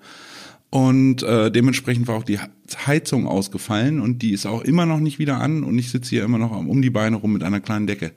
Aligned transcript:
Und 0.71 1.25
äh, 1.25 1.51
dementsprechend 1.51 2.07
war 2.07 2.17
auch 2.17 2.25
die 2.25 2.39
Heizung 2.87 3.27
ausgefallen 3.27 4.01
und 4.01 4.23
die 4.23 4.33
ist 4.33 4.47
auch 4.47 4.63
immer 4.63 4.87
noch 4.87 5.01
nicht 5.01 5.19
wieder 5.19 5.41
an 5.41 5.65
und 5.65 5.77
ich 5.77 5.91
sitze 5.91 6.11
hier 6.11 6.25
immer 6.25 6.39
noch 6.39 6.53
um 6.53 6.83
die 6.83 6.91
Beine 6.91 7.17
rum 7.17 7.33
mit 7.33 7.43
einer 7.43 7.61
kleinen 7.61 7.89
Decke. 7.89 8.13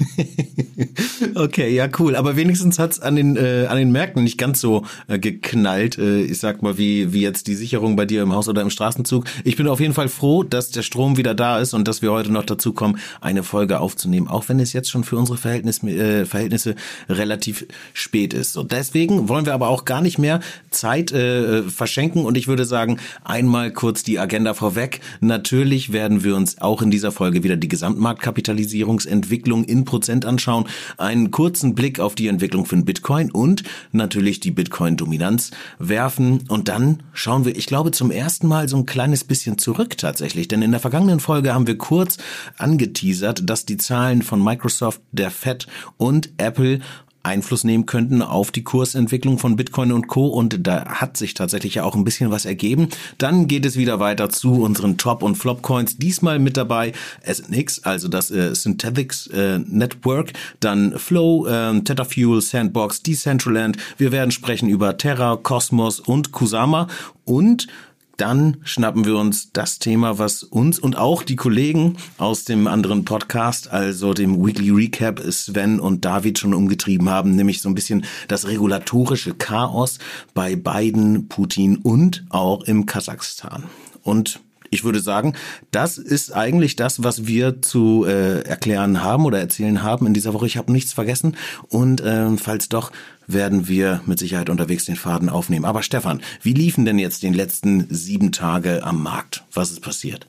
okay, 1.34 1.74
ja, 1.74 1.88
cool. 1.98 2.16
Aber 2.16 2.36
wenigstens 2.36 2.78
hat's 2.78 3.00
an 3.00 3.16
den, 3.16 3.36
äh, 3.36 3.66
an 3.68 3.76
den 3.76 3.92
Märkten 3.92 4.22
nicht 4.24 4.38
ganz 4.38 4.60
so 4.60 4.84
äh, 5.08 5.18
geknallt, 5.18 5.98
äh, 5.98 6.22
ich 6.22 6.38
sag 6.38 6.62
mal, 6.62 6.78
wie, 6.78 7.12
wie 7.12 7.20
jetzt 7.20 7.46
die 7.46 7.54
Sicherung 7.54 7.96
bei 7.96 8.06
dir 8.06 8.22
im 8.22 8.32
Haus 8.32 8.48
oder 8.48 8.62
im 8.62 8.70
Straßenzug. 8.70 9.24
Ich 9.44 9.56
bin 9.56 9.68
auf 9.68 9.80
jeden 9.80 9.94
Fall 9.94 10.08
froh, 10.08 10.42
dass 10.42 10.70
der 10.70 10.82
Strom 10.82 11.16
wieder 11.16 11.34
da 11.34 11.58
ist 11.58 11.74
und 11.74 11.88
dass 11.88 12.02
wir 12.02 12.12
heute 12.12 12.32
noch 12.32 12.44
dazu 12.44 12.72
kommen, 12.72 12.98
eine 13.20 13.42
Folge 13.42 13.80
aufzunehmen, 13.80 14.28
auch 14.28 14.48
wenn 14.48 14.60
es 14.60 14.72
jetzt 14.72 14.90
schon 14.90 15.04
für 15.04 15.16
unsere 15.16 15.38
Verhältnis, 15.38 15.82
äh, 15.82 16.26
Verhältnisse 16.26 16.74
relativ 17.08 17.66
spät 17.92 18.34
ist. 18.34 18.52
So, 18.52 18.62
deswegen 18.62 19.28
wollen 19.28 19.46
wir 19.46 19.54
aber 19.54 19.68
auch 19.68 19.84
gar 19.84 20.00
nicht 20.00 20.18
mehr 20.18 20.40
Zeit 20.70 21.12
äh, 21.12 21.62
verschenken 21.62 22.24
und 22.24 22.36
ich 22.36 22.48
würde 22.48 22.64
sagen, 22.64 22.98
einmal 23.24 23.72
kurz 23.72 24.02
die 24.02 24.18
Agenda 24.18 24.54
vorweg. 24.54 25.00
Natürlich 25.20 25.92
werden 25.92 26.24
wir 26.24 26.36
uns 26.36 26.60
auch 26.60 26.82
in 26.82 26.90
dieser 26.90 27.12
Folge 27.12 27.42
wieder 27.44 27.56
die 27.56 27.68
Gesamtmarktkapitalisierungsentwicklung 27.68 29.64
in 29.64 29.81
Prozent 29.84 30.24
anschauen, 30.24 30.66
einen 30.98 31.30
kurzen 31.30 31.74
Blick 31.74 32.00
auf 32.00 32.14
die 32.14 32.28
Entwicklung 32.28 32.66
von 32.66 32.84
Bitcoin 32.84 33.30
und 33.30 33.62
natürlich 33.92 34.40
die 34.40 34.50
Bitcoin-Dominanz 34.50 35.50
werfen. 35.78 36.44
Und 36.48 36.68
dann 36.68 37.02
schauen 37.12 37.44
wir, 37.44 37.56
ich 37.56 37.66
glaube, 37.66 37.90
zum 37.90 38.10
ersten 38.10 38.46
Mal 38.46 38.68
so 38.68 38.76
ein 38.76 38.86
kleines 38.86 39.24
bisschen 39.24 39.58
zurück 39.58 39.96
tatsächlich. 39.98 40.48
Denn 40.48 40.62
in 40.62 40.70
der 40.70 40.80
vergangenen 40.80 41.20
Folge 41.20 41.54
haben 41.54 41.66
wir 41.66 41.78
kurz 41.78 42.18
angeteasert, 42.58 43.48
dass 43.48 43.66
die 43.66 43.76
Zahlen 43.76 44.22
von 44.22 44.42
Microsoft, 44.42 45.00
der 45.12 45.30
Fed 45.30 45.66
und 45.96 46.30
Apple 46.38 46.80
Einfluss 47.22 47.64
nehmen 47.64 47.86
könnten 47.86 48.22
auf 48.22 48.50
die 48.50 48.64
Kursentwicklung 48.64 49.38
von 49.38 49.56
Bitcoin 49.56 49.92
und 49.92 50.08
Co. 50.08 50.26
Und 50.26 50.66
da 50.66 50.86
hat 50.86 51.16
sich 51.16 51.34
tatsächlich 51.34 51.76
ja 51.76 51.84
auch 51.84 51.94
ein 51.94 52.04
bisschen 52.04 52.30
was 52.30 52.44
ergeben. 52.44 52.88
Dann 53.18 53.46
geht 53.46 53.64
es 53.64 53.76
wieder 53.76 54.00
weiter 54.00 54.28
zu 54.28 54.62
unseren 54.62 54.98
Top- 54.98 55.22
und 55.22 55.36
Flop-Coins. 55.36 55.98
Diesmal 55.98 56.38
mit 56.38 56.56
dabei 56.56 56.92
SNX, 57.24 57.84
also 57.84 58.08
das 58.08 58.30
äh, 58.30 58.54
Synthetics 58.54 59.28
äh, 59.28 59.58
Network, 59.58 60.32
dann 60.60 60.98
Flow, 60.98 61.46
äh, 61.46 61.80
Tetafuel, 61.80 62.40
Sandbox, 62.40 63.02
Decentraland. 63.02 63.76
Wir 63.98 64.12
werden 64.12 64.30
sprechen 64.30 64.68
über 64.68 64.96
Terra, 64.96 65.36
Cosmos 65.36 66.00
und 66.00 66.32
Kusama 66.32 66.88
und 67.24 67.68
dann 68.16 68.58
schnappen 68.62 69.04
wir 69.04 69.16
uns 69.16 69.52
das 69.52 69.78
Thema, 69.78 70.18
was 70.18 70.42
uns 70.42 70.78
und 70.78 70.96
auch 70.96 71.22
die 71.22 71.36
Kollegen 71.36 71.96
aus 72.18 72.44
dem 72.44 72.66
anderen 72.66 73.04
Podcast, 73.04 73.70
also 73.70 74.14
dem 74.14 74.44
Weekly 74.44 74.70
Recap, 74.70 75.20
Sven 75.30 75.80
und 75.80 76.04
David 76.04 76.38
schon 76.38 76.54
umgetrieben 76.54 77.08
haben, 77.08 77.34
nämlich 77.34 77.62
so 77.62 77.68
ein 77.68 77.74
bisschen 77.74 78.04
das 78.28 78.46
regulatorische 78.46 79.34
Chaos 79.34 79.98
bei 80.34 80.56
Biden, 80.56 81.28
Putin 81.28 81.76
und 81.76 82.24
auch 82.28 82.62
im 82.64 82.86
Kasachstan. 82.86 83.64
Und 84.02 84.40
ich 84.72 84.84
würde 84.84 85.00
sagen, 85.00 85.34
das 85.70 85.98
ist 85.98 86.34
eigentlich 86.34 86.76
das, 86.76 87.04
was 87.04 87.26
wir 87.26 87.62
zu 87.62 88.04
äh, 88.06 88.40
erklären 88.40 89.02
haben 89.02 89.26
oder 89.26 89.38
erzählen 89.38 89.82
haben 89.82 90.06
in 90.06 90.14
dieser 90.14 90.34
Woche. 90.34 90.46
Ich 90.46 90.56
habe 90.56 90.72
nichts 90.72 90.92
vergessen 90.92 91.36
und 91.68 92.00
äh, 92.00 92.36
falls 92.38 92.68
doch, 92.68 92.90
werden 93.26 93.68
wir 93.68 94.00
mit 94.06 94.18
Sicherheit 94.18 94.50
unterwegs 94.50 94.86
den 94.86 94.96
Faden 94.96 95.28
aufnehmen. 95.28 95.64
Aber 95.64 95.82
Stefan, 95.82 96.22
wie 96.42 96.54
liefen 96.54 96.84
denn 96.84 96.98
jetzt 96.98 97.22
den 97.22 97.34
letzten 97.34 97.86
sieben 97.94 98.32
Tage 98.32 98.82
am 98.82 99.02
Markt? 99.02 99.44
Was 99.52 99.70
ist 99.70 99.80
passiert? 99.80 100.26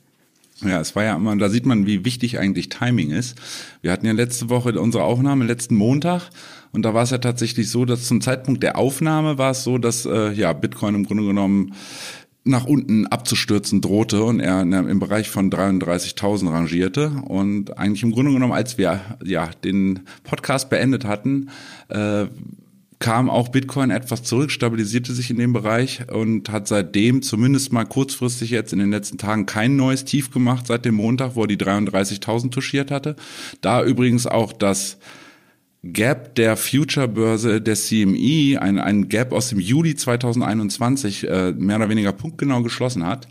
Ja, 0.61 0.79
es 0.79 0.95
war 0.95 1.03
ja 1.03 1.15
immer, 1.15 1.35
da 1.37 1.49
sieht 1.49 1.65
man, 1.65 1.87
wie 1.87 2.05
wichtig 2.05 2.37
eigentlich 2.37 2.69
Timing 2.69 3.11
ist. 3.11 3.35
Wir 3.81 3.91
hatten 3.91 4.05
ja 4.05 4.13
letzte 4.13 4.49
Woche 4.49 4.79
unsere 4.79 5.03
Aufnahme, 5.03 5.45
letzten 5.45 5.75
Montag, 5.75 6.29
und 6.73 6.81
da 6.83 6.93
war 6.95 7.03
es 7.03 7.11
ja 7.11 7.19
tatsächlich 7.19 7.69
so, 7.69 7.85
dass 7.85 8.07
zum 8.07 8.19
Zeitpunkt 8.19 8.63
der 8.63 8.77
Aufnahme 8.77 9.37
war 9.37 9.51
es 9.51 9.63
so, 9.63 9.77
dass 9.77 10.05
äh, 10.05 10.31
ja 10.31 10.51
Bitcoin 10.53 10.95
im 10.95 11.05
Grunde 11.05 11.23
genommen 11.23 11.73
nach 12.45 12.65
unten 12.65 13.07
abzustürzen 13.07 13.79
drohte 13.79 14.23
und 14.23 14.39
er 14.39 14.61
im 14.61 14.99
Bereich 14.99 15.29
von 15.29 15.49
33.000 15.49 16.51
rangierte 16.51 17.11
und 17.25 17.77
eigentlich 17.77 18.03
im 18.03 18.11
Grunde 18.11 18.33
genommen, 18.33 18.53
als 18.53 18.77
wir 18.77 18.99
ja 19.23 19.49
den 19.63 20.01
Podcast 20.23 20.69
beendet 20.69 21.05
hatten, 21.05 21.49
äh, 21.87 22.25
kam 22.99 23.29
auch 23.29 23.49
Bitcoin 23.49 23.91
etwas 23.91 24.23
zurück, 24.23 24.49
stabilisierte 24.49 25.13
sich 25.13 25.29
in 25.29 25.37
dem 25.37 25.51
Bereich 25.51 26.09
und 26.09 26.49
hat 26.49 26.69
seitdem 26.69 27.21
zumindest 27.21 27.73
mal 27.73 27.85
kurzfristig 27.85 28.49
jetzt 28.49 28.71
in 28.71 28.79
den 28.79 28.91
letzten 28.91 29.17
Tagen 29.17 29.45
kein 29.45 29.75
neues 29.75 30.05
Tief 30.05 30.31
gemacht 30.31 30.67
seit 30.67 30.85
dem 30.85 30.95
Montag, 30.95 31.35
wo 31.35 31.41
er 31.41 31.47
die 31.47 31.57
33.000 31.57 32.51
touchiert 32.51 32.91
hatte. 32.91 33.17
Da 33.59 33.83
übrigens 33.83 34.25
auch 34.25 34.53
das 34.53 34.97
Gap 35.83 36.35
der 36.35 36.55
Future-Börse 36.55 37.59
der 37.59 37.75
CME, 37.75 38.57
ein, 38.61 38.79
ein 38.79 39.09
Gap 39.09 39.33
aus 39.33 39.49
dem 39.49 39.59
Juli 39.59 39.95
2021, 39.95 41.27
äh, 41.27 41.51
mehr 41.51 41.75
oder 41.75 41.89
weniger 41.89 42.13
punktgenau 42.13 42.63
geschlossen 42.63 43.05
hat. 43.05 43.27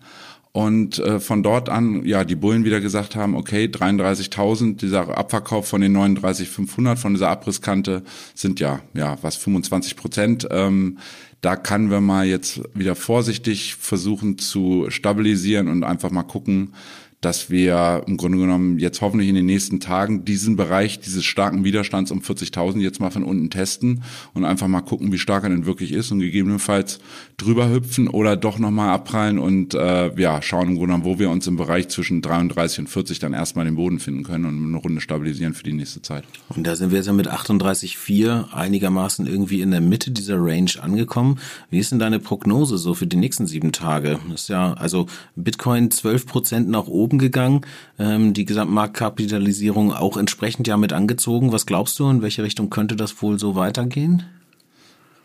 Und 0.52 0.98
äh, 0.98 1.18
von 1.18 1.42
dort 1.42 1.70
an, 1.70 2.04
ja, 2.04 2.24
die 2.24 2.34
Bullen 2.34 2.66
wieder 2.66 2.80
gesagt 2.80 3.16
haben, 3.16 3.34
okay, 3.34 3.64
33.000, 3.64 4.76
dieser 4.76 5.16
Abverkauf 5.16 5.66
von 5.66 5.80
den 5.80 5.96
39.500 5.96 6.96
von 6.96 7.14
dieser 7.14 7.30
Abrisskante 7.30 8.02
sind 8.34 8.60
ja, 8.60 8.80
ja, 8.92 9.16
was 9.22 9.36
25 9.36 9.96
Prozent. 9.96 10.46
Ähm, 10.50 10.98
da 11.40 11.56
kann 11.56 11.90
wir 11.90 12.02
mal 12.02 12.26
jetzt 12.26 12.60
wieder 12.74 12.94
vorsichtig 12.94 13.76
versuchen 13.76 14.36
zu 14.36 14.86
stabilisieren 14.90 15.68
und 15.68 15.84
einfach 15.84 16.10
mal 16.10 16.22
gucken, 16.22 16.74
dass 17.22 17.50
wir 17.50 18.02
im 18.06 18.16
Grunde 18.16 18.36
genommen 18.36 18.78
jetzt 18.80 19.00
hoffentlich 19.00 19.28
in 19.28 19.36
den 19.36 19.46
nächsten 19.46 19.80
Tagen 19.80 20.24
diesen 20.24 20.56
Bereich 20.56 21.00
dieses 21.00 21.24
starken 21.24 21.64
Widerstands 21.64 22.10
um 22.10 22.18
40.000 22.20 22.80
jetzt 22.80 23.00
mal 23.00 23.10
von 23.10 23.22
unten 23.22 23.48
testen 23.48 24.02
und 24.34 24.44
einfach 24.44 24.66
mal 24.66 24.80
gucken, 24.80 25.12
wie 25.12 25.18
stark 25.18 25.44
er 25.44 25.50
denn 25.50 25.64
wirklich 25.64 25.92
ist 25.92 26.10
und 26.10 26.18
gegebenenfalls 26.18 26.98
drüber 27.36 27.70
hüpfen 27.70 28.08
oder 28.08 28.36
doch 28.36 28.58
nochmal 28.58 28.90
abprallen 28.90 29.38
und 29.38 29.74
äh, 29.74 30.12
ja, 30.20 30.42
schauen 30.42 30.68
im 30.68 30.74
Grunde 30.74 30.94
genommen, 30.94 31.04
wo 31.04 31.18
wir 31.20 31.30
uns 31.30 31.46
im 31.46 31.56
Bereich 31.56 31.88
zwischen 31.88 32.22
33 32.22 32.80
und 32.80 32.86
40 32.88 33.20
dann 33.20 33.32
erstmal 33.32 33.64
den 33.64 33.76
Boden 33.76 34.00
finden 34.00 34.24
können 34.24 34.44
und 34.44 34.66
eine 34.66 34.76
Runde 34.76 35.00
stabilisieren 35.00 35.54
für 35.54 35.62
die 35.62 35.72
nächste 35.72 36.02
Zeit. 36.02 36.24
Und 36.48 36.66
da 36.66 36.74
sind 36.74 36.90
wir 36.90 36.98
jetzt 36.98 37.06
ja 37.06 37.12
mit 37.12 37.30
38,4 37.30 38.52
einigermaßen 38.52 39.28
irgendwie 39.28 39.60
in 39.60 39.70
der 39.70 39.80
Mitte 39.80 40.10
dieser 40.10 40.38
Range 40.38 40.70
angekommen. 40.80 41.38
Wie 41.70 41.78
ist 41.78 41.92
denn 41.92 42.00
deine 42.00 42.18
Prognose 42.18 42.78
so 42.78 42.94
für 42.94 43.06
die 43.06 43.16
nächsten 43.16 43.46
sieben 43.46 43.70
Tage? 43.70 44.18
Das 44.28 44.42
ist 44.42 44.48
ja, 44.48 44.72
also 44.74 45.06
Bitcoin 45.36 45.92
12 45.92 46.26
Prozent 46.26 46.68
nach 46.68 46.88
oben 46.88 47.11
oben 47.12 47.18
gegangen, 47.18 47.60
ähm, 47.98 48.32
die 48.32 48.44
Gesamtmarktkapitalisierung 48.44 49.92
auch 49.92 50.16
entsprechend 50.16 50.66
ja 50.66 50.76
mit 50.76 50.92
angezogen. 50.92 51.52
Was 51.52 51.66
glaubst 51.66 51.98
du, 51.98 52.08
in 52.08 52.22
welche 52.22 52.42
Richtung 52.42 52.70
könnte 52.70 52.96
das 52.96 53.20
wohl 53.22 53.38
so 53.38 53.54
weitergehen? 53.54 54.24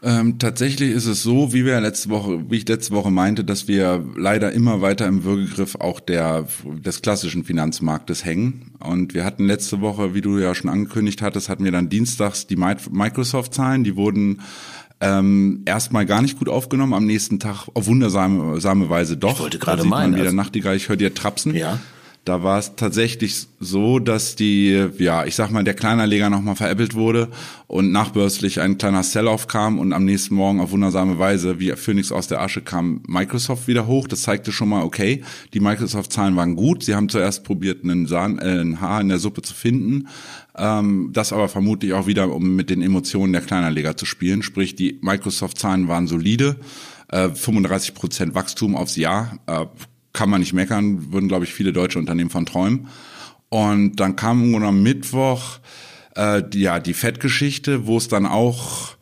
Ähm, 0.04 0.38
tatsächlich 0.38 0.92
ist 0.92 1.08
es 1.08 1.24
so, 1.24 1.54
wie 1.54 1.66
wir 1.66 1.82
letzte 1.82 2.10
Woche, 2.10 2.52
wie 2.52 2.58
ich 2.58 2.68
letzte 2.68 2.94
Woche 2.94 3.10
meinte, 3.10 3.44
dass 3.44 3.68
wir 3.68 4.06
leider 4.16 4.52
immer 4.52 4.80
weiter 4.80 5.08
im 5.08 5.24
Würgegriff 5.24 5.76
auch 5.76 6.00
der 6.00 6.46
des 6.64 7.02
klassischen 7.02 7.44
Finanzmarktes 7.44 8.24
hängen. 8.24 8.74
Und 8.80 9.16
wir 9.16 9.26
hatten 9.26 9.48
letzte 9.48 9.82
Woche, 9.82 10.14
wie 10.14 10.22
du 10.22 10.38
ja 10.38 10.54
schon 10.54 10.70
angekündigt 10.70 11.24
hattest, 11.24 11.50
hatten 11.50 11.64
wir 11.64 11.72
dann 11.72 11.90
dienstags 11.90 12.46
die 12.46 12.58
Microsoft-Zahlen, 12.58 13.84
die 13.84 13.96
wurden 13.96 14.42
ähm, 15.00 15.64
erstmal 15.66 16.06
gar 16.06 16.22
nicht 16.22 16.40
gut 16.40 16.50
aufgenommen, 16.50 16.94
am 16.94 17.06
nächsten 17.06 17.40
Tag 17.40 17.68
auf 17.74 17.88
wundersame 17.88 18.90
Weise 18.90 19.18
doch. 19.18 19.36
Ich 19.36 19.40
wollte 19.40 19.60
gerade 19.60 19.84
meinen. 19.84 20.16
wieder 20.16 20.26
also, 20.26 20.36
Nachtigall, 20.36 20.76
ich 20.76 20.90
höre 20.90 20.96
dir 20.96 21.14
trapsen. 21.14 21.56
Ja. 21.56 21.80
Da 22.28 22.44
war 22.44 22.60
es 22.60 22.76
tatsächlich 22.76 23.48
so, 23.62 24.00
dass 24.00 24.36
die, 24.36 24.88
ja, 24.98 25.24
ich 25.24 25.36
sag 25.36 25.50
mal, 25.50 25.64
der 25.64 25.76
Kleinerleger 25.76 26.30
nochmal 26.30 26.58
veräppelt 26.58 26.94
wurde 26.94 27.30
und 27.68 27.94
nachbörslich 27.94 28.60
ein 28.60 28.78
kleiner 28.78 29.04
Sell-off 29.04 29.48
kam 29.48 29.80
und 29.80 29.94
am 29.94 30.04
nächsten 30.04 30.36
Morgen 30.36 30.60
auf 30.60 30.72
wundersame 30.72 31.20
Weise, 31.20 31.62
wie 31.62 31.72
Phoenix 31.78 32.12
aus 32.12 32.28
der 32.28 32.42
Asche, 32.42 32.62
kam 32.62 33.02
Microsoft 33.08 33.70
wieder 33.70 33.88
hoch. 33.88 34.10
Das 34.10 34.24
zeigte 34.24 34.52
schon 34.52 34.68
mal, 34.68 34.84
okay, 34.84 35.24
die 35.54 35.62
Microsoft-Zahlen 35.62 36.36
waren 36.36 36.58
gut. 36.58 36.84
Sie 36.84 36.96
haben 36.96 37.08
zuerst 37.08 37.46
probiert, 37.46 37.86
einen, 37.86 38.08
Sahn, 38.08 38.40
äh, 38.40 38.60
ein 38.60 38.82
Haar 38.82 39.00
in 39.00 39.08
der 39.08 39.20
Suppe 39.20 39.42
zu 39.42 39.54
finden, 39.54 40.10
ähm, 40.58 41.12
das 41.14 41.32
aber 41.32 41.48
vermutlich 41.48 41.94
auch 41.94 42.08
wieder, 42.08 42.30
um 42.34 42.58
mit 42.58 42.70
den 42.70 42.82
Emotionen 42.82 43.32
der 43.32 43.42
Kleinerleger 43.42 43.96
zu 43.96 44.06
spielen. 44.06 44.44
Sprich, 44.44 44.76
die 44.76 45.00
Microsoft-Zahlen 45.02 45.88
waren 45.88 46.08
solide, 46.08 46.58
äh, 47.08 47.30
35 47.30 47.94
Prozent 47.94 48.36
Wachstum 48.36 48.76
aufs 48.76 48.98
Jahr. 48.98 49.40
Äh, 49.46 49.68
kann 50.18 50.32
man 50.32 50.40
nicht 50.40 50.54
meckern, 50.54 51.14
würden, 51.14 51.28
glaube 51.30 51.46
ich, 51.46 51.54
viele 51.54 51.72
deutsche 51.72 52.00
Unternehmen 52.00 52.32
von 52.32 52.48
träumen. 52.48 52.88
Und 53.50 53.98
dann 53.98 54.16
kam 54.16 54.56
am 54.64 54.82
Mittwoch 54.82 55.60
äh, 56.16 56.42
die, 56.42 56.62
ja, 56.62 56.80
die 56.80 56.96
Fettgeschichte, 56.96 57.86
wo 57.86 57.98
es 57.98 58.08
dann 58.08 58.26
auch 58.26 58.97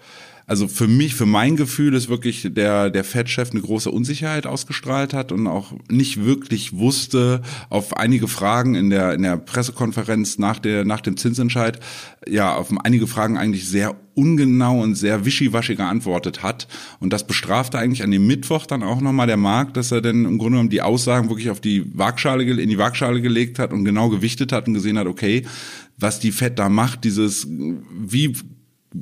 also 0.47 0.67
für 0.67 0.87
mich, 0.87 1.15
für 1.15 1.25
mein 1.25 1.55
Gefühl 1.55 1.95
ist 1.95 2.07
wirklich 2.07 2.47
der, 2.51 2.91
der 2.91 3.03
Fed-Chef 3.03 3.51
eine 3.51 3.61
große 3.61 3.89
Unsicherheit 3.89 4.45
ausgestrahlt 4.45 5.13
hat 5.13 5.31
und 5.31 5.47
auch 5.47 5.73
nicht 5.89 6.23
wirklich 6.23 6.77
wusste 6.77 7.41
auf 7.69 7.97
einige 7.97 8.27
Fragen 8.27 8.75
in 8.75 8.91
der, 8.91 9.13
in 9.13 9.23
der 9.23 9.37
Pressekonferenz 9.37 10.37
nach 10.37 10.59
der, 10.59 10.85
nach 10.85 11.01
dem 11.01 11.17
Zinsentscheid, 11.17 11.79
ja, 12.27 12.53
auf 12.55 12.71
einige 12.83 13.07
Fragen 13.07 13.37
eigentlich 13.37 13.67
sehr 13.67 13.95
ungenau 14.13 14.81
und 14.81 14.95
sehr 14.95 15.25
wischiwaschi 15.25 15.75
geantwortet 15.75 16.43
hat. 16.43 16.67
Und 16.99 17.11
das 17.11 17.25
bestrafte 17.25 17.79
eigentlich 17.79 18.03
an 18.03 18.11
dem 18.11 18.27
Mittwoch 18.27 18.67
dann 18.67 18.83
auch 18.83 19.01
nochmal 19.01 19.27
der 19.27 19.37
Markt, 19.37 19.75
dass 19.77 19.91
er 19.91 20.01
dann 20.01 20.25
im 20.25 20.37
Grunde 20.37 20.51
genommen 20.51 20.69
die 20.69 20.81
Aussagen 20.83 21.29
wirklich 21.29 21.49
auf 21.49 21.59
die 21.59 21.85
Waagschale, 21.97 22.43
in 22.43 22.69
die 22.69 22.77
Waagschale 22.77 23.21
gelegt 23.21 23.57
hat 23.57 23.73
und 23.73 23.83
genau 23.83 24.09
gewichtet 24.09 24.51
hat 24.51 24.67
und 24.67 24.75
gesehen 24.75 24.97
hat, 24.97 25.07
okay, 25.07 25.45
was 25.97 26.19
die 26.19 26.31
Fed 26.31 26.59
da 26.59 26.69
macht, 26.69 27.03
dieses, 27.03 27.47
wie 27.47 28.35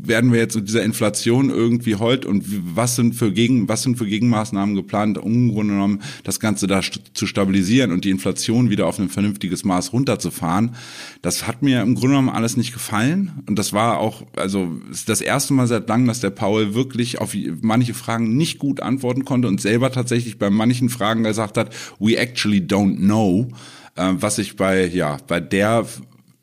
werden 0.01 0.33
wir 0.33 0.39
jetzt 0.39 0.55
mit 0.55 0.67
dieser 0.67 0.83
Inflation 0.83 1.49
irgendwie 1.49 1.95
heut 1.95 2.25
und 2.25 2.43
was 2.75 2.95
sind 2.95 3.13
für 3.13 3.31
Gegen, 3.31 3.67
was 3.69 3.83
sind 3.83 3.97
für 3.97 4.05
Gegenmaßnahmen 4.05 4.75
geplant, 4.75 5.17
um 5.17 5.53
genommen 5.53 6.01
das 6.23 6.39
Ganze 6.39 6.65
da 6.67 6.81
zu 7.13 7.27
stabilisieren 7.27 7.91
und 7.91 8.03
die 8.03 8.09
Inflation 8.09 8.69
wieder 8.69 8.87
auf 8.87 8.99
ein 8.99 9.09
vernünftiges 9.09 9.63
Maß 9.63 9.93
runterzufahren. 9.93 10.75
Das 11.21 11.47
hat 11.47 11.61
mir 11.61 11.81
im 11.81 11.95
Grunde 11.95 12.09
genommen 12.09 12.29
alles 12.29 12.57
nicht 12.57 12.73
gefallen 12.73 13.43
und 13.47 13.59
das 13.59 13.71
war 13.73 13.99
auch, 13.99 14.23
also 14.35 14.71
das 15.05 15.21
erste 15.21 15.53
Mal 15.53 15.67
seit 15.67 15.87
langem, 15.87 16.07
dass 16.07 16.21
der 16.21 16.31
Paul 16.31 16.73
wirklich 16.73 17.21
auf 17.21 17.35
manche 17.61 17.93
Fragen 17.93 18.35
nicht 18.35 18.59
gut 18.59 18.81
antworten 18.81 19.25
konnte 19.25 19.47
und 19.47 19.61
selber 19.61 19.91
tatsächlich 19.91 20.39
bei 20.39 20.49
manchen 20.49 20.89
Fragen 20.89 21.23
gesagt 21.23 21.57
hat, 21.57 21.73
we 21.99 22.17
actually 22.17 22.59
don't 22.59 22.97
know 22.97 23.49
äh, 23.95 24.13
was 24.13 24.37
ich 24.37 24.55
bei 24.55 24.85
ja 24.85 25.17
bei 25.27 25.39
der 25.39 25.85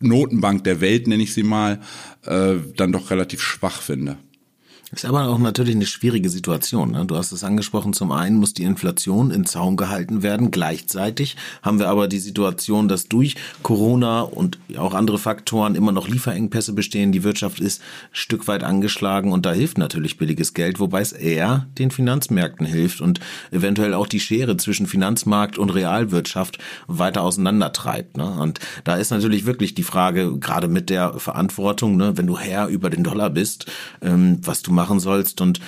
Notenbank 0.01 0.65
der 0.65 0.81
Welt, 0.81 1.07
nenne 1.07 1.23
ich 1.23 1.35
sie 1.35 1.43
mal, 1.43 1.81
äh, 2.25 2.55
dann 2.77 2.93
doch 2.93 3.11
relativ 3.11 3.41
schwach 3.41 3.81
finde. 3.83 4.19
Ist 4.93 5.05
aber 5.05 5.29
auch 5.29 5.39
natürlich 5.39 5.77
eine 5.77 5.87
schwierige 5.87 6.29
Situation. 6.29 6.91
Ne? 6.91 7.05
Du 7.07 7.17
hast 7.17 7.31
es 7.31 7.45
angesprochen, 7.45 7.93
zum 7.93 8.11
einen 8.11 8.39
muss 8.39 8.55
die 8.55 8.65
Inflation 8.65 9.31
in 9.31 9.47
Zaum 9.47 9.77
gehalten 9.77 10.25
werden. 10.25 10.51
Gleichzeitig 10.51 11.37
haben 11.63 11.79
wir 11.79 11.89
aber 11.89 12.09
die 12.09 12.19
Situation, 12.19 12.89
dass 12.89 13.07
durch 13.07 13.37
Corona 13.63 14.23
und 14.23 14.59
auch 14.77 14.93
andere 14.93 15.19
Faktoren 15.19 15.77
immer 15.77 15.93
noch 15.93 16.09
Lieferengpässe 16.09 16.73
bestehen. 16.73 17.13
Die 17.13 17.23
Wirtschaft 17.23 17.61
ist 17.61 17.81
ein 17.81 18.09
Stück 18.11 18.49
weit 18.49 18.65
angeschlagen 18.65 19.31
und 19.31 19.47
da 19.47 19.53
hilft 19.53 19.79
natürlich 19.79 20.19
billiges 20.19 20.55
Geld, 20.55 20.81
wobei 20.81 21.03
es 21.03 21.13
eher 21.13 21.69
den 21.79 21.93
Finanzmärkten 21.93 22.67
hilft 22.67 23.01
und 23.01 23.21
eventuell 23.53 23.95
auch 23.95 24.09
die 24.09 24.19
Schere 24.19 24.57
zwischen 24.57 24.89
Finanzmarkt 24.89 25.57
und 25.57 25.71
Realwirtschaft 25.71 26.59
weiter 26.89 27.23
auseinandertreibt. 27.23 28.17
Ne? 28.17 28.29
Und 28.29 28.59
da 28.83 28.97
ist 28.97 29.11
natürlich 29.11 29.47
wirklich 29.47 29.73
die 29.73 29.85
Frage, 29.85 30.37
gerade 30.39 30.67
mit 30.67 30.91
der 30.91 31.15
Verantwortung, 31.15 31.97
ne, 31.97 32.17
wenn 32.17 32.27
du 32.27 32.37
Herr 32.37 32.67
über 32.67 32.91
den 32.91 33.05
Dollar 33.05 33.31
bist, 33.31 33.67
ähm, 34.03 34.39
was 34.43 34.63
du 34.63 34.80
machen 34.81 34.99
sollst. 34.99 35.41
Und 35.43 35.61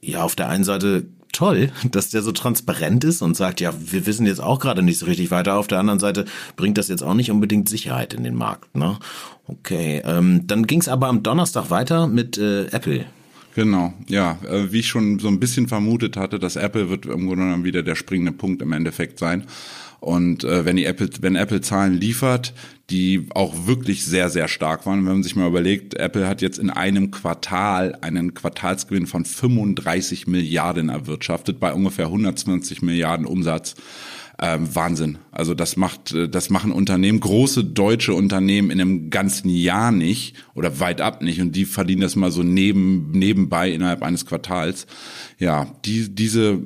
ja, 0.00 0.24
auf 0.24 0.34
der 0.34 0.48
einen 0.48 0.64
Seite 0.64 1.06
toll, 1.32 1.70
dass 1.90 2.10
der 2.10 2.22
so 2.22 2.32
transparent 2.32 3.04
ist 3.04 3.22
und 3.22 3.36
sagt, 3.36 3.60
ja, 3.60 3.72
wir 3.78 4.06
wissen 4.06 4.26
jetzt 4.26 4.40
auch 4.40 4.58
gerade 4.58 4.82
nicht 4.82 4.98
so 4.98 5.06
richtig 5.06 5.30
weiter. 5.30 5.56
Auf 5.56 5.68
der 5.68 5.78
anderen 5.78 6.00
Seite 6.00 6.24
bringt 6.56 6.76
das 6.76 6.88
jetzt 6.88 7.02
auch 7.02 7.14
nicht 7.14 7.30
unbedingt 7.30 7.68
Sicherheit 7.68 8.14
in 8.14 8.24
den 8.24 8.34
Markt. 8.34 8.76
Ne? 8.76 8.98
Okay, 9.46 10.02
ähm, 10.04 10.46
dann 10.46 10.66
ging 10.66 10.80
es 10.80 10.88
aber 10.88 11.06
am 11.06 11.22
Donnerstag 11.22 11.70
weiter 11.70 12.08
mit 12.08 12.36
äh, 12.36 12.66
Apple. 12.66 13.06
Genau, 13.54 13.92
ja, 14.08 14.38
äh, 14.48 14.72
wie 14.72 14.80
ich 14.80 14.88
schon 14.88 15.18
so 15.18 15.28
ein 15.28 15.38
bisschen 15.38 15.68
vermutet 15.68 16.16
hatte, 16.16 16.38
dass 16.38 16.56
Apple 16.56 16.88
wird 16.88 17.04
im 17.06 17.26
Grunde 17.26 17.44
genommen 17.44 17.64
wieder 17.64 17.82
der 17.82 17.96
springende 17.96 18.32
Punkt 18.32 18.62
im 18.62 18.72
Endeffekt 18.72 19.18
sein. 19.18 19.44
Und 20.00 20.42
äh, 20.42 20.64
wenn 20.64 20.76
die 20.76 20.84
Apple, 20.84 21.08
wenn 21.20 21.36
Apple 21.36 21.60
Zahlen 21.60 21.94
liefert, 21.94 22.54
die 22.92 23.26
auch 23.34 23.66
wirklich 23.66 24.04
sehr, 24.04 24.28
sehr 24.28 24.48
stark 24.48 24.84
waren, 24.84 24.98
wenn 25.06 25.14
man 25.14 25.22
sich 25.22 25.34
mal 25.34 25.48
überlegt, 25.48 25.94
Apple 25.94 26.28
hat 26.28 26.42
jetzt 26.42 26.58
in 26.58 26.68
einem 26.68 27.10
Quartal 27.10 27.96
einen 28.02 28.34
Quartalsgewinn 28.34 29.06
von 29.06 29.24
35 29.24 30.26
Milliarden 30.26 30.90
erwirtschaftet 30.90 31.58
bei 31.58 31.72
ungefähr 31.72 32.06
120 32.06 32.82
Milliarden 32.82 33.24
Umsatz. 33.24 33.76
Ähm, 34.38 34.74
Wahnsinn. 34.74 35.18
Also 35.30 35.54
das 35.54 35.76
macht, 35.76 36.12
äh, 36.12 36.28
das 36.28 36.50
machen 36.50 36.72
Unternehmen, 36.72 37.20
große 37.20 37.64
deutsche 37.64 38.12
Unternehmen 38.12 38.70
in 38.70 38.80
einem 38.80 39.10
ganzen 39.10 39.48
Jahr 39.48 39.92
nicht 39.92 40.36
oder 40.54 40.80
weit 40.80 41.00
ab 41.00 41.22
nicht 41.22 41.40
und 41.40 41.54
die 41.54 41.64
verdienen 41.64 42.00
das 42.00 42.16
mal 42.16 42.30
so 42.30 42.42
neben, 42.42 43.10
nebenbei 43.12 43.70
innerhalb 43.70 44.02
eines 44.02 44.26
Quartals. 44.26 44.86
Ja, 45.38 45.72
die, 45.84 46.14
diese 46.14 46.60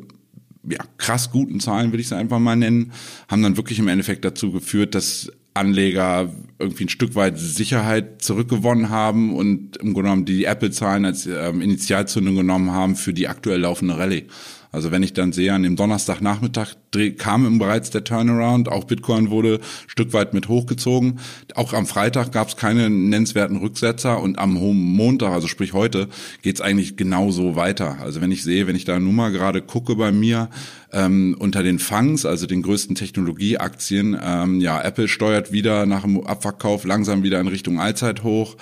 ja, 0.69 0.79
krass 0.96 1.31
guten 1.31 1.61
Zahlen, 1.61 1.93
will 1.93 2.00
ich 2.00 2.06
es 2.06 2.12
einfach 2.12 2.38
mal 2.38 2.56
nennen, 2.56 2.93
haben 3.29 3.43
dann 3.43 3.56
wirklich 3.56 3.79
im 3.79 3.88
Endeffekt 3.88 4.25
dazu 4.25 4.52
geführt, 4.52 4.94
dass 4.94 5.31
Anleger 5.56 6.32
irgendwie 6.58 6.85
ein 6.85 6.88
Stück 6.88 7.14
weit 7.14 7.38
Sicherheit 7.38 8.23
zurückgewonnen 8.23 8.91
haben 8.91 9.35
und 9.35 9.76
im 9.76 9.93
Grunde 9.93 10.03
genommen 10.03 10.25
die 10.25 10.44
Apple-Zahlen 10.44 11.05
als 11.05 11.26
ähm, 11.26 11.61
Initialzündung 11.61 12.37
genommen 12.37 12.70
haben 12.70 12.97
für 12.97 13.12
die 13.12 13.29
aktuell 13.29 13.61
laufende 13.61 13.99
Rallye. 13.99 14.26
Also 14.73 14.91
wenn 14.91 15.03
ich 15.03 15.13
dann 15.13 15.33
sehe, 15.33 15.53
an 15.53 15.63
dem 15.63 15.77
Donnerstagnachmittag 15.77 16.75
kam 17.19 17.59
bereits 17.59 17.91
der 17.91 18.05
Turnaround, 18.05 18.69
auch 18.69 18.85
Bitcoin 18.85 19.31
wurde 19.31 19.61
Stück 19.87 20.13
weit 20.13 20.33
mit 20.35 20.49
hochgezogen. 20.49 21.19
Auch 21.55 21.73
am 21.73 21.87
Freitag 21.87 22.33
gab 22.33 22.49
es 22.49 22.57
keine 22.57 22.89
nennenswerten 22.89 23.59
Rücksetzer 23.59 24.21
und 24.21 24.39
am 24.39 24.55
Montag, 24.55 25.33
also 25.33 25.47
sprich 25.47 25.73
heute, 25.73 26.09
geht 26.43 26.57
es 26.57 26.61
eigentlich 26.61 26.97
genauso 26.97 27.57
weiter. 27.57 27.99
Also 28.01 28.21
wenn 28.21 28.33
ich 28.33 28.43
sehe, 28.43 28.67
wenn 28.67 28.77
ich 28.77 28.85
da 28.85 28.99
nur 28.99 29.13
mal 29.13 29.31
gerade 29.31 29.61
gucke 29.63 29.97
bei 29.97 30.13
mir, 30.13 30.49
ähm, 30.93 31.37
unter 31.39 31.63
den 31.63 31.79
Fangs, 31.79 32.25
also 32.25 32.47
den 32.47 32.63
größten 32.63 32.95
Technologieaktien, 32.95 34.19
ähm, 34.23 34.61
ja, 34.61 34.81
Apple 34.81 35.09
steuert 35.09 35.53
wieder 35.53 35.85
nach 35.87 36.03
dem 36.03 36.27
Abverkauf 36.27 36.85
langsam 36.85 37.23
wieder 37.23 37.41
in 37.41 37.49
Richtung 37.49 37.81
Allzeit 37.81 38.23
hoch. 38.23 38.57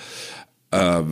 Äh, 0.75 1.03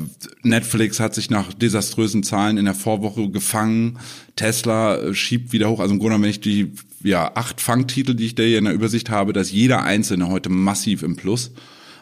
Netflix 0.41 0.99
hat 0.99 1.15
sich 1.15 1.29
nach 1.29 1.53
desaströsen 1.53 2.23
Zahlen 2.23 2.57
in 2.57 2.65
der 2.65 2.73
Vorwoche 2.73 3.29
gefangen. 3.29 3.97
Tesla 4.35 4.97
äh, 4.97 5.13
schiebt 5.13 5.53
wieder 5.53 5.69
hoch. 5.69 5.79
Also 5.79 5.93
im 5.93 5.99
Grunde, 5.99 6.21
wenn 6.21 6.29
ich 6.29 6.41
die 6.41 6.73
ja, 7.01 7.31
acht 7.35 7.61
Fangtitel, 7.61 8.13
die 8.13 8.25
ich 8.25 8.35
da 8.35 8.43
hier 8.43 8.57
in 8.57 8.65
der 8.65 8.73
Übersicht 8.73 9.09
habe, 9.09 9.33
dass 9.33 9.51
jeder 9.51 9.83
einzelne 9.83 10.27
heute 10.27 10.49
massiv 10.49 11.03
im 11.03 11.15
Plus 11.15 11.51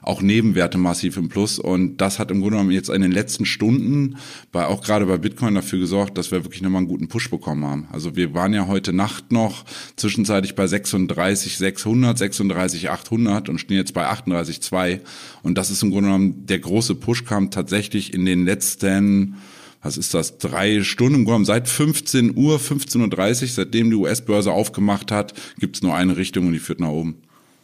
auch 0.02 0.22
Nebenwerte 0.22 0.78
massiv 0.78 1.18
im 1.18 1.30
Plus. 1.30 1.60
Und 1.60 1.98
das 1.98 2.20
hat 2.20 2.32
im 2.32 2.42
Grunde 2.42 2.58
genommen 2.58 2.72
jetzt 2.72 2.90
in 2.90 3.02
den 3.02 3.12
letzten 3.12 3.46
Stunden, 3.46 4.18
bei, 4.52 4.66
auch 4.66 4.84
gerade 4.84 5.06
bei 5.06 5.18
Bitcoin 5.18 5.56
dafür 5.56 5.80
gesorgt, 5.80 6.18
dass 6.18 6.32
wir 6.32 6.44
wirklich 6.44 6.62
nochmal 6.62 6.80
einen 6.80 6.88
guten 6.88 7.08
Push 7.08 7.30
bekommen 7.30 7.66
haben. 7.66 7.88
Also 7.92 8.16
wir 8.16 8.34
waren 8.34 8.54
ja 8.54 8.68
heute 8.68 8.94
Nacht 8.94 9.32
noch 9.32 9.64
zwischenzeitlich 9.96 10.56
bei 10.56 10.68
36, 10.68 11.58
600, 11.58 12.18
36, 12.18 12.90
800 12.90 13.50
und 13.50 13.60
stehen 13.60 13.78
jetzt 13.78 13.94
bei 13.94 14.08
38, 14.08 14.62
2. 14.62 15.02
Und 15.44 15.58
das 15.58 15.70
ist 15.70 15.84
im 15.84 15.92
Grunde 15.92 16.08
genommen, 16.08 16.46
der 16.48 16.60
große 16.60 16.96
Push 16.96 17.26
kam 17.26 17.52
tatsächlich 17.52 18.14
in 18.14 18.26
den 18.26 18.46
letzten 18.46 19.36
was 19.84 19.98
ist 19.98 20.14
das, 20.14 20.38
drei 20.38 20.84
Stunden, 20.84 21.28
im 21.28 21.46
seit 21.46 21.68
15 21.68 22.38
Uhr, 22.38 22.60
15.30 22.60 23.42
Uhr, 23.42 23.48
seitdem 23.48 23.90
die 23.90 23.96
US-Börse 23.96 24.52
aufgemacht 24.52 25.12
hat, 25.12 25.34
gibt's 25.60 25.82
nur 25.82 25.96
eine 25.96 26.18
Richtung 26.18 26.46
und 26.46 26.54
die 26.54 26.60
führt 26.60 26.80
nach 26.80 26.90
oben. 26.90 27.16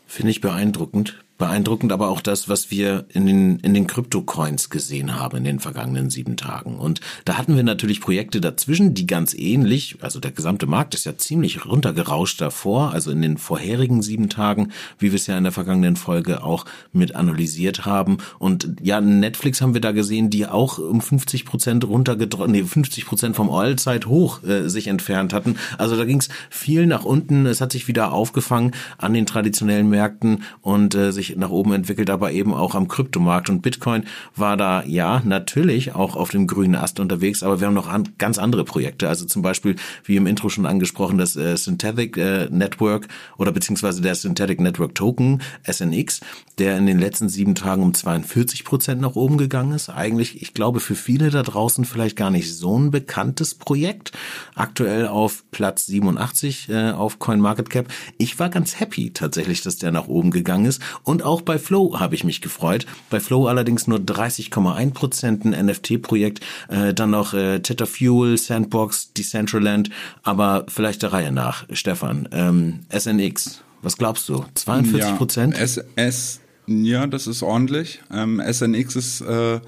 Finde 0.07 0.31
ich 0.31 0.41
beeindruckend 0.41 1.23
beeindruckend, 1.37 1.91
aber 1.91 2.09
auch 2.09 2.21
das, 2.21 2.49
was 2.49 2.71
wir 2.71 3.05
in 3.09 3.25
den, 3.25 3.59
in 3.59 3.73
den 3.73 3.87
Krypto-Coins 3.87 4.69
gesehen 4.69 5.19
haben 5.19 5.37
in 5.37 5.43
den 5.43 5.59
vergangenen 5.59 6.09
sieben 6.09 6.35
Tagen. 6.35 6.77
Und 6.77 7.01
da 7.25 7.37
hatten 7.37 7.55
wir 7.55 7.63
natürlich 7.63 8.01
Projekte 8.01 8.41
dazwischen, 8.41 8.93
die 8.93 9.05
ganz 9.05 9.33
ähnlich, 9.33 9.97
also 10.01 10.19
der 10.19 10.31
gesamte 10.31 10.65
Markt 10.65 10.95
ist 10.95 11.05
ja 11.05 11.17
ziemlich 11.17 11.65
runtergerauscht 11.65 12.41
davor, 12.41 12.91
also 12.91 13.11
in 13.11 13.21
den 13.21 13.37
vorherigen 13.37 14.01
sieben 14.01 14.29
Tagen, 14.29 14.71
wie 14.97 15.11
wir 15.11 15.15
es 15.15 15.27
ja 15.27 15.37
in 15.37 15.43
der 15.43 15.53
vergangenen 15.53 15.95
Folge 15.95 16.43
auch 16.43 16.65
mit 16.91 17.15
analysiert 17.15 17.85
haben. 17.85 18.17
Und 18.39 18.75
ja, 18.81 18.99
Netflix 18.99 19.61
haben 19.61 19.73
wir 19.73 19.81
da 19.81 19.91
gesehen, 19.91 20.29
die 20.29 20.47
auch 20.47 20.79
um 20.79 21.01
50 21.01 21.45
Prozent 21.45 21.85
runtergedrückt, 21.87 22.49
nee, 22.49 22.63
50 22.63 23.05
Prozent 23.05 23.35
vom 23.35 23.51
Allzeit-Hoch 23.51 24.43
äh, 24.43 24.69
sich 24.69 24.87
entfernt 24.87 25.33
hatten. 25.33 25.57
Also 25.77 25.95
da 25.95 26.05
ging 26.05 26.19
es 26.19 26.29
viel 26.49 26.87
nach 26.87 27.05
unten. 27.05 27.45
Es 27.45 27.61
hat 27.61 27.71
sich 27.71 27.87
wieder 27.87 28.11
aufgefangen 28.11 28.71
an 28.97 29.13
den 29.13 29.25
traditionellen 29.25 29.89
Märkten 29.89 30.43
und 30.61 30.95
äh, 30.95 31.11
sich 31.11 31.26
sich 31.27 31.37
nach 31.37 31.49
oben 31.49 31.73
entwickelt, 31.73 32.09
aber 32.09 32.31
eben 32.31 32.53
auch 32.53 32.75
am 32.75 32.87
Kryptomarkt. 32.87 33.49
Und 33.49 33.61
Bitcoin 33.61 34.03
war 34.35 34.57
da 34.57 34.83
ja 34.83 35.21
natürlich 35.23 35.95
auch 35.95 36.15
auf 36.15 36.29
dem 36.29 36.47
grünen 36.47 36.75
Ast 36.75 36.99
unterwegs, 36.99 37.43
aber 37.43 37.59
wir 37.59 37.67
haben 37.67 37.73
noch 37.73 37.87
an, 37.87 38.09
ganz 38.17 38.37
andere 38.37 38.63
Projekte. 38.63 39.09
Also 39.09 39.25
zum 39.25 39.41
Beispiel, 39.41 39.75
wie 40.03 40.15
im 40.15 40.27
Intro 40.27 40.49
schon 40.49 40.65
angesprochen, 40.65 41.17
das 41.17 41.35
äh, 41.35 41.55
Synthetic 41.57 42.17
äh, 42.17 42.47
Network 42.49 43.07
oder 43.37 43.51
beziehungsweise 43.51 44.01
der 44.01 44.15
Synthetic 44.15 44.59
Network 44.59 44.95
Token, 44.95 45.41
SNX, 45.69 46.21
der 46.57 46.77
in 46.77 46.85
den 46.85 46.99
letzten 46.99 47.29
sieben 47.29 47.55
Tagen 47.55 47.83
um 47.83 47.93
42 47.93 48.63
Prozent 48.63 49.01
nach 49.01 49.15
oben 49.15 49.37
gegangen 49.37 49.73
ist. 49.73 49.89
Eigentlich, 49.89 50.41
ich 50.41 50.53
glaube, 50.53 50.79
für 50.79 50.95
viele 50.95 51.29
da 51.29 51.43
draußen 51.43 51.85
vielleicht 51.85 52.15
gar 52.15 52.31
nicht 52.31 52.55
so 52.55 52.77
ein 52.77 52.91
bekanntes 52.91 53.55
Projekt. 53.55 54.11
Aktuell 54.55 55.07
auf 55.07 55.43
Platz 55.51 55.85
87 55.87 56.69
äh, 56.69 56.91
auf 56.91 57.19
CoinMarketCap. 57.19 57.87
Ich 58.17 58.39
war 58.39 58.49
ganz 58.49 58.79
happy 58.79 59.11
tatsächlich, 59.11 59.61
dass 59.61 59.77
der 59.77 59.91
nach 59.91 60.07
oben 60.07 60.31
gegangen 60.31 60.65
ist 60.65 60.81
und 61.03 61.16
Und 61.17 61.23
auch 61.23 61.41
bei 61.41 61.57
Flow 61.57 61.99
habe 61.99 62.13
ich 62.13 62.23
mich 62.23 62.41
gefreut. 62.41 62.85
Bei 63.09 63.19
Flow 63.19 63.47
allerdings 63.47 63.87
nur 63.87 63.97
30,1 63.97 64.93
Prozent 64.93 65.45
ein 65.45 65.65
NFT-Projekt. 65.65 66.41
Äh, 66.67 66.93
dann 66.93 67.09
noch 67.09 67.33
äh, 67.33 67.59
Tetherfuel, 67.59 68.37
Sandbox, 68.37 69.13
Decentraland. 69.13 69.89
Aber 70.21 70.65
vielleicht 70.67 71.01
der 71.01 71.13
Reihe 71.13 71.31
nach, 71.31 71.65
Stefan. 71.71 72.29
Ähm, 72.31 72.81
SNX, 72.95 73.63
was 73.81 73.97
glaubst 73.97 74.29
du? 74.29 74.45
42 74.53 75.17
Prozent? 75.17 75.55
Ja, 75.55 75.63
S, 75.63 75.83
S, 75.95 76.39
ja, 76.67 77.07
das 77.07 77.25
ist 77.25 77.41
ordentlich. 77.41 77.99
Ähm, 78.13 78.39
SNX 78.39 78.95
ist... 78.95 79.21
Äh 79.21 79.59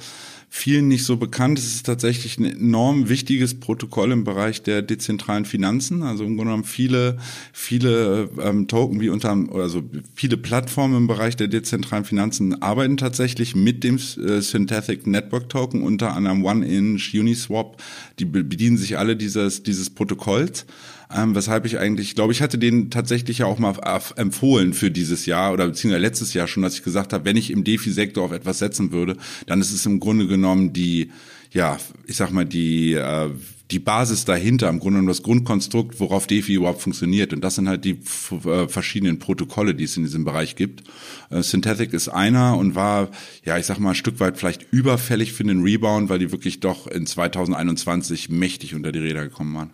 vielen 0.50 0.88
nicht 0.88 1.06
so 1.06 1.18
bekannt. 1.18 1.60
Es 1.60 1.76
ist 1.76 1.86
tatsächlich 1.86 2.40
ein 2.40 2.46
enorm 2.46 3.08
wichtiges 3.08 3.60
Protokoll 3.60 4.12
im 4.12 4.24
Bereich 4.24 4.64
der 4.64 4.82
dezentralen 4.82 5.46
Finanzen. 5.46 6.02
Also 6.02 6.24
im 6.24 6.36
Grunde 6.36 6.52
genommen 6.52 6.64
viele, 6.64 7.18
viele 7.54 8.30
ähm, 8.42 8.68
Token 8.68 9.00
wie 9.00 9.10
unter, 9.10 9.38
also 9.54 9.84
viele 10.16 10.38
Plattformen 10.38 10.98
im 10.98 11.08
Bereich 11.08 11.36
der 11.36 11.48
dezentralen 11.48 12.04
Finanzen 12.04 12.62
arbeiten 12.62 12.98
tatsächlich 12.98 13.56
mit 13.56 13.84
dem 13.84 13.96
äh, 13.98 14.42
Synthetic 14.42 15.06
Network 15.06 15.50
Token, 15.50 15.84
unter 15.84 16.16
anderem 16.16 16.44
OneInch, 16.44 17.14
Uniswap. 17.14 17.82
Die 18.18 18.26
bedienen 18.26 18.78
sich 18.78 18.98
alle 18.98 19.16
dieses, 19.16 19.62
dieses 19.62 19.92
Protokolls 19.92 20.66
ähm, 21.14 21.34
weshalb 21.34 21.66
ich 21.66 21.80
eigentlich, 21.80 22.14
glaube 22.14 22.34
ich, 22.34 22.42
hatte 22.42 22.58
den 22.60 22.92
tatsächlich 22.92 23.40
ja 23.40 23.48
auch 23.48 23.58
mal 23.58 23.76
empfohlen 24.16 24.74
für 24.74 24.92
dieses 24.92 25.26
Jahr 25.26 25.54
oder 25.54 25.68
beziehungsweise 25.68 26.02
letztes 26.02 26.34
Jahr 26.34 26.48
schon, 26.48 26.62
dass 26.62 26.76
ich 26.76 26.84
gesagt 26.84 27.14
habe, 27.14 27.26
wenn 27.26 27.38
ich 27.38 27.52
im 27.52 27.64
DeFi-Sektor 27.64 28.24
auf 28.24 28.32
etwas 28.32 28.60
setzen 28.60 28.92
würde, 28.92 29.18
dann 29.48 29.60
ist 29.60 29.72
es 29.72 29.86
im 29.88 30.00
Grunde 30.00 30.28
genommen 30.28 30.72
die, 30.72 31.12
ja, 31.52 31.78
ich 32.06 32.16
sag 32.16 32.32
mal, 32.32 32.46
die, 32.46 32.94
äh, 32.94 33.30
die 33.72 33.80
Basis 33.80 34.26
dahinter, 34.26 34.70
im 34.70 34.80
Grunde 34.80 34.98
genommen 34.98 35.08
das 35.08 35.24
Grundkonstrukt, 35.24 36.00
worauf 36.00 36.28
DeFi 36.28 36.56
überhaupt 36.56 36.82
funktioniert. 36.82 37.34
Und 37.34 37.42
das 37.42 37.56
sind 37.56 37.68
halt 37.68 37.86
die 37.86 38.00
äh, 38.46 38.68
verschiedenen 38.68 39.18
Protokolle, 39.18 39.74
die 39.74 39.84
es 39.86 39.98
in 39.98 40.04
diesem 40.04 40.26
Bereich 40.26 40.56
gibt. 40.56 40.84
Äh, 41.32 41.42
Synthetic 41.42 41.94
ist 41.94 42.10
einer 42.10 42.56
und 42.56 42.76
war, 42.76 43.10
ja, 43.44 43.58
ich 43.58 43.66
sag 43.66 43.80
mal, 43.80 43.90
ein 43.90 43.96
Stück 43.96 44.20
weit 44.20 44.38
vielleicht 44.38 44.72
überfällig 44.72 45.34
für 45.34 45.44
den 45.44 45.64
Rebound, 45.64 46.10
weil 46.10 46.20
die 46.20 46.32
wirklich 46.32 46.60
doch 46.60 46.86
in 46.86 47.08
2021 47.08 48.30
mächtig 48.30 48.76
unter 48.76 48.92
die 48.92 49.00
Räder 49.00 49.24
gekommen 49.24 49.56
waren. 49.56 49.72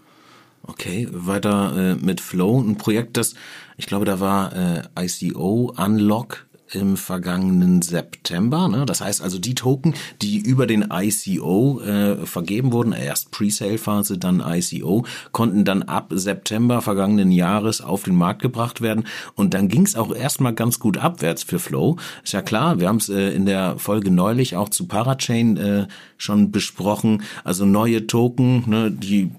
Okay, 0.67 1.07
weiter 1.11 1.93
äh, 1.93 1.95
mit 1.95 2.21
Flow, 2.21 2.59
ein 2.59 2.77
Projekt, 2.77 3.17
das, 3.17 3.35
ich 3.77 3.85
glaube, 3.85 4.05
da 4.05 4.19
war 4.19 4.53
äh, 4.55 4.83
ICO 5.05 5.73
Unlock 5.77 6.47
im 6.71 6.97
vergangenen 6.97 7.81
September. 7.81 8.67
Ne? 8.67 8.85
Das 8.85 9.01
heißt 9.01 9.21
also, 9.21 9.37
die 9.37 9.55
Token, 9.55 9.93
die 10.21 10.37
über 10.37 10.65
den 10.65 10.89
ICO 10.91 11.79
äh, 11.81 12.25
vergeben 12.25 12.71
wurden, 12.73 12.91
erst 12.91 13.31
Pre-Sale-Phase, 13.31 14.17
dann 14.17 14.43
ICO, 14.45 15.05
konnten 15.31 15.63
dann 15.63 15.83
ab 15.83 16.11
September 16.13 16.81
vergangenen 16.81 17.31
Jahres 17.31 17.81
auf 17.81 18.03
den 18.03 18.15
Markt 18.15 18.41
gebracht 18.41 18.81
werden. 18.81 19.05
Und 19.35 19.53
dann 19.53 19.67
ging 19.67 19.85
es 19.85 19.95
auch 19.95 20.13
erstmal 20.13 20.53
ganz 20.53 20.79
gut 20.79 20.97
abwärts 20.97 21.43
für 21.43 21.59
Flow. 21.59 21.97
Ist 22.23 22.33
ja 22.33 22.41
klar, 22.41 22.79
wir 22.79 22.87
haben 22.87 22.97
es 22.97 23.09
äh, 23.09 23.29
in 23.29 23.45
der 23.45 23.77
Folge 23.77 24.11
neulich 24.11 24.55
auch 24.55 24.69
zu 24.69 24.87
Parachain 24.87 25.57
äh, 25.57 25.87
schon 26.17 26.51
besprochen. 26.51 27.23
Also 27.43 27.65
neue 27.65 28.07
Token, 28.07 28.63
ne, 28.67 28.91
die 28.91 29.31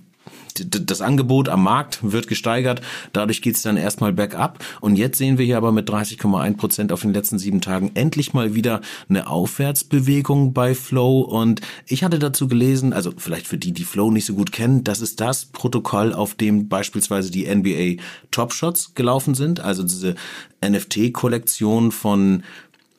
das 0.65 1.01
Angebot 1.01 1.49
am 1.49 1.63
Markt 1.63 1.99
wird 2.03 2.29
gesteigert, 2.29 2.81
dadurch 3.13 3.43
geht's 3.43 3.63
dann 3.63 3.77
erstmal 3.77 4.13
bergab. 4.13 4.65
Und 4.81 4.97
jetzt 4.97 5.19
sehen 5.19 5.39
wir 5.39 5.45
hier 5.45 5.57
aber 5.57 5.73
mit 5.73 5.89
30,1 5.89 6.57
Prozent 6.57 6.93
auf 6.93 7.03
den 7.03 7.13
letzten 7.13 7.39
sieben 7.39 7.61
Tagen 7.61 7.91
endlich 7.95 8.33
mal 8.33 8.55
wieder 8.55 8.81
eine 9.09 9.29
Aufwärtsbewegung 9.29 10.53
bei 10.53 10.75
Flow. 10.75 11.21
Und 11.21 11.61
ich 11.87 12.05
hatte 12.05 12.19
dazu 12.19 12.49
gelesen, 12.49 12.93
also 12.93 13.13
vielleicht 13.17 13.47
für 13.47 13.59
die, 13.59 13.73
die 13.73 13.85
Flow 13.85 14.11
nicht 14.11 14.27
so 14.27 14.35
gut 14.35 14.53
kennen, 14.53 14.85
das 14.85 15.01
ist 15.01 15.21
das 15.21 15.47
Protokoll, 15.47 16.13
auf 16.13 16.35
dem 16.35 16.69
beispielsweise 16.69 17.31
die 17.31 17.47
NBA 17.53 18.03
Top 18.31 18.53
Shots 18.53 18.95
gelaufen 18.95 19.35
sind, 19.35 19.61
also 19.61 19.83
diese 19.83 20.15
NFT-Kollektion 20.63 21.93
von 21.93 22.43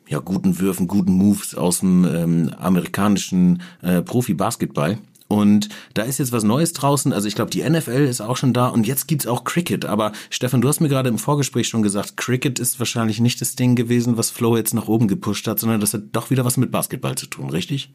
ja, 0.09 0.19
guten 0.19 0.59
Würfen, 0.59 0.87
guten 0.87 1.13
Moves 1.13 1.55
aus 1.55 1.79
dem 1.79 2.05
ähm, 2.05 2.51
amerikanischen 2.57 3.61
äh, 3.81 4.01
Profi-Basketball. 4.01 4.99
Und 5.27 5.69
da 5.93 6.03
ist 6.03 6.19
jetzt 6.19 6.31
was 6.31 6.43
Neues 6.43 6.73
draußen. 6.73 7.11
Also 7.11 7.27
ich 7.27 7.35
glaube, 7.35 7.51
die 7.51 7.67
NFL 7.67 8.05
ist 8.05 8.21
auch 8.21 8.37
schon 8.37 8.53
da 8.53 8.67
und 8.67 8.87
jetzt 8.87 9.07
gibt's 9.07 9.27
auch 9.27 9.43
Cricket. 9.43 9.85
Aber 9.85 10.13
Stefan, 10.29 10.61
du 10.61 10.67
hast 10.67 10.79
mir 10.79 10.89
gerade 10.89 11.09
im 11.09 11.17
Vorgespräch 11.17 11.67
schon 11.67 11.81
gesagt, 11.81 12.15
Cricket 12.17 12.59
ist 12.59 12.79
wahrscheinlich 12.79 13.19
nicht 13.19 13.41
das 13.41 13.55
Ding 13.55 13.75
gewesen, 13.75 14.17
was 14.17 14.29
Flo 14.29 14.55
jetzt 14.55 14.73
nach 14.73 14.87
oben 14.87 15.07
gepusht 15.07 15.47
hat, 15.47 15.59
sondern 15.59 15.81
das 15.81 15.93
hat 15.93 16.03
doch 16.13 16.29
wieder 16.29 16.45
was 16.45 16.57
mit 16.57 16.71
Basketball 16.71 17.15
zu 17.15 17.27
tun, 17.27 17.49
richtig? 17.49 17.91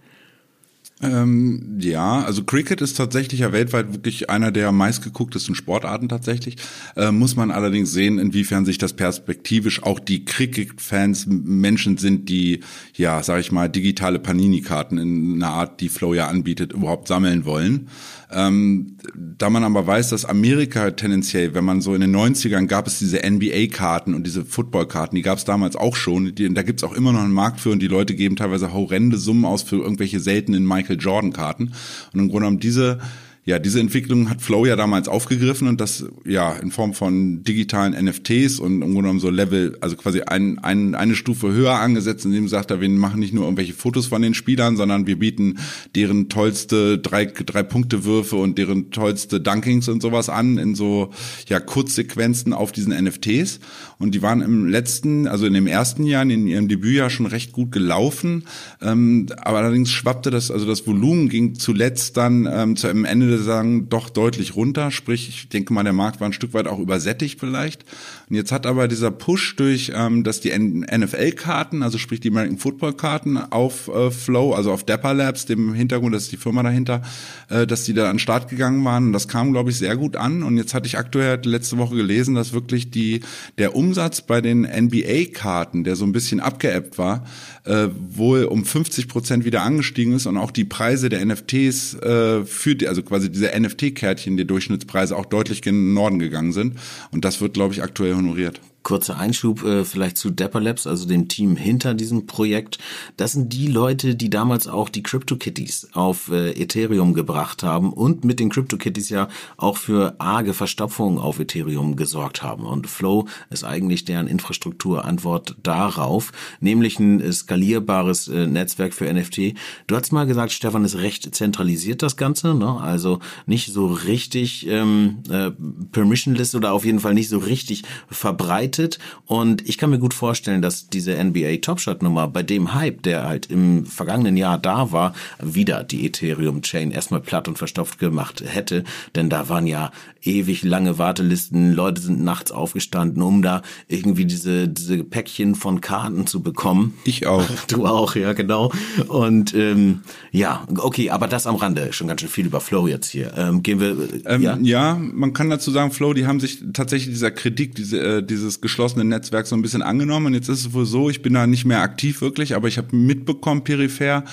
Ähm, 1.02 1.78
ja, 1.80 2.22
also 2.22 2.44
Cricket 2.44 2.80
ist 2.80 2.96
tatsächlich 2.96 3.40
ja 3.40 3.52
weltweit 3.52 3.92
wirklich 3.92 4.30
einer 4.30 4.52
der 4.52 4.70
meistgegucktesten 4.70 5.56
Sportarten 5.56 6.08
tatsächlich. 6.08 6.56
Äh, 6.94 7.10
muss 7.10 7.34
man 7.34 7.50
allerdings 7.50 7.92
sehen, 7.92 8.20
inwiefern 8.20 8.64
sich 8.64 8.78
das 8.78 8.92
perspektivisch 8.92 9.82
auch 9.82 9.98
die 9.98 10.24
Cricket-Fans 10.24 11.26
Menschen 11.26 11.96
sind, 11.96 12.28
die, 12.28 12.60
ja, 12.94 13.20
sag 13.24 13.40
ich 13.40 13.50
mal, 13.50 13.68
digitale 13.68 14.20
Panini-Karten 14.20 14.96
in 14.98 15.42
einer 15.42 15.52
Art, 15.52 15.80
die 15.80 15.88
Flow 15.88 16.14
ja 16.14 16.28
anbietet, 16.28 16.72
überhaupt 16.72 17.08
sammeln 17.08 17.44
wollen. 17.44 17.88
Ähm, 18.32 18.96
da 19.14 19.50
man 19.50 19.64
aber 19.64 19.86
weiß, 19.86 20.10
dass 20.10 20.24
Amerika 20.24 20.90
tendenziell, 20.92 21.54
wenn 21.54 21.64
man 21.64 21.80
so 21.80 21.94
in 21.94 22.00
den 22.00 22.14
90ern 22.14 22.66
gab 22.66 22.86
es 22.86 22.98
diese 22.98 23.20
NBA-Karten 23.28 24.14
und 24.14 24.26
diese 24.26 24.44
Football-Karten, 24.44 25.16
die 25.16 25.22
gab 25.22 25.38
es 25.38 25.44
damals 25.44 25.76
auch 25.76 25.96
schon. 25.96 26.34
Die, 26.34 26.52
da 26.52 26.62
gibt's 26.62 26.84
auch 26.84 26.92
immer 26.92 27.12
noch 27.12 27.20
einen 27.20 27.32
Markt 27.32 27.60
für 27.60 27.70
und 27.70 27.80
die 27.80 27.88
Leute 27.88 28.14
geben 28.14 28.36
teilweise 28.36 28.72
horrende 28.72 29.18
Summen 29.18 29.44
aus 29.44 29.62
für 29.62 29.76
irgendwelche 29.76 30.20
seltenen 30.20 30.66
Michael 30.66 30.98
Jordan-Karten. 30.98 31.72
Und 32.12 32.20
im 32.20 32.28
Grunde 32.28 32.46
genommen 32.46 32.60
diese 32.60 32.98
ja, 33.44 33.58
diese 33.58 33.80
Entwicklung 33.80 34.30
hat 34.30 34.40
Flow 34.40 34.66
ja 34.66 34.76
damals 34.76 35.08
aufgegriffen 35.08 35.66
und 35.66 35.80
das 35.80 36.04
ja 36.24 36.52
in 36.52 36.70
Form 36.70 36.94
von 36.94 37.42
digitalen 37.42 37.92
NFTs 37.92 38.60
und 38.60 38.74
im 38.74 38.80
Grunde 38.80 39.02
genommen 39.02 39.18
so 39.18 39.30
Level, 39.30 39.76
also 39.80 39.96
quasi 39.96 40.20
ein, 40.20 40.60
ein, 40.60 40.94
eine 40.94 41.16
Stufe 41.16 41.52
höher 41.52 41.74
angesetzt, 41.74 42.24
indem 42.24 42.46
sagt 42.46 42.70
er, 42.70 42.80
wir 42.80 42.88
machen 42.88 43.18
nicht 43.18 43.34
nur 43.34 43.42
irgendwelche 43.42 43.72
Fotos 43.72 44.06
von 44.06 44.22
den 44.22 44.34
Spielern, 44.34 44.76
sondern 44.76 45.08
wir 45.08 45.18
bieten 45.18 45.58
deren 45.96 46.28
tollste 46.28 46.98
drei, 46.98 47.24
drei 47.24 47.64
Punkte 47.64 48.04
Würfe 48.04 48.36
und 48.36 48.58
deren 48.58 48.92
tollste 48.92 49.40
Dunkings 49.40 49.88
und 49.88 50.02
sowas 50.02 50.28
an 50.28 50.58
in 50.58 50.76
so 50.76 51.10
ja 51.48 51.58
Kurzsequenzen 51.58 52.52
auf 52.52 52.70
diesen 52.70 52.92
NFTs 52.92 53.58
und 53.98 54.14
die 54.14 54.22
waren 54.22 54.42
im 54.42 54.66
letzten, 54.66 55.26
also 55.26 55.46
in 55.46 55.54
dem 55.54 55.66
ersten 55.66 56.04
Jahr, 56.04 56.22
in 56.22 56.46
ihrem 56.46 56.68
Debütjahr 56.68 57.10
schon 57.10 57.26
recht 57.26 57.52
gut 57.52 57.72
gelaufen, 57.72 58.44
ähm, 58.80 59.26
aber 59.36 59.58
allerdings 59.58 59.90
schwappte 59.90 60.30
das, 60.30 60.50
also 60.50 60.66
das 60.66 60.86
Volumen 60.86 61.28
ging 61.28 61.54
zuletzt 61.56 62.16
dann 62.16 62.48
ähm, 62.50 62.76
zu 62.76 62.86
einem 62.86 63.04
Ende 63.04 63.32
würde 63.32 63.42
sagen, 63.42 63.88
doch 63.88 64.10
deutlich 64.10 64.56
runter. 64.56 64.90
Sprich, 64.90 65.28
ich 65.28 65.48
denke 65.48 65.72
mal, 65.72 65.82
der 65.84 65.92
Markt 65.92 66.20
war 66.20 66.28
ein 66.28 66.32
Stück 66.32 66.54
weit 66.54 66.66
auch 66.66 66.78
übersättigt 66.78 67.40
vielleicht. 67.40 67.84
Und 68.32 68.36
jetzt 68.36 68.50
hat 68.50 68.64
aber 68.64 68.88
dieser 68.88 69.10
Push 69.10 69.56
durch, 69.56 69.92
ähm, 69.94 70.24
dass 70.24 70.40
die 70.40 70.52
NFL-Karten, 70.58 71.82
also 71.82 71.98
sprich 71.98 72.18
die 72.18 72.30
American 72.30 72.56
Football-Karten 72.56 73.36
auf 73.36 73.88
äh, 73.88 74.10
Flow, 74.10 74.54
also 74.54 74.72
auf 74.72 74.84
Dapper 74.84 75.12
Labs, 75.12 75.44
dem 75.44 75.74
Hintergrund, 75.74 76.14
das 76.14 76.22
ist 76.22 76.32
die 76.32 76.38
Firma 76.38 76.62
dahinter, 76.62 77.02
äh, 77.50 77.66
dass 77.66 77.84
die 77.84 77.92
da 77.92 78.04
an 78.08 78.14
den 78.14 78.18
Start 78.20 78.48
gegangen 78.48 78.82
waren. 78.86 79.08
Und 79.08 79.12
das 79.12 79.28
kam, 79.28 79.52
glaube 79.52 79.68
ich, 79.68 79.76
sehr 79.76 79.98
gut 79.98 80.16
an. 80.16 80.42
Und 80.42 80.56
jetzt 80.56 80.72
hatte 80.72 80.86
ich 80.86 80.96
aktuell 80.96 81.40
letzte 81.44 81.76
Woche 81.76 81.94
gelesen, 81.94 82.34
dass 82.34 82.54
wirklich 82.54 82.90
die, 82.90 83.20
der 83.58 83.76
Umsatz 83.76 84.22
bei 84.22 84.40
den 84.40 84.62
NBA-Karten, 84.62 85.84
der 85.84 85.94
so 85.94 86.06
ein 86.06 86.12
bisschen 86.12 86.40
abgeebbt 86.40 86.96
war, 86.96 87.26
äh, 87.64 87.88
wohl 87.92 88.44
um 88.44 88.64
50 88.64 89.08
Prozent 89.08 89.44
wieder 89.44 89.60
angestiegen 89.60 90.14
ist 90.14 90.24
und 90.24 90.38
auch 90.38 90.52
die 90.52 90.64
Preise 90.64 91.10
der 91.10 91.22
NFTs 91.22 91.96
äh, 91.96 92.46
für 92.46 92.74
die, 92.76 92.88
also 92.88 93.02
quasi 93.02 93.30
diese 93.30 93.50
NFT-Kärtchen, 93.60 94.38
die 94.38 94.46
Durchschnittspreise 94.46 95.18
auch 95.18 95.26
deutlich 95.26 95.66
in 95.66 95.74
den 95.74 95.92
Norden 95.92 96.18
gegangen 96.18 96.52
sind. 96.52 96.78
Und 97.10 97.26
das 97.26 97.42
wird, 97.42 97.52
glaube 97.52 97.74
ich, 97.74 97.82
aktuell 97.82 98.21
honoriert. 98.22 98.60
Kurzer 98.82 99.18
Einschub 99.18 99.62
äh, 99.64 99.84
vielleicht 99.84 100.18
zu 100.18 100.30
Dapper 100.30 100.60
Labs, 100.60 100.86
also 100.86 101.06
dem 101.06 101.28
Team 101.28 101.56
hinter 101.56 101.94
diesem 101.94 102.26
Projekt. 102.26 102.78
Das 103.16 103.32
sind 103.32 103.52
die 103.52 103.68
Leute, 103.68 104.16
die 104.16 104.30
damals 104.30 104.66
auch 104.66 104.88
die 104.88 105.02
CryptoKitties 105.02 105.90
auf 105.92 106.30
äh, 106.30 106.50
Ethereum 106.50 107.14
gebracht 107.14 107.62
haben 107.62 107.92
und 107.92 108.24
mit 108.24 108.40
den 108.40 108.50
CryptoKitties 108.50 109.08
ja 109.10 109.28
auch 109.56 109.76
für 109.76 110.16
arge 110.18 110.54
Verstopfungen 110.54 111.18
auf 111.18 111.38
Ethereum 111.38 111.96
gesorgt 111.96 112.42
haben. 112.42 112.64
Und 112.64 112.88
Flow 112.88 113.26
ist 113.50 113.64
eigentlich 113.64 114.04
deren 114.04 114.26
Infrastrukturantwort 114.26 115.56
darauf, 115.62 116.32
nämlich 116.60 116.98
ein 116.98 117.32
skalierbares 117.32 118.28
äh, 118.28 118.46
Netzwerk 118.46 118.94
für 118.94 119.12
NFT. 119.12 119.54
Du 119.86 119.96
hast 119.96 120.12
mal 120.12 120.26
gesagt, 120.26 120.52
Stefan 120.52 120.84
ist 120.84 120.96
recht 120.96 121.34
zentralisiert 121.34 122.02
das 122.02 122.16
Ganze, 122.16 122.54
ne? 122.54 122.80
also 122.80 123.20
nicht 123.46 123.72
so 123.72 123.86
richtig 123.86 124.66
ähm, 124.66 125.18
äh, 125.30 125.50
permissionless 125.92 126.54
oder 126.54 126.72
auf 126.72 126.84
jeden 126.84 127.00
Fall 127.00 127.14
nicht 127.14 127.28
so 127.28 127.38
richtig 127.38 127.84
verbreitet 128.10 128.71
begleitet 128.72 128.98
und 129.26 129.68
ich 129.68 129.78
kann 129.78 129.90
mir 129.90 129.98
gut 129.98 130.14
vorstellen, 130.14 130.62
dass 130.62 130.88
diese 130.88 131.22
NBA 131.22 131.58
Topshot 131.60 132.02
Nummer 132.02 132.28
bei 132.28 132.42
dem 132.42 132.74
Hype, 132.74 133.02
der 133.02 133.24
halt 133.24 133.46
im 133.46 133.86
vergangenen 133.86 134.36
Jahr 134.36 134.58
da 134.58 134.92
war, 134.92 135.14
wieder 135.40 135.84
die 135.84 136.06
Ethereum 136.06 136.62
Chain 136.62 136.90
erstmal 136.90 137.20
platt 137.20 137.48
und 137.48 137.58
verstopft 137.58 137.98
gemacht 137.98 138.42
hätte, 138.44 138.84
denn 139.14 139.28
da 139.28 139.48
waren 139.48 139.66
ja 139.66 139.90
ewig 140.22 140.62
lange 140.62 140.98
Wartelisten, 140.98 141.72
Leute 141.72 142.00
sind 142.00 142.22
nachts 142.22 142.52
aufgestanden, 142.52 143.22
um 143.22 143.42
da 143.42 143.62
irgendwie 143.88 144.24
diese 144.24 144.68
diese 144.68 145.02
Päckchen 145.04 145.54
von 145.54 145.80
Karten 145.80 146.26
zu 146.26 146.42
bekommen. 146.42 146.94
Ich 147.04 147.26
auch. 147.26 147.42
Du 147.68 147.86
auch, 147.86 148.16
ja 148.16 148.32
genau. 148.32 148.72
Und 149.08 149.54
ähm, 149.54 150.00
ja, 150.30 150.66
okay, 150.76 151.10
aber 151.10 151.26
das 151.26 151.46
am 151.46 151.54
Rande, 151.56 151.92
schon 151.92 152.08
ganz 152.08 152.20
schön 152.20 152.28
viel 152.28 152.46
über 152.46 152.60
Flow 152.60 152.86
jetzt 152.86 153.08
hier. 153.08 153.32
Ähm, 153.36 153.62
gehen 153.62 153.80
wir. 153.80 153.96
Ähm, 154.26 154.42
ja? 154.42 154.58
ja, 154.60 154.94
man 154.94 155.32
kann 155.32 155.48
dazu 155.48 155.70
sagen, 155.70 155.90
Flow, 155.90 156.12
die 156.12 156.26
haben 156.26 156.40
sich 156.40 156.62
tatsächlich 156.72 157.14
dieser 157.14 157.30
Kritik, 157.30 157.74
diese, 157.74 158.18
äh, 158.18 158.22
dieses 158.22 158.60
geschlossenen 158.62 159.08
Netzwerk 159.08 159.46
so 159.46 159.54
ein 159.54 159.60
bisschen 159.60 159.82
angenommen. 159.82 160.26
Und 160.26 160.34
jetzt 160.34 160.48
ist 160.48 160.60
es 160.60 160.72
wohl 160.72 160.86
so, 160.86 161.10
ich 161.10 161.20
bin 161.20 161.34
da 161.34 161.46
nicht 161.46 161.66
mehr 161.66 161.82
aktiv 161.82 162.22
wirklich, 162.22 162.54
aber 162.54 162.68
ich 162.68 162.78
habe 162.78 162.96
mitbekommen, 162.96 163.64
peripher, 163.64 164.24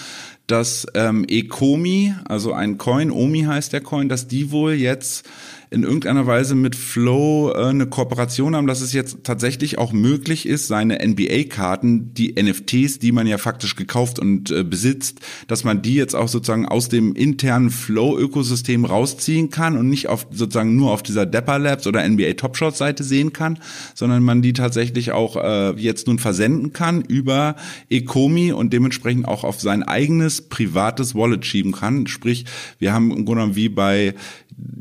dass 0.47 0.87
ähm, 0.93 1.25
Ecomi, 1.27 2.15
also 2.25 2.53
ein 2.53 2.77
Coin, 2.77 3.11
Omi 3.11 3.41
heißt 3.41 3.73
der 3.73 3.81
Coin, 3.81 4.07
dass 4.07 4.27
die 4.27 4.51
wohl 4.51 4.73
jetzt 4.73 5.27
in 5.71 5.83
irgendeiner 5.83 6.25
Weise 6.25 6.55
mit 6.55 6.75
Flow 6.75 7.51
äh, 7.51 7.65
eine 7.65 7.85
Kooperation 7.85 8.55
haben, 8.55 8.65
dass 8.65 8.81
es 8.81 8.91
jetzt 8.91 9.23
tatsächlich 9.23 9.77
auch 9.77 9.91
möglich 9.93 10.47
ist, 10.47 10.67
seine 10.67 11.07
NBA-Karten, 11.07 12.13
die 12.15 12.33
NFTs, 12.41 12.97
die 12.97 13.11
man 13.11 13.27
ja 13.27 13.37
faktisch 13.37 13.75
gekauft 13.75 14.17
und 14.17 14.49
äh, 14.49 14.63
besitzt, 14.63 15.19
dass 15.47 15.63
man 15.63 15.83
die 15.83 15.93
jetzt 15.93 16.15
auch 16.15 16.27
sozusagen 16.27 16.65
aus 16.65 16.89
dem 16.89 17.13
internen 17.13 17.69
Flow-Ökosystem 17.69 18.83
rausziehen 18.83 19.51
kann 19.51 19.77
und 19.77 19.89
nicht 19.89 20.07
auf 20.07 20.25
sozusagen 20.31 20.75
nur 20.75 20.91
auf 20.91 21.03
dieser 21.03 21.27
Dapper 21.27 21.59
Labs 21.59 21.85
oder 21.85 22.07
NBA 22.07 22.33
Top 22.33 22.57
Shot 22.57 22.75
Seite 22.75 23.03
sehen 23.03 23.31
kann, 23.31 23.59
sondern 23.93 24.23
man 24.23 24.41
die 24.41 24.53
tatsächlich 24.53 25.11
auch 25.11 25.35
äh, 25.35 25.79
jetzt 25.79 26.07
nun 26.07 26.17
versenden 26.17 26.73
kann 26.73 27.01
über 27.01 27.55
Ecomi 27.89 28.53
und 28.53 28.73
dementsprechend 28.73 29.27
auch 29.27 29.43
auf 29.43 29.61
sein 29.61 29.83
eigenes 29.83 30.41
privates 30.41 31.13
Wallet 31.13 31.45
schieben 31.45 31.73
kann. 31.73 32.07
Sprich, 32.07 32.45
wir 32.79 32.91
haben 32.91 33.11
im 33.11 33.25
Grunde 33.25 33.41
genommen 33.41 33.55
wie 33.55 33.69
bei 33.69 34.15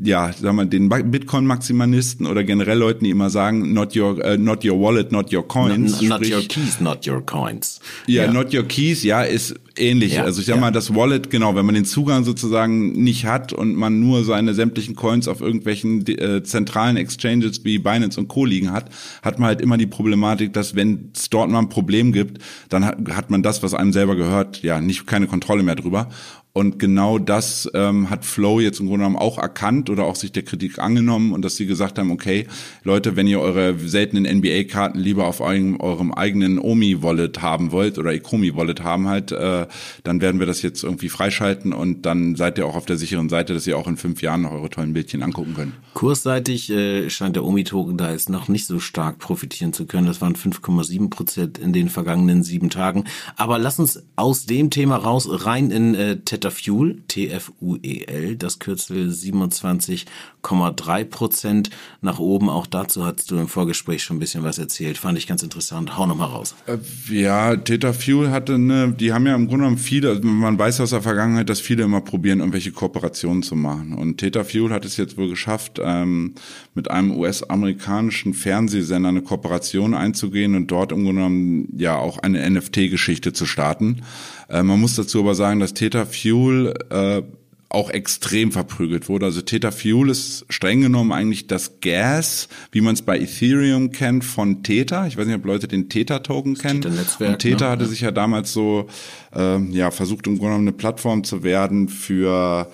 ja, 0.01 0.31
sagen 0.31 0.55
wir, 0.55 0.65
den 0.65 0.89
Bitcoin-Maximalisten 0.89 2.25
oder 2.25 2.43
generell 2.43 2.77
Leuten, 2.77 3.03
die 3.03 3.11
immer 3.11 3.29
sagen, 3.29 3.73
not 3.73 3.95
your, 3.95 4.17
uh, 4.25 4.37
not 4.37 4.63
your 4.63 4.79
wallet, 4.79 5.11
not 5.11 5.33
your 5.33 5.47
coins. 5.47 6.01
Not, 6.01 6.21
not 6.21 6.29
your 6.29 6.41
keys, 6.41 6.79
not 6.79 7.07
your 7.07 7.25
coins. 7.25 7.79
Ja, 8.07 8.25
ja, 8.25 8.31
not 8.31 8.53
your 8.53 8.63
keys, 8.63 9.03
ja, 9.03 9.23
ist 9.23 9.55
ähnlich. 9.77 10.13
Ja, 10.13 10.23
also 10.23 10.39
ich 10.39 10.47
sag 10.47 10.55
ja. 10.55 10.61
mal, 10.61 10.71
das 10.71 10.93
Wallet, 10.95 11.29
genau, 11.29 11.55
wenn 11.55 11.65
man 11.65 11.75
den 11.75 11.85
Zugang 11.85 12.23
sozusagen 12.23 12.91
nicht 13.03 13.25
hat 13.25 13.51
und 13.53 13.75
man 13.75 13.99
nur 13.99 14.23
seine 14.23 14.53
sämtlichen 14.53 14.95
Coins 14.95 15.27
auf 15.27 15.41
irgendwelchen 15.41 16.05
äh, 16.07 16.43
zentralen 16.43 16.97
Exchanges 16.97 17.63
wie 17.65 17.79
Binance 17.79 18.19
und 18.19 18.27
Co. 18.27 18.45
liegen 18.45 18.71
hat, 18.71 18.89
hat 19.21 19.39
man 19.39 19.47
halt 19.47 19.61
immer 19.61 19.77
die 19.77 19.87
Problematik, 19.87 20.53
dass 20.53 20.75
wenn 20.75 21.11
es 21.15 21.29
dort 21.29 21.49
mal 21.49 21.59
ein 21.59 21.69
Problem 21.69 22.11
gibt, 22.13 22.41
dann 22.69 22.85
hat, 22.85 22.97
hat 23.11 23.29
man 23.29 23.43
das, 23.43 23.63
was 23.63 23.73
einem 23.73 23.93
selber 23.93 24.15
gehört, 24.15 24.61
ja, 24.61 24.79
nicht 24.81 25.07
keine 25.07 25.27
Kontrolle 25.27 25.63
mehr 25.63 25.75
drüber. 25.75 26.09
Und 26.51 26.79
genau 26.79 27.19
das 27.19 27.69
ähm, 27.75 28.09
hat 28.09 28.25
Flow 28.25 28.59
jetzt 28.59 28.79
im 28.79 28.87
Grunde 28.87 29.05
genommen 29.05 29.17
auch 29.17 29.37
erkannt 29.37 29.89
oder 29.91 30.05
auch 30.05 30.15
sich 30.15 30.31
der 30.31 30.41
Kritik 30.41 30.79
angenommen 30.79 31.31
und 31.31 31.45
dass 31.45 31.55
sie 31.55 31.67
gesagt 31.67 31.99
haben, 31.99 32.09
okay, 32.09 32.47
Leute, 32.83 33.15
wenn 33.15 33.27
ihr 33.27 33.39
eure 33.39 33.77
seltenen 33.77 34.25
NBA-Karten 34.25 34.97
lieber 34.97 35.27
auf 35.27 35.41
eurem, 35.41 35.79
eurem 35.79 36.11
eigenen 36.11 36.57
Omi-Wallet 36.57 37.43
haben 37.43 37.71
wollt 37.71 37.99
oder 37.99 38.13
Ecomi-Wallet 38.13 38.83
haben 38.83 39.07
halt, 39.07 39.31
äh, 39.31 39.67
dann 40.03 40.21
werden 40.21 40.39
wir 40.39 40.47
das 40.47 40.63
jetzt 40.63 40.83
irgendwie 40.83 41.09
freischalten 41.09 41.71
und 41.71 42.07
dann 42.07 42.35
seid 42.35 42.57
ihr 42.57 42.65
auch 42.65 42.75
auf 42.75 42.87
der 42.87 42.97
sicheren 42.97 43.29
Seite, 43.29 43.53
dass 43.53 43.67
ihr 43.67 43.77
auch 43.77 43.87
in 43.87 43.97
fünf 43.97 44.23
Jahren 44.23 44.41
noch 44.41 44.51
eure 44.51 44.71
tollen 44.71 44.93
Bildchen 44.93 45.21
angucken 45.21 45.53
könnt. 45.53 45.73
Kursseitig 45.93 46.71
äh, 46.71 47.11
scheint 47.11 47.35
der 47.35 47.45
Omi-Token 47.45 47.95
da 47.95 48.11
jetzt 48.11 48.29
noch 48.29 48.47
nicht 48.47 48.65
so 48.65 48.79
stark 48.79 49.19
profitieren 49.19 49.71
zu 49.71 49.85
können. 49.85 50.07
Das 50.07 50.19
waren 50.19 50.35
5,7 50.35 51.11
Prozent 51.11 51.59
in 51.59 51.73
den 51.73 51.89
vergangenen 51.89 52.41
sieben 52.41 52.71
Tagen. 52.71 53.03
Aber 53.35 53.59
lass 53.59 53.79
uns 53.79 54.03
aus 54.15 54.47
dem 54.47 54.71
Thema 54.71 54.95
raus 54.95 55.27
rein 55.45 55.69
in 55.69 55.93
äh, 55.93 56.17
Tetafuel, 56.39 57.01
T-F-U-E-L, 57.07 58.37
das 58.37 58.59
Kürzel 58.59 59.09
27,3 59.09 61.03
Prozent 61.05 61.69
nach 62.01 62.19
oben. 62.19 62.49
Auch 62.49 62.65
dazu 62.65 63.05
hast 63.05 63.29
du 63.29 63.37
im 63.37 63.47
Vorgespräch 63.47 64.03
schon 64.03 64.17
ein 64.17 64.19
bisschen 64.19 64.43
was 64.43 64.57
erzählt. 64.57 64.97
Fand 64.97 65.17
ich 65.17 65.27
ganz 65.27 65.43
interessant. 65.43 65.97
Hau 65.97 66.05
nochmal 66.05 66.29
raus. 66.29 66.55
Äh, 66.65 66.77
ja, 67.13 67.55
Tetafuel 67.57 68.31
hatte 68.31 68.55
eine, 68.55 68.93
die 68.93 69.11
haben 69.11 69.25
ja 69.27 69.35
im 69.35 69.47
Grunde 69.47 69.63
genommen 69.63 69.77
viele, 69.77 70.09
also 70.09 70.21
man 70.23 70.57
weiß 70.57 70.79
aus 70.79 70.91
der 70.91 71.01
Vergangenheit, 71.01 71.49
dass 71.49 71.59
viele 71.59 71.83
immer 71.83 72.01
probieren, 72.01 72.39
irgendwelche 72.39 72.71
Kooperationen 72.71 73.43
zu 73.43 73.55
machen. 73.55 73.93
Und 73.93 74.17
Tetafuel 74.17 74.71
hat 74.71 74.85
es 74.85 74.95
jetzt 74.95 75.17
wohl 75.17 75.29
geschafft, 75.29 75.79
ähm, 75.83 76.35
mit 76.73 76.89
einem 76.89 77.11
US-amerikanischen 77.11 78.33
Fernsehsender 78.33 79.09
eine 79.09 79.21
Kooperation 79.21 79.93
einzugehen 79.93 80.55
und 80.55 80.67
dort 80.67 80.93
im 80.93 81.03
Grunde 81.03 81.21
genommen 81.21 81.67
ja 81.77 81.97
auch 81.97 82.19
eine 82.19 82.49
NFT-Geschichte 82.49 83.33
zu 83.33 83.45
starten. 83.45 84.03
Äh, 84.49 84.63
man 84.63 84.79
muss 84.79 84.95
dazu 84.95 85.19
aber 85.19 85.35
sagen, 85.35 85.59
dass 85.59 85.73
Theta 85.73 86.05
Fuel 86.05 86.73
äh, 86.89 87.21
auch 87.69 87.91
extrem 87.91 88.51
verprügelt 88.51 89.09
wurde. 89.09 89.27
Also 89.27 89.41
Theta 89.41 89.69
Fuel 89.69 90.09
ist 90.09 90.45
streng 90.49 90.81
genommen 90.81 91.11
eigentlich 91.11 91.45
das 91.45 91.81
Gas, 91.81 92.49
wie 92.71 92.81
man 92.81 92.95
es 92.95 93.03
bei 93.03 93.19
Ethereum 93.19 93.91
kennt, 93.91 94.25
von 94.25 94.63
Theta. 94.63 95.05
Ich 95.05 95.17
weiß 95.17 95.27
nicht, 95.27 95.35
ob 95.35 95.45
Leute 95.45 95.67
den 95.67 95.87
Theta-Token 95.87 96.55
kennen. 96.55 96.81
Theta 96.81 97.31
Und 97.31 97.39
Theta 97.39 97.65
ne? 97.65 97.71
hatte 97.71 97.83
ja. 97.83 97.89
sich 97.89 98.01
ja 98.01 98.11
damals 98.11 98.53
so 98.53 98.87
äh, 99.35 99.59
ja 99.71 99.91
versucht, 99.91 100.25
im 100.25 100.39
Grunde 100.39 100.53
genommen 100.53 100.67
eine 100.67 100.77
Plattform 100.77 101.23
zu 101.23 101.43
werden 101.43 101.89
für 101.89 102.71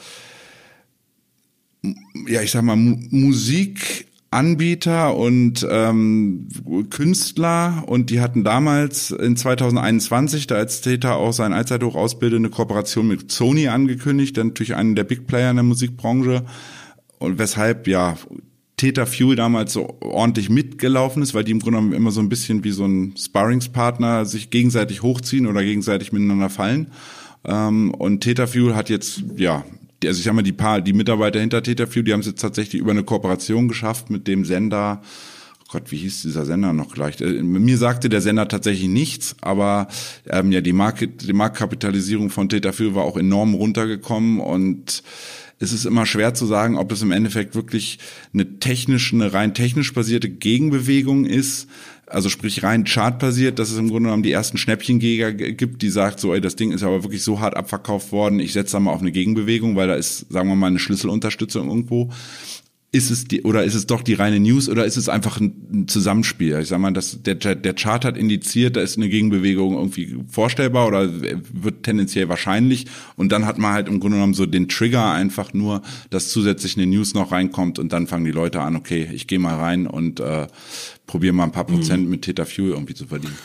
ja, 2.28 2.42
ich 2.42 2.52
sag 2.52 2.64
mal, 2.64 2.76
Musik 2.76 4.08
Anbieter 4.36 5.16
und 5.16 5.66
ähm, 5.70 6.48
Künstler. 6.90 7.84
Und 7.88 8.10
die 8.10 8.20
hatten 8.20 8.44
damals 8.44 9.12
in 9.12 9.38
2021, 9.38 10.48
da 10.48 10.56
als 10.56 10.82
Theta 10.82 11.16
auch 11.16 11.32
sein 11.32 11.54
Allzeithoch 11.54 11.96
ausbildet, 11.96 12.40
eine 12.40 12.50
Kooperation 12.50 13.08
mit 13.08 13.32
Sony 13.32 13.70
angekündigt, 13.70 14.38
dann 14.38 14.48
natürlich 14.48 14.76
einen 14.76 14.96
der 14.96 15.06
Big 15.06 15.26
Player 15.26 15.50
in 15.50 15.56
der 15.56 15.64
Musikbranche. 15.64 16.44
Und 17.18 17.40
weshalb 17.40 17.88
ja 17.88 18.18
Theta 18.78 19.06
Fuel 19.06 19.38
damals 19.38 19.72
so 19.72 19.98
ordentlich 20.02 20.50
mitgelaufen 20.50 21.24
ist, 21.24 21.34
weil 21.34 21.46
die 21.46 21.52
im 21.52 21.60
Grunde 21.60 21.78
genommen 21.78 21.94
immer 21.94 22.12
so 22.12 22.20
ein 22.20 22.30
bisschen 22.30 22.66
wie 22.66 22.72
so 22.72 22.86
ein 22.86 23.16
Sparringspartner 23.18 24.26
sich 24.26 24.50
gegenseitig 24.50 25.02
hochziehen 25.02 25.48
oder 25.48 25.64
gegenseitig 25.64 26.12
miteinander 26.12 26.50
fallen. 26.50 26.92
Ähm, 27.46 27.92
und 27.92 28.22
Theta 28.22 28.48
Fuel 28.48 28.76
hat 28.76 28.90
jetzt 28.90 29.24
ja 29.38 29.64
also 30.04 30.18
ich 30.18 30.24
sag 30.24 30.34
mal, 30.34 30.42
die 30.42 30.52
paar, 30.52 30.82
die 30.82 30.94
Mitarbeiter 30.94 31.40
hinter 31.40 31.64
Tetafew, 31.64 32.02
die 32.04 32.14
haben 32.14 32.20
es 32.20 32.28
jetzt 32.28 32.42
tatsächlich 32.42 32.82
über 32.82 32.92
eine 32.92 33.04
Kooperation 33.04 33.68
geschafft 33.68 34.10
mit 34.10 34.28
dem 34.28 34.46
Sender. 34.46 35.02
Oh 35.62 35.68
Gott, 35.72 35.92
wie 35.92 35.98
hieß 35.98 36.24
dieser 36.24 36.46
Sender 36.46 36.74
noch 36.74 36.94
gleich? 36.94 37.20
Äh, 37.22 37.42
mir 37.44 37.78
sagte 37.78 38.10
der 38.10 38.22
Sender 38.22 38.48
tatsächlich 38.48 38.88
nichts, 38.88 39.36
aber 39.42 39.88
ähm, 40.28 40.52
ja, 40.52 40.62
die, 40.62 40.74
Market, 40.74 41.28
die 41.28 41.34
Marktkapitalisierung 41.34 42.30
von 42.30 42.50
Tetafew 42.50 42.96
war 42.96 43.04
auch 43.04 43.18
enorm 43.18 43.54
runtergekommen 43.54 44.40
und 44.40 45.04
es 45.58 45.72
ist 45.72 45.86
immer 45.86 46.06
schwer 46.06 46.34
zu 46.34 46.46
sagen, 46.46 46.78
ob 46.78 46.92
es 46.92 47.02
im 47.02 47.12
Endeffekt 47.12 47.56
wirklich 47.56 48.00
eine 48.34 48.60
technisch, 48.60 49.14
eine 49.14 49.34
rein 49.34 49.54
technisch 49.54 49.94
basierte 49.94 50.30
Gegenbewegung 50.30 51.26
ist 51.26 51.70
also 52.08 52.30
sprich 52.30 52.64
rein 52.64 52.86
chartbasiert, 52.86 53.60
dass 53.60 53.72
es 53.72 53.78
im 53.78 53.90
Grunde 53.90 54.08
genommen 54.08 54.24
die 54.24 54.32
ersten 54.32 54.58
Schnäppchengeger 54.58 55.34
gibt, 55.34 55.82
die 55.82 55.90
sagt 55.90 56.20
so, 56.20 56.34
ey, 56.34 56.42
das 56.42 56.56
Ding 56.56 56.72
ist 56.72 56.84
aber 56.84 57.04
wirklich 57.04 57.24
so 57.24 57.40
hart 57.40 57.56
abverkauft 57.56 58.12
worden, 58.12 58.40
ich 58.40 58.54
setze 58.54 58.74
da 58.74 58.80
mal 58.80 58.92
auf 58.92 59.02
eine 59.02 59.12
Gegenbewegung, 59.12 59.76
weil 59.76 59.88
da 59.88 59.96
ist, 59.96 60.32
sagen 60.32 60.50
wir 60.50 60.56
mal, 60.56 60.68
eine 60.68 60.80
Schlüsselunterstützung 60.80 61.68
irgendwo 61.68 62.12
ist 62.96 63.12
es 63.12 63.26
die, 63.26 63.42
oder 63.42 63.66
ist 63.66 63.76
es 63.76 63.88
doch 63.88 64.02
die 64.02 64.14
reine 64.14 64.40
News 64.40 64.70
oder 64.70 64.86
ist 64.86 64.96
es 64.96 65.10
einfach 65.10 65.40
ein, 65.42 65.86
Zusammenspiel? 65.88 66.58
Ich 66.62 66.70
sag 66.70 66.80
mal, 66.80 66.94
dass 66.94 67.22
der, 67.22 67.36
der 67.36 67.74
Chart 67.74 68.06
hat 68.06 68.18
indiziert, 68.18 68.78
da 68.78 68.82
ist 68.82 68.96
eine 68.96 69.10
Gegenbewegung 69.10 69.74
irgendwie 69.74 70.18
vorstellbar 70.30 70.88
oder 70.88 71.10
wird 71.12 71.84
tendenziell 71.84 72.30
wahrscheinlich 72.30 72.86
und 73.18 73.34
dann 73.34 73.46
hat 73.46 73.58
man 73.58 73.74
halt 73.74 73.90
im 73.90 74.00
Grunde 74.00 74.16
genommen 74.18 74.34
so 74.34 74.46
den 74.46 74.70
Trigger 74.70 75.12
einfach 75.12 75.54
nur, 75.54 75.82
dass 76.10 76.30
zusätzlich 76.30 76.78
eine 76.78 76.88
News 76.88 77.14
noch 77.14 77.34
reinkommt 77.34 77.78
und 77.80 77.92
dann 77.92 78.08
fangen 78.08 78.24
die 78.24 78.32
Leute 78.32 78.62
an, 78.62 78.78
okay, 78.78 79.10
ich 79.14 79.28
gehe 79.28 79.40
mal 79.40 79.56
rein 79.56 79.88
und 79.88 80.22
äh, 80.22 80.48
probiere 81.06 81.34
mal 81.34 81.44
ein 81.44 81.52
paar 81.52 81.66
Prozent 81.66 82.06
mhm. 82.06 82.10
mit 82.10 82.22
Theta 82.22 82.46
Fuel 82.46 82.72
irgendwie 82.72 82.94
zu 82.94 83.08
verdienen. 83.08 83.36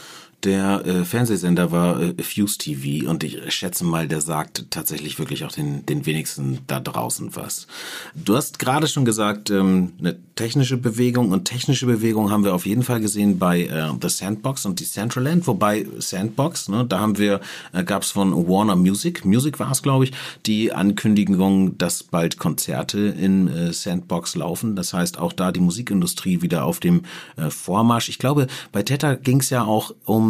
Der 0.44 0.87
äh, 0.87 1.05
Fernsehsender 1.05 1.70
war 1.70 2.00
äh, 2.00 2.14
Fuse 2.22 2.57
TV 2.57 3.09
und 3.11 3.22
ich 3.24 3.53
schätze 3.53 3.85
mal, 3.85 4.09
der 4.09 4.22
sagt 4.22 4.66
tatsächlich 4.70 5.18
wirklich 5.18 5.44
auch 5.44 5.53
den, 5.53 5.85
den 5.85 6.07
wenigsten 6.07 6.61
da 6.66 6.81
draußen 6.81 7.37
was. 7.37 7.66
Du 8.14 8.37
hast 8.37 8.59
gerade 8.59 8.87
schon 8.87 9.05
gesagt, 9.05 9.50
ähm, 9.50 9.92
eine 9.98 10.16
technische 10.37 10.79
Bewegung 10.79 11.33
und 11.33 11.44
technische 11.44 11.85
Bewegung 11.85 12.31
haben 12.31 12.44
wir 12.44 12.55
auf 12.55 12.64
jeden 12.64 12.83
Fall 12.83 13.00
gesehen 13.00 13.38
bei 13.38 13.64
äh, 13.64 13.90
The 14.00 14.09
Sandbox 14.09 14.64
und 14.64 14.81
Decentraland, 14.81 15.46
wobei 15.46 15.87
Sandbox, 15.98 16.68
ne, 16.68 16.87
da 16.87 17.00
haben 17.00 17.18
wir, 17.18 17.40
äh, 17.74 17.85
gab 17.85 18.03
es 18.03 18.11
von 18.11 18.33
Warner 18.48 18.76
Music, 18.76 19.26
Music 19.26 19.61
war 19.61 19.70
es 19.70 19.83
glaube 19.83 20.05
ich, 20.05 20.12
die 20.46 20.72
Ankündigung, 20.72 21.76
dass 21.76 22.03
bald 22.03 22.38
Konzerte 22.38 22.98
in 22.98 23.48
äh, 23.48 23.72
Sandbox 23.74 24.37
laufen. 24.37 24.74
Das 24.74 24.94
heißt 24.94 25.18
auch 25.18 25.35
da 25.35 25.53
die 25.53 25.61
Musikindustrie 25.61 26.40
wieder 26.40 26.64
auf 26.64 26.81
dem 26.81 27.03
äh, 27.37 27.50
Vormarsch. 27.50 28.09
Ich 28.09 28.18
glaube, 28.18 28.46
bei 28.72 28.83
Teta 28.83 29.16
ging 29.16 29.40
es 29.40 29.50
ja 29.50 29.64
auch 29.64 29.94
um 30.07 30.30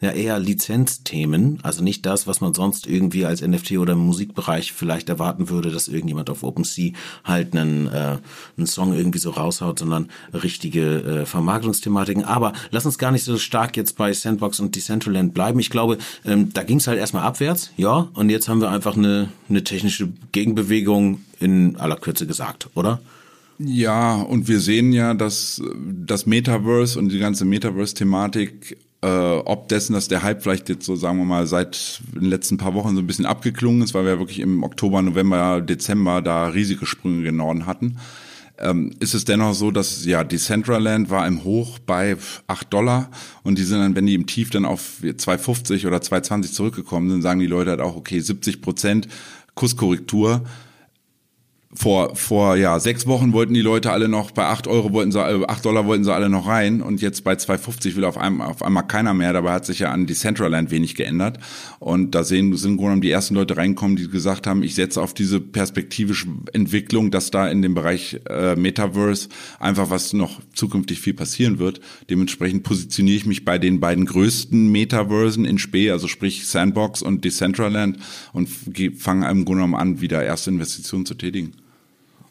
ja 0.00 0.10
eher 0.10 0.38
Lizenzthemen, 0.38 1.58
also 1.62 1.82
nicht 1.82 2.04
das, 2.04 2.26
was 2.26 2.40
man 2.40 2.52
sonst 2.52 2.86
irgendwie 2.86 3.24
als 3.24 3.40
NFT 3.40 3.78
oder 3.78 3.94
im 3.94 4.00
Musikbereich 4.00 4.72
vielleicht 4.72 5.08
erwarten 5.08 5.48
würde, 5.48 5.70
dass 5.70 5.88
irgendjemand 5.88 6.28
auf 6.28 6.42
OpenSea 6.42 6.92
halt 7.24 7.56
einen, 7.56 7.86
äh, 7.86 8.18
einen 8.56 8.66
Song 8.66 8.94
irgendwie 8.94 9.18
so 9.18 9.30
raushaut, 9.30 9.78
sondern 9.78 10.10
richtige 10.34 11.02
äh, 11.02 11.26
Vermarktungsthematiken. 11.26 12.24
Aber 12.24 12.52
lass 12.70 12.84
uns 12.84 12.98
gar 12.98 13.10
nicht 13.10 13.24
so 13.24 13.38
stark 13.38 13.76
jetzt 13.76 13.96
bei 13.96 14.12
Sandbox 14.12 14.60
und 14.60 14.76
Decentraland 14.76 15.32
bleiben. 15.32 15.58
Ich 15.60 15.70
glaube, 15.70 15.96
ähm, 16.26 16.52
da 16.52 16.62
ging 16.62 16.76
es 16.76 16.86
halt 16.86 16.98
erstmal 16.98 17.22
abwärts, 17.22 17.70
ja, 17.76 18.08
und 18.14 18.28
jetzt 18.28 18.48
haben 18.48 18.60
wir 18.60 18.70
einfach 18.70 18.96
eine, 18.96 19.30
eine 19.48 19.64
technische 19.64 20.08
Gegenbewegung 20.32 21.20
in 21.40 21.76
aller 21.76 21.96
Kürze 21.96 22.26
gesagt, 22.26 22.68
oder? 22.74 23.00
Ja, 23.58 24.16
und 24.16 24.48
wir 24.48 24.60
sehen 24.60 24.92
ja, 24.92 25.14
dass 25.14 25.62
das 26.04 26.26
Metaverse 26.26 26.98
und 26.98 27.08
die 27.08 27.18
ganze 27.18 27.46
Metaverse-Thematik 27.46 28.76
äh, 29.02 29.08
ob 29.08 29.68
dessen, 29.68 29.92
dass 29.92 30.08
der 30.08 30.22
Hype 30.22 30.42
vielleicht 30.42 30.68
jetzt 30.68 30.86
so, 30.86 30.96
sagen 30.96 31.18
wir 31.18 31.24
mal, 31.24 31.46
seit 31.46 32.00
den 32.14 32.28
letzten 32.30 32.56
paar 32.56 32.74
Wochen 32.74 32.94
so 32.94 33.02
ein 33.02 33.06
bisschen 33.06 33.26
abgeklungen 33.26 33.82
ist, 33.82 33.94
weil 33.94 34.04
wir 34.04 34.12
ja 34.12 34.18
wirklich 34.18 34.40
im 34.40 34.62
Oktober, 34.62 35.02
November, 35.02 35.60
Dezember 35.60 36.22
da 36.22 36.48
riesige 36.48 36.86
Sprünge 36.86 37.28
in 37.28 37.36
Norden 37.36 37.66
hatten. 37.66 37.98
ähm, 38.58 38.92
ist 39.00 39.14
es 39.14 39.24
dennoch 39.24 39.54
so, 39.54 39.70
dass 39.70 40.04
ja 40.04 40.24
Decentraland 40.24 41.10
war 41.10 41.26
im 41.26 41.44
Hoch 41.44 41.78
bei 41.78 42.16
8 42.46 42.72
Dollar 42.72 43.10
und 43.42 43.58
die 43.58 43.64
sind 43.64 43.80
dann, 43.80 43.94
wenn 43.94 44.06
die 44.06 44.14
im 44.14 44.26
Tief 44.26 44.50
dann 44.50 44.64
auf 44.64 44.98
2,50 45.02 45.86
oder 45.86 45.98
2,20 45.98 46.52
zurückgekommen 46.52 47.10
sind, 47.10 47.22
sagen 47.22 47.40
die 47.40 47.46
Leute 47.46 47.70
halt 47.70 47.80
auch, 47.80 47.96
okay, 47.96 48.20
70 48.20 48.62
Prozent 48.62 49.08
Kurskorrektur 49.54 50.42
vor, 51.76 52.16
vor 52.16 52.56
ja, 52.56 52.80
sechs 52.80 53.06
Wochen 53.06 53.32
wollten 53.32 53.52
die 53.52 53.60
Leute 53.60 53.92
alle 53.92 54.08
noch, 54.08 54.30
bei 54.30 54.46
acht 54.46 54.66
Euro 54.66 54.92
wollten 54.92 55.12
sie, 55.12 55.20
äh, 55.20 55.44
acht 55.46 55.64
Dollar 55.64 55.86
wollten 55.86 56.04
sie 56.04 56.12
alle 56.12 56.30
noch 56.30 56.46
rein 56.46 56.80
und 56.80 57.02
jetzt 57.02 57.22
bei 57.22 57.34
2,50 57.34 57.96
will 57.96 58.04
auf 58.04 58.16
einmal, 58.16 58.48
auf 58.48 58.62
einmal 58.62 58.86
keiner 58.86 59.12
mehr. 59.12 59.34
Dabei 59.34 59.52
hat 59.52 59.66
sich 59.66 59.80
ja 59.80 59.92
an 59.92 60.06
Decentraland 60.06 60.70
wenig 60.70 60.94
geändert. 60.94 61.38
Und 61.78 62.14
da 62.14 62.24
sehen, 62.24 62.56
sind 62.56 62.80
im 62.80 63.00
die 63.00 63.10
ersten 63.10 63.34
Leute 63.34 63.56
reinkommen, 63.56 63.96
die 63.96 64.08
gesagt 64.08 64.46
haben, 64.46 64.62
ich 64.62 64.74
setze 64.74 65.02
auf 65.02 65.12
diese 65.12 65.38
perspektivische 65.38 66.28
Entwicklung, 66.52 67.10
dass 67.10 67.30
da 67.30 67.46
in 67.48 67.60
dem 67.60 67.74
Bereich 67.74 68.20
äh, 68.28 68.56
Metaverse 68.56 69.28
einfach 69.60 69.90
was 69.90 70.12
noch 70.14 70.40
zukünftig 70.54 71.00
viel 71.00 71.14
passieren 71.14 71.58
wird. 71.58 71.80
Dementsprechend 72.08 72.62
positioniere 72.62 73.16
ich 73.16 73.26
mich 73.26 73.44
bei 73.44 73.58
den 73.58 73.80
beiden 73.80 74.06
größten 74.06 74.72
Metaversen 74.72 75.44
in 75.44 75.58
Spee, 75.58 75.90
also 75.90 76.08
sprich 76.08 76.46
Sandbox 76.46 77.02
und 77.02 77.24
Decentraland 77.24 77.98
und 78.32 78.48
fange 78.96 79.28
im 79.28 79.44
Grunde 79.44 79.62
genommen 79.62 79.74
an, 79.74 80.00
wieder 80.00 80.24
erste 80.24 80.50
Investitionen 80.50 81.04
zu 81.04 81.14
tätigen. 81.14 81.52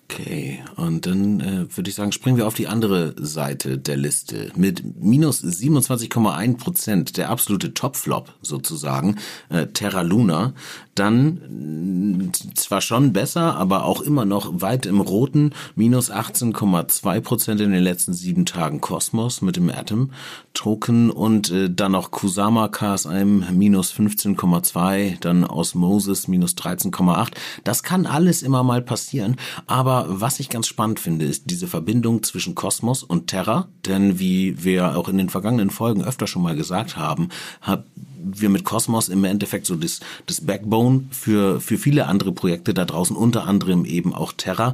Okay, 0.07 0.63
und 0.75 1.07
dann 1.07 1.39
äh, 1.39 1.75
würde 1.75 1.89
ich 1.89 1.95
sagen, 1.95 2.11
springen 2.11 2.37
wir 2.37 2.45
auf 2.45 2.53
die 2.53 2.67
andere 2.67 3.15
Seite 3.17 3.79
der 3.79 3.97
Liste. 3.97 4.51
Mit 4.55 5.01
minus 5.01 5.43
27,1 5.43 6.57
Prozent, 6.57 7.17
der 7.17 7.29
absolute 7.31 7.73
Topflop 7.73 8.31
sozusagen, 8.41 9.17
äh, 9.49 9.65
Terra 9.67 10.01
Luna. 10.01 10.53
Dann 10.95 12.31
zwar 12.55 12.81
schon 12.81 13.13
besser, 13.13 13.55
aber 13.55 13.85
auch 13.85 14.01
immer 14.01 14.25
noch 14.25 14.61
weit 14.61 14.85
im 14.85 15.01
Roten, 15.01 15.51
minus 15.75 16.11
18,2 16.11 17.21
Prozent 17.21 17.61
in 17.61 17.71
den 17.71 17.83
letzten 17.83 18.13
sieben 18.13 18.45
Tagen 18.45 18.81
Cosmos 18.81 19.41
mit 19.41 19.57
dem 19.57 19.69
Atom 19.69 20.11
Token 20.53 21.11
und 21.11 21.51
äh, 21.51 21.69
dann 21.69 21.91
noch 21.91 22.11
Kusama 22.11 22.69
KSM 22.69 23.43
minus 23.51 23.93
15,2, 23.93 25.19
dann 25.19 25.43
Osmosis 25.43 26.27
minus 26.27 26.53
13,8. 26.53 27.33
Das 27.63 27.83
kann 27.83 28.05
alles 28.05 28.41
immer 28.41 28.63
mal 28.63 28.81
passieren, 28.81 29.35
aber 29.67 30.05
was 30.07 30.39
ich 30.39 30.49
ganz 30.49 30.67
spannend 30.67 30.99
finde, 30.99 31.25
ist 31.25 31.49
diese 31.49 31.67
Verbindung 31.67 32.23
zwischen 32.23 32.55
Kosmos 32.55 33.03
und 33.03 33.27
Terra, 33.27 33.67
denn 33.85 34.17
wie 34.17 34.63
wir 34.63 34.97
auch 34.97 35.09
in 35.09 35.17
den 35.17 35.29
vergangenen 35.29 35.69
Folgen 35.69 36.03
öfter 36.03 36.25
schon 36.25 36.41
mal 36.41 36.55
gesagt 36.55 36.95
haben, 36.95 37.29
hab, 37.61 37.85
wir 38.27 38.49
mit 38.49 38.63
Cosmos 38.63 39.09
im 39.09 39.23
Endeffekt 39.23 39.67
so 39.67 39.75
das, 39.75 39.99
das 40.25 40.41
Backbone 40.41 40.84
für, 41.11 41.59
für 41.61 41.77
viele 41.77 42.07
andere 42.07 42.31
Projekte 42.31 42.73
da 42.73 42.85
draußen, 42.85 43.15
unter 43.15 43.45
anderem 43.45 43.85
eben 43.85 44.13
auch 44.13 44.33
Terra. 44.33 44.73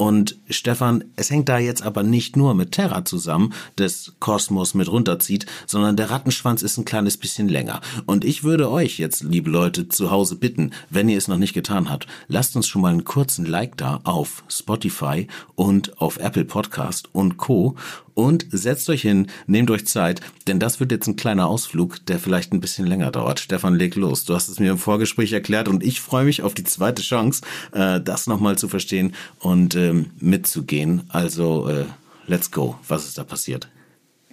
Und 0.00 0.36
Stefan, 0.48 1.04
es 1.16 1.28
hängt 1.28 1.50
da 1.50 1.58
jetzt 1.58 1.82
aber 1.82 2.02
nicht 2.02 2.34
nur 2.34 2.54
mit 2.54 2.72
Terra 2.72 3.04
zusammen, 3.04 3.52
das 3.76 4.14
Kosmos 4.18 4.72
mit 4.72 4.90
runterzieht, 4.90 5.44
sondern 5.66 5.94
der 5.94 6.08
Rattenschwanz 6.08 6.62
ist 6.62 6.78
ein 6.78 6.86
kleines 6.86 7.18
bisschen 7.18 7.50
länger. 7.50 7.82
Und 8.06 8.24
ich 8.24 8.42
würde 8.42 8.70
euch 8.70 8.98
jetzt, 8.98 9.22
liebe 9.22 9.50
Leute, 9.50 9.88
zu 9.88 10.10
Hause 10.10 10.36
bitten, 10.36 10.70
wenn 10.88 11.10
ihr 11.10 11.18
es 11.18 11.28
noch 11.28 11.36
nicht 11.36 11.52
getan 11.52 11.90
habt, 11.90 12.06
lasst 12.28 12.56
uns 12.56 12.66
schon 12.66 12.80
mal 12.80 12.92
einen 12.92 13.04
kurzen 13.04 13.44
Like 13.44 13.76
da 13.76 14.00
auf 14.04 14.42
Spotify 14.48 15.26
und 15.54 16.00
auf 16.00 16.16
Apple 16.16 16.46
Podcast 16.46 17.10
und 17.12 17.36
Co 17.36 17.76
und 18.14 18.46
setzt 18.50 18.90
euch 18.90 19.02
hin, 19.02 19.28
nehmt 19.46 19.70
euch 19.70 19.86
Zeit, 19.86 20.20
denn 20.46 20.58
das 20.58 20.80
wird 20.80 20.92
jetzt 20.92 21.06
ein 21.06 21.16
kleiner 21.16 21.46
Ausflug, 21.46 22.04
der 22.06 22.18
vielleicht 22.18 22.52
ein 22.52 22.60
bisschen 22.60 22.86
länger 22.86 23.10
dauert. 23.10 23.40
Stefan, 23.40 23.74
leg 23.74 23.96
los. 23.96 24.24
Du 24.24 24.34
hast 24.34 24.48
es 24.48 24.58
mir 24.58 24.72
im 24.72 24.78
Vorgespräch 24.78 25.32
erklärt 25.32 25.68
und 25.68 25.82
ich 25.82 26.00
freue 26.00 26.24
mich 26.24 26.42
auf 26.42 26.54
die 26.54 26.64
zweite 26.64 27.02
Chance, 27.02 27.42
äh, 27.72 28.00
das 28.00 28.26
nochmal 28.26 28.58
zu 28.58 28.68
verstehen 28.68 29.14
und 29.38 29.74
ähm, 29.90 30.06
mitzugehen. 30.18 31.02
Also, 31.08 31.68
äh, 31.68 31.84
let's 32.26 32.50
go. 32.50 32.76
Was 32.88 33.04
ist 33.06 33.18
da 33.18 33.24
passiert? 33.24 33.68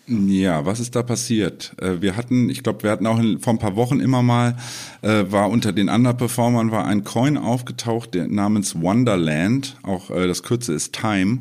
Ja, 0.08 0.65
was 0.65 0.80
ist 0.80 0.96
da 0.96 1.04
passiert? 1.04 1.76
Äh, 1.82 2.02
wir 2.02 2.15
hatten, 2.15 2.50
ich 2.50 2.63
glaube, 2.63 2.84
wir 2.84 2.91
hatten 2.91 3.06
auch 3.06 3.22
vor 3.41 3.54
ein 3.54 3.60
paar 3.60 3.76
Wochen 3.76 4.00
immer 4.00 4.24
mal, 4.24 4.56
äh, 5.02 5.26
war 5.30 5.50
unter 5.50 5.74
den 5.74 5.89
Underperformern 5.89 6.72
war 6.72 6.86
ein 6.86 7.04
Coin 7.04 7.38
aufgetaucht, 7.38 8.13
der 8.13 8.30
namens 8.30 8.80
Wonderland, 8.80 9.76
auch 9.84 10.10
äh, 10.10 10.28
das 10.28 10.43
Kürze 10.43 10.74
ist 10.74 10.93
Time. 10.93 11.39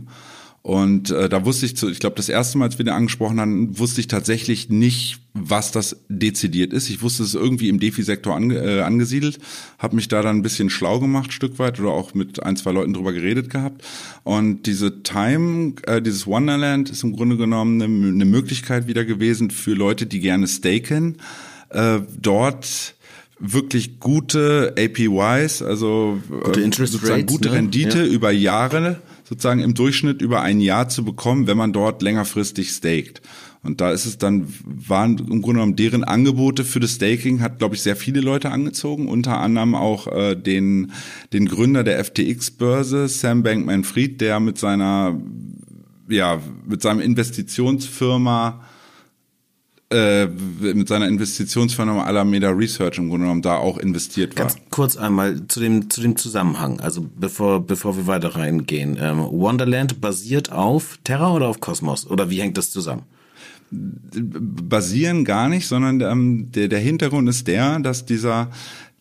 Und 0.66 1.12
äh, 1.12 1.28
da 1.28 1.44
wusste 1.44 1.64
ich, 1.64 1.76
zu, 1.76 1.88
ich 1.88 2.00
glaube, 2.00 2.16
das 2.16 2.28
erste 2.28 2.58
Mal, 2.58 2.64
als 2.64 2.76
wir 2.76 2.84
den 2.84 2.92
angesprochen 2.92 3.38
haben, 3.38 3.78
wusste 3.78 4.00
ich 4.00 4.08
tatsächlich 4.08 4.68
nicht, 4.68 5.20
was 5.32 5.70
das 5.70 5.98
dezidiert 6.08 6.72
ist. 6.72 6.90
Ich 6.90 7.02
wusste, 7.02 7.22
es 7.22 7.28
ist 7.28 7.34
irgendwie 7.36 7.68
im 7.68 7.78
Defi-Sektor 7.78 8.34
ange, 8.34 8.56
äh, 8.56 8.80
angesiedelt, 8.80 9.38
habe 9.78 9.94
mich 9.94 10.08
da 10.08 10.22
dann 10.22 10.38
ein 10.38 10.42
bisschen 10.42 10.68
schlau 10.68 10.98
gemacht, 10.98 11.32
Stück 11.32 11.60
weit, 11.60 11.78
oder 11.78 11.90
auch 11.90 12.14
mit 12.14 12.42
ein, 12.42 12.56
zwei 12.56 12.72
Leuten 12.72 12.94
drüber 12.94 13.12
geredet 13.12 13.48
gehabt. 13.48 13.84
Und 14.24 14.66
diese 14.66 15.04
Time, 15.04 15.74
äh, 15.86 16.02
dieses 16.02 16.26
Wonderland 16.26 16.90
ist 16.90 17.04
im 17.04 17.14
Grunde 17.14 17.36
genommen 17.36 17.80
eine, 17.80 18.08
eine 18.08 18.24
Möglichkeit 18.24 18.88
wieder 18.88 19.04
gewesen 19.04 19.52
für 19.52 19.74
Leute, 19.74 20.06
die 20.06 20.18
gerne 20.18 20.48
staken, 20.48 21.18
äh, 21.68 22.00
dort 22.20 22.96
wirklich 23.38 24.00
gute 24.00 24.74
APYs, 24.76 25.62
also 25.62 26.18
gute, 26.28 26.60
äh, 26.60 26.72
sozusagen 26.72 27.20
Rates, 27.20 27.32
gute 27.32 27.50
ne? 27.50 27.54
Rendite 27.54 27.98
ja. 27.98 28.04
über 28.04 28.32
Jahre 28.32 29.00
sozusagen 29.28 29.60
im 29.60 29.74
Durchschnitt 29.74 30.22
über 30.22 30.42
ein 30.42 30.60
Jahr 30.60 30.88
zu 30.88 31.04
bekommen, 31.04 31.46
wenn 31.46 31.56
man 31.56 31.72
dort 31.72 32.02
längerfristig 32.02 32.70
staked. 32.70 33.22
Und 33.62 33.80
da 33.80 33.90
ist 33.90 34.06
es 34.06 34.18
dann, 34.18 34.46
waren 34.64 35.18
im 35.18 35.42
Grunde 35.42 35.54
genommen 35.54 35.76
deren 35.76 36.04
Angebote 36.04 36.64
für 36.64 36.78
das 36.78 36.92
Staking, 36.92 37.40
hat, 37.40 37.58
glaube 37.58 37.74
ich, 37.74 37.82
sehr 37.82 37.96
viele 37.96 38.20
Leute 38.20 38.52
angezogen, 38.52 39.08
unter 39.08 39.40
anderem 39.40 39.74
auch 39.74 40.06
äh, 40.06 40.36
den, 40.36 40.92
den 41.32 41.46
Gründer 41.46 41.82
der 41.82 42.02
FTX-Börse, 42.04 43.08
Sam 43.08 43.42
Bankman-Fried, 43.42 44.20
der 44.20 44.38
mit 44.38 44.58
seiner, 44.58 45.20
ja, 46.08 46.40
mit 46.64 46.80
seinem 46.80 47.00
Investitionsfirma 47.00 48.64
äh, 49.88 50.26
mit 50.26 50.88
seiner 50.88 51.06
Investitionsfirma 51.06 52.04
Alameda 52.04 52.50
Research 52.50 52.98
im 52.98 53.08
Grunde 53.08 53.26
genommen 53.26 53.42
da 53.42 53.56
auch 53.56 53.78
investiert 53.78 54.36
war. 54.36 54.46
Ganz 54.46 54.56
kurz 54.70 54.96
einmal 54.96 55.46
zu 55.46 55.60
dem, 55.60 55.88
zu 55.90 56.00
dem 56.00 56.16
Zusammenhang, 56.16 56.80
also 56.80 57.06
bevor, 57.14 57.64
bevor 57.64 57.96
wir 57.96 58.08
weiter 58.08 58.34
reingehen. 58.34 58.98
Ähm, 59.00 59.18
Wonderland 59.18 60.00
basiert 60.00 60.50
auf 60.50 60.98
Terra 61.04 61.32
oder 61.32 61.46
auf 61.46 61.60
Cosmos? 61.60 62.04
Oder 62.04 62.30
wie 62.30 62.40
hängt 62.40 62.58
das 62.58 62.70
zusammen? 62.70 63.02
Basieren 63.70 65.24
gar 65.24 65.48
nicht, 65.48 65.68
sondern 65.68 66.00
ähm, 66.00 66.50
der, 66.50 66.66
der 66.66 66.80
Hintergrund 66.80 67.28
ist 67.28 67.46
der, 67.46 67.78
dass 67.78 68.06
dieser 68.06 68.50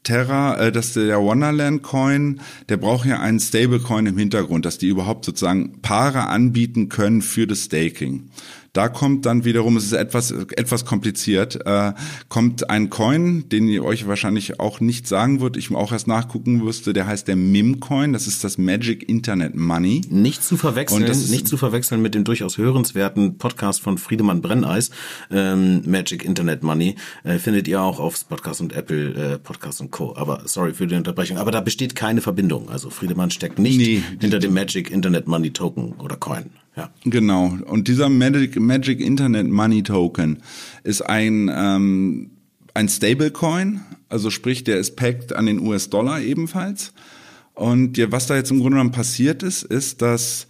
Terra, 0.04 0.56
äh, 0.58 0.72
dass 0.72 0.94
der 0.94 1.20
Wonderland 1.20 1.82
Coin, 1.82 2.40
der 2.70 2.78
braucht 2.78 3.08
ja 3.08 3.20
einen 3.20 3.40
Stablecoin 3.40 4.06
im 4.06 4.18
Hintergrund, 4.18 4.66
dass 4.66 4.78
die 4.78 4.88
überhaupt 4.88 5.26
sozusagen 5.26 5.82
Paare 5.82 6.28
anbieten 6.28 6.90
können 6.90 7.24
für 7.24 7.48
das 7.48 7.64
Staking. 7.64 8.30
Da 8.76 8.90
kommt 8.90 9.26
dann 9.26 9.46
wiederum, 9.46 9.78
es 9.78 9.86
ist 9.86 9.94
etwas, 9.94 10.32
etwas 10.32 10.84
kompliziert, 10.84 11.66
äh, 11.66 11.94
kommt 12.28 12.70
ein 12.70 12.90
Coin, 12.90 13.48
den 13.48 13.70
ihr 13.70 13.86
euch 13.86 14.06
wahrscheinlich 14.06 14.60
auch 14.60 14.82
nicht 14.82 15.08
sagen 15.08 15.40
wird, 15.40 15.56
ich 15.56 15.74
auch 15.74 15.94
erst 15.94 16.10
nachgucken 16.10 16.58
müsste, 16.58 16.92
der 16.92 17.08
heißt 17.08 17.30
der 17.30 17.38
MIM-Coin, 17.38 18.12
das 18.12 18.28
ist 18.28 18.44
das 18.44 18.58
Magic 18.58 19.08
Internet 19.08 19.56
Money. 19.56 20.02
Nicht 20.10 20.44
zu 20.44 20.58
verwechseln, 20.58 21.04
nicht 21.04 21.48
zu 21.48 21.56
verwechseln 21.56 22.02
mit 22.02 22.16
dem 22.16 22.26
durchaus 22.26 22.58
hörenswerten 22.58 23.38
Podcast 23.38 23.80
von 23.80 23.98
Friedemann 23.98 24.42
Brenneis, 24.42 24.92
ähm, 25.32 25.82
Magic 25.86 26.26
Internet 26.26 26.62
Money, 26.62 26.96
äh, 27.24 27.40
findet 27.40 27.70
ihr 27.70 27.82
auch 27.82 28.02
auf 28.02 28.28
Podcast 28.28 28.60
und 28.60 28.74
Apple 28.74 29.36
äh, 29.36 29.40
Podcast 29.40 29.80
und 29.80 29.92
Co. 29.92 30.18
Aber 30.18 30.42
sorry 30.44 30.74
für 30.74 30.86
die 30.86 30.96
Unterbrechung, 30.96 31.38
aber 31.38 31.52
da 31.52 31.62
besteht 31.62 31.96
keine 31.96 32.20
Verbindung. 32.20 32.68
Also 32.68 32.90
Friedemann 32.90 33.32
steckt 33.32 33.58
nicht 33.58 33.78
nee. 33.78 34.04
hinter 34.20 34.40
dem 34.40 34.54
Magic 34.54 34.92
Internet 34.92 35.30
Money 35.30 35.52
Token 35.52 35.94
oder 35.94 36.18
Coin. 36.18 36.50
Ja. 36.76 36.90
Genau. 37.06 37.58
Und 37.66 37.88
dieser 37.88 38.10
Magic, 38.10 38.60
Magic 38.60 39.00
Internet 39.00 39.48
Money 39.48 39.84
Token 39.84 40.42
ist 40.84 41.02
ein, 41.02 41.50
ähm, 41.54 42.32
ein 42.74 42.90
Stablecoin, 42.90 43.82
also 44.10 44.30
sprich, 44.30 44.64
der 44.64 44.78
ist 44.78 44.96
packed 44.96 45.34
an 45.34 45.46
den 45.46 45.60
US-Dollar 45.60 46.20
ebenfalls. 46.22 46.94
Und 47.54 47.98
was 48.12 48.28
da 48.28 48.36
jetzt 48.36 48.52
im 48.52 48.60
Grunde 48.60 48.76
genommen 48.76 48.92
passiert 48.92 49.42
ist, 49.42 49.64
ist, 49.64 50.02
dass 50.02 50.48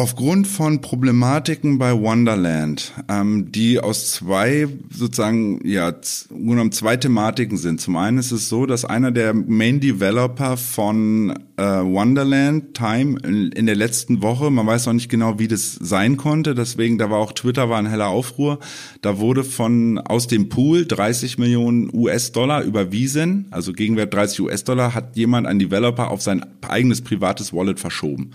Aufgrund 0.00 0.46
von 0.46 0.80
Problematiken 0.80 1.78
bei 1.78 1.92
Wonderland, 1.92 2.92
ähm, 3.08 3.50
die 3.50 3.80
aus 3.80 4.12
zwei 4.12 4.68
sozusagen 4.90 5.60
ja 5.66 5.92
genommen 6.30 6.70
zwei 6.70 6.96
Thematiken 6.96 7.58
sind. 7.58 7.80
Zum 7.80 7.96
einen 7.96 8.18
ist 8.18 8.30
es 8.30 8.48
so, 8.48 8.64
dass 8.64 8.84
einer 8.84 9.10
der 9.10 9.34
Main 9.34 9.80
Developer 9.80 10.56
von 10.56 11.36
äh, 11.56 11.62
Wonderland 11.64 12.74
Time 12.74 13.18
in, 13.24 13.50
in, 13.50 13.66
der 13.66 13.74
letzten 13.74 14.22
Woche, 14.22 14.52
man 14.52 14.68
weiß 14.68 14.86
noch 14.86 14.92
nicht 14.92 15.08
genau, 15.08 15.40
wie 15.40 15.48
das 15.48 15.72
sein 15.72 16.16
konnte, 16.16 16.54
deswegen 16.54 16.96
da 16.96 17.10
war 17.10 17.18
auch 17.18 17.32
Twitter 17.32 17.68
war 17.68 17.80
ein 17.80 17.86
heller 17.86 18.06
Aufruhr. 18.06 18.60
Da 19.02 19.18
wurde 19.18 19.42
von 19.42 19.98
aus 19.98 20.28
dem 20.28 20.48
Pool 20.48 20.86
30 20.86 21.38
Millionen 21.38 21.90
US-Dollar 21.92 22.62
überwiesen, 22.62 23.48
also 23.50 23.72
Gegenwert 23.72 24.14
30 24.14 24.42
US-Dollar, 24.42 24.94
hat 24.94 25.16
jemand 25.16 25.48
ein 25.48 25.58
Developer 25.58 26.12
auf 26.12 26.22
sein 26.22 26.46
eigenes 26.62 27.00
privates 27.00 27.52
Wallet 27.52 27.80
verschoben. 27.80 28.30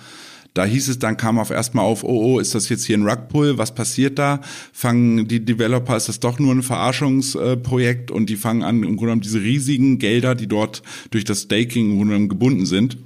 Da 0.53 0.65
hieß 0.65 0.89
es, 0.89 0.99
dann 0.99 1.17
kam 1.17 1.39
auf 1.39 1.49
erstmal 1.49 1.85
auf, 1.85 2.03
oh, 2.03 2.35
oh, 2.35 2.39
ist 2.39 2.53
das 2.53 2.69
jetzt 2.69 2.85
hier 2.85 2.97
ein 2.97 3.07
Rugpull? 3.07 3.57
Was 3.57 3.73
passiert 3.73 4.19
da? 4.19 4.41
Fangen 4.71 5.27
die 5.27 5.43
Developer, 5.43 5.97
ist 5.97 6.09
das 6.09 6.19
doch 6.19 6.37
nur 6.37 6.53
ein 6.53 6.61
Verarschungsprojekt 6.61 8.11
und 8.11 8.29
die 8.29 8.35
fangen 8.35 8.61
an, 8.61 8.77
im 8.77 8.95
Grunde 8.95 9.01
genommen 9.01 9.21
diese 9.21 9.41
riesigen 9.41 9.97
Gelder, 9.97 10.35
die 10.35 10.47
dort 10.47 10.83
durch 11.09 11.23
das 11.23 11.43
Staking 11.43 11.91
im 11.91 11.97
Grunde 11.97 12.13
genommen 12.13 12.29
gebunden 12.29 12.65
sind, 12.67 12.97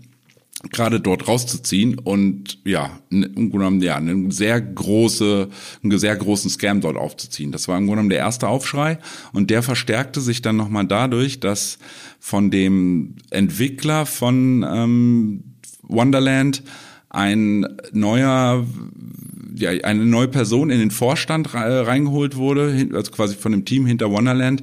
gerade 0.72 1.00
dort 1.00 1.30
rauszuziehen 1.30 2.00
und 2.00 2.60
ja, 2.66 3.00
im 3.10 3.22
Grunde 3.34 3.52
genommen, 3.52 3.82
ja, 3.82 3.96
einen 3.96 4.32
sehr 4.32 4.60
große, 4.60 5.48
einen 5.84 6.00
sehr 6.00 6.18
großen 6.18 6.50
Scam 6.50 6.82
dort 6.82 6.98
aufzuziehen. 6.98 7.54
Das 7.54 7.70
war 7.70 7.78
im 7.78 7.86
Grunde 7.86 8.00
genommen 8.00 8.10
der 8.10 8.20
erste 8.20 8.50
Aufschrei 8.50 9.00
und 9.32 9.50
der 9.50 9.64
verstärkte 9.64 10.20
sich 10.20 10.42
dann 10.42 10.58
nochmal 10.58 10.86
dadurch, 10.86 11.40
dass 11.40 11.78
von 12.20 12.52
dem 12.52 13.16
Entwickler 13.30 14.06
von 14.06 14.66
ähm, 14.68 15.44
Wonderland 15.84 16.64
ein 17.18 17.66
neuer 17.92 18.66
ja, 19.60 19.72
eine 19.72 20.06
neue 20.06 20.28
Person 20.28 20.70
in 20.70 20.80
den 20.80 20.92
Vorstand 20.92 21.54
reingeholt 21.54 22.36
wurde, 22.36 22.90
also 22.94 23.12
quasi 23.12 23.36
von 23.36 23.52
dem 23.52 23.66
Team 23.66 23.86
hinter 23.86 24.12
Wonderland, 24.12 24.62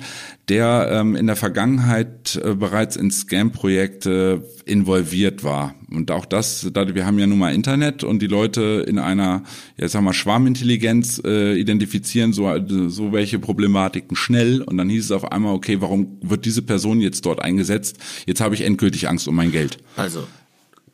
der 0.48 0.88
ähm, 0.92 1.16
in 1.16 1.26
der 1.26 1.36
Vergangenheit 1.36 2.40
äh, 2.44 2.54
bereits 2.54 2.96
in 2.96 3.10
Scam-Projekte 3.10 4.44
involviert 4.66 5.42
war. 5.42 5.74
Und 5.90 6.10
auch 6.10 6.26
das, 6.26 6.68
da, 6.72 6.94
wir 6.94 7.06
haben 7.06 7.18
ja 7.18 7.26
nun 7.26 7.38
mal 7.38 7.54
Internet 7.54 8.04
und 8.04 8.20
die 8.20 8.26
Leute 8.26 8.84
in 8.86 8.98
einer, 8.98 9.42
ja 9.76 9.88
sag 9.88 10.02
mal, 10.02 10.12
Schwarmintelligenz 10.12 11.20
äh, 11.24 11.58
identifizieren 11.58 12.32
so, 12.32 12.48
so 12.88 13.12
welche 13.12 13.38
Problematiken 13.38 14.16
schnell 14.16 14.62
und 14.62 14.76
dann 14.76 14.88
hieß 14.88 15.06
es 15.06 15.12
auf 15.12 15.32
einmal, 15.32 15.54
okay, 15.54 15.80
warum 15.80 16.18
wird 16.22 16.44
diese 16.44 16.62
Person 16.62 17.00
jetzt 17.00 17.26
dort 17.26 17.42
eingesetzt? 17.42 17.98
Jetzt 18.26 18.40
habe 18.40 18.54
ich 18.54 18.62
endgültig 18.62 19.08
Angst 19.08 19.26
um 19.28 19.34
mein 19.34 19.50
Geld. 19.50 19.78
Also, 19.96 20.24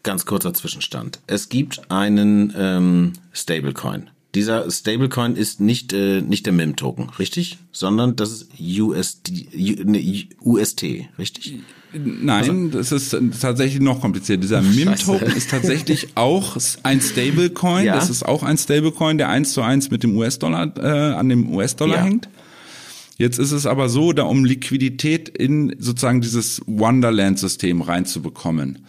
ganz 0.03 0.27
kurzer 0.27 0.55
Zwischenstand. 0.55 1.21
Es 1.27 1.49
gibt 1.49 1.91
einen 1.91 2.53
ähm, 2.57 3.13
Stablecoin. 3.33 4.11
Dieser 4.35 4.71
Stablecoin 4.71 5.35
ist 5.35 5.61
nicht 5.61 5.93
äh, 5.93 6.21
nicht 6.21 6.47
der 6.47 6.53
MIM-Token, 6.53 7.11
richtig? 7.19 7.59
Sondern 7.73 8.15
das 8.15 8.31
ist 8.31 8.49
USD, 8.61 9.85
ne, 9.85 10.29
UST, 10.41 10.85
richtig? 11.19 11.59
Nein, 11.93 12.51
also, 12.51 12.79
das 12.79 12.93
ist 12.93 13.17
tatsächlich 13.41 13.81
noch 13.81 14.01
kompliziert. 14.01 14.43
Dieser 14.43 14.63
MIM-Token 14.63 15.33
ist 15.33 15.51
tatsächlich 15.51 16.09
auch 16.15 16.57
ein 16.85 17.01
Stablecoin. 17.01 17.87
Ja? 17.87 17.97
Das 17.97 18.09
ist 18.09 18.25
auch 18.25 18.45
ein 18.45 18.57
Stablecoin, 18.57 19.19
der 19.19 19.29
eins 19.31 19.53
zu 19.53 19.63
eins 19.63 19.91
mit 19.91 20.05
dem 20.05 20.17
US-Dollar 20.17 20.77
äh, 20.79 21.15
an 21.15 21.29
dem 21.29 21.53
US-Dollar 21.53 21.97
ja. 21.97 22.05
hängt. 22.05 22.29
Jetzt 23.19 23.39
ist 23.39 23.53
es 23.53 23.67
aber 23.67 23.89
so, 23.89 24.13
da 24.13 24.23
um 24.23 24.45
Liquidität 24.45 25.29
in 25.29 25.75
sozusagen 25.79 26.21
dieses 26.21 26.63
Wonderland-System 26.67 27.83
reinzubekommen, 27.83 28.87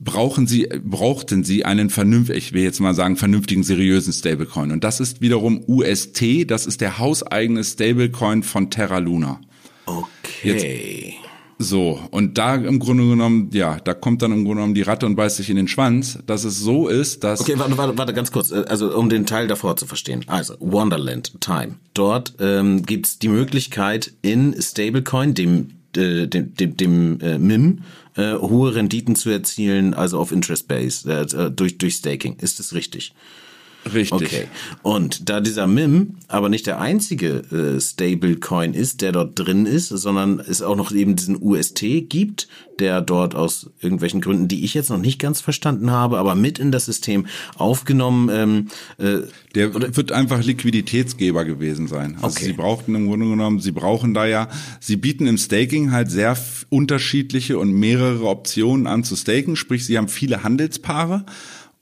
brauchen 0.00 0.46
Sie, 0.46 0.68
brauchten 0.84 1.44
Sie 1.44 1.64
einen 1.64 1.90
vernünftigen, 1.90 2.38
ich 2.38 2.52
will 2.52 2.62
jetzt 2.62 2.80
mal 2.80 2.94
sagen, 2.94 3.16
vernünftigen, 3.16 3.62
seriösen 3.62 4.12
Stablecoin. 4.12 4.70
Und 4.70 4.84
das 4.84 5.00
ist 5.00 5.20
wiederum 5.20 5.62
UST, 5.66 6.50
das 6.50 6.66
ist 6.66 6.80
der 6.80 6.98
hauseigene 6.98 7.64
Stablecoin 7.64 8.42
von 8.42 8.70
Terra 8.70 8.98
Luna. 8.98 9.40
Okay. 9.86 10.04
Jetzt, 10.42 11.28
so, 11.60 11.98
und 12.12 12.38
da 12.38 12.54
im 12.54 12.78
Grunde 12.78 13.08
genommen, 13.08 13.50
ja, 13.52 13.78
da 13.80 13.92
kommt 13.92 14.22
dann 14.22 14.30
im 14.30 14.44
Grunde 14.44 14.58
genommen 14.58 14.74
die 14.74 14.82
Ratte 14.82 15.06
und 15.06 15.16
beißt 15.16 15.38
sich 15.38 15.50
in 15.50 15.56
den 15.56 15.66
Schwanz, 15.66 16.20
dass 16.24 16.44
es 16.44 16.60
so 16.60 16.86
ist, 16.86 17.24
dass... 17.24 17.40
Okay, 17.40 17.58
warte, 17.58 17.76
warte, 17.76 17.98
warte 17.98 18.14
ganz 18.14 18.30
kurz, 18.30 18.52
also 18.52 18.96
um 18.96 19.08
den 19.08 19.26
Teil 19.26 19.48
davor 19.48 19.76
zu 19.76 19.84
verstehen. 19.84 20.24
Also, 20.28 20.54
Wonderland 20.60 21.40
Time. 21.40 21.74
Dort 21.94 22.34
ähm, 22.38 22.84
gibt 22.84 23.22
die 23.22 23.28
Möglichkeit 23.28 24.12
in 24.22 24.54
Stablecoin, 24.62 25.34
dem, 25.34 25.70
äh, 25.96 26.28
dem, 26.28 26.54
dem, 26.54 26.76
dem 26.76 27.20
äh, 27.20 27.38
MIM, 27.38 27.80
äh, 28.18 28.34
hohe 28.34 28.74
Renditen 28.74 29.14
zu 29.14 29.30
erzielen, 29.30 29.94
also 29.94 30.18
auf 30.18 30.32
Interest 30.32 30.66
Base, 30.66 31.08
äh, 31.10 31.50
durch, 31.50 31.78
durch 31.78 31.94
Staking. 31.94 32.36
Ist 32.36 32.58
das 32.58 32.74
richtig? 32.74 33.14
Richtig. 33.92 34.12
Okay. 34.12 34.48
Und 34.82 35.28
da 35.28 35.40
dieser 35.40 35.66
MIM 35.66 36.16
aber 36.28 36.48
nicht 36.48 36.66
der 36.66 36.80
einzige 36.80 37.42
äh, 37.52 37.80
Stablecoin 37.80 38.74
ist, 38.74 39.00
der 39.00 39.12
dort 39.12 39.38
drin 39.38 39.66
ist, 39.66 39.88
sondern 39.88 40.40
es 40.40 40.62
auch 40.62 40.76
noch 40.76 40.92
eben 40.92 41.16
diesen 41.16 41.40
UST 41.40 41.80
gibt, 42.08 42.48
der 42.78 43.00
dort 43.00 43.34
aus 43.34 43.70
irgendwelchen 43.80 44.20
Gründen, 44.20 44.46
die 44.46 44.64
ich 44.64 44.74
jetzt 44.74 44.90
noch 44.90 44.98
nicht 44.98 45.18
ganz 45.18 45.40
verstanden 45.40 45.90
habe, 45.90 46.18
aber 46.18 46.34
mit 46.34 46.58
in 46.58 46.70
das 46.70 46.84
System 46.84 47.26
aufgenommen. 47.56 48.28
Ähm, 48.32 48.68
äh, 48.98 49.26
der 49.54 49.96
wird 49.96 50.12
einfach 50.12 50.42
Liquiditätsgeber 50.44 51.44
gewesen 51.44 51.88
sein. 51.88 52.16
Also 52.20 52.36
okay. 52.36 52.46
sie 52.46 52.52
brauchten 52.52 52.94
im 52.94 53.08
Grunde 53.08 53.26
genommen, 53.26 53.60
sie 53.60 53.72
brauchen 53.72 54.14
da 54.14 54.26
ja, 54.26 54.48
sie 54.80 54.96
bieten 54.96 55.26
im 55.26 55.38
Staking 55.38 55.92
halt 55.92 56.10
sehr 56.10 56.36
unterschiedliche 56.68 57.58
und 57.58 57.72
mehrere 57.72 58.26
Optionen 58.26 58.86
an 58.86 59.02
zu 59.02 59.16
staken, 59.16 59.56
sprich 59.56 59.86
sie 59.86 59.96
haben 59.96 60.08
viele 60.08 60.42
Handelspaare 60.42 61.24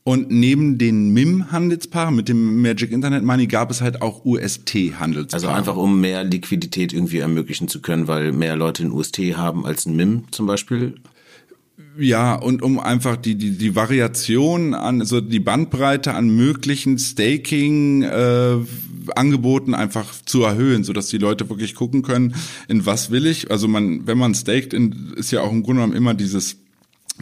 und 0.06 0.30
neben 0.30 0.78
den 0.78 1.12
MIM-Handelspaaren 1.14 2.14
mit 2.14 2.28
dem 2.28 2.62
Magic 2.62 2.92
Internet 2.92 3.24
Money 3.24 3.48
gab 3.48 3.72
es 3.72 3.80
halt 3.80 4.02
auch 4.02 4.24
UST-Handelspaare. 4.24 5.34
Also 5.34 5.48
einfach 5.48 5.74
um 5.74 6.00
mehr 6.00 6.22
Liquidität 6.22 6.92
irgendwie 6.92 7.18
ermöglichen 7.18 7.66
zu 7.66 7.82
können, 7.82 8.06
weil 8.06 8.30
mehr 8.30 8.54
Leute 8.54 8.84
ein 8.84 8.92
UST 8.92 9.18
haben 9.36 9.66
als 9.66 9.84
ein 9.84 9.96
MIM 9.96 10.22
zum 10.30 10.46
Beispiel. 10.46 10.94
Ja, 11.98 12.36
und 12.36 12.62
um 12.62 12.78
einfach 12.78 13.16
die, 13.16 13.34
die, 13.34 13.58
die 13.58 13.74
Variation 13.74 14.74
an, 14.74 15.00
also 15.00 15.20
die 15.20 15.40
Bandbreite 15.40 16.14
an 16.14 16.28
möglichen 16.28 16.98
Staking 16.98 18.02
äh, 18.02 18.58
Angeboten 19.16 19.74
einfach 19.74 20.12
zu 20.24 20.44
erhöhen, 20.44 20.84
so 20.84 20.92
dass 20.92 21.08
die 21.08 21.18
Leute 21.18 21.50
wirklich 21.50 21.74
gucken 21.74 22.02
können, 22.02 22.36
in 22.68 22.86
was 22.86 23.10
will 23.10 23.26
ich. 23.26 23.50
Also 23.50 23.66
man, 23.66 24.06
wenn 24.06 24.18
man 24.18 24.36
staked, 24.36 24.72
in, 24.72 25.14
ist 25.16 25.32
ja 25.32 25.40
auch 25.40 25.50
im 25.50 25.64
Grunde 25.64 25.80
genommen 25.82 25.96
immer 25.96 26.14
dieses 26.14 26.58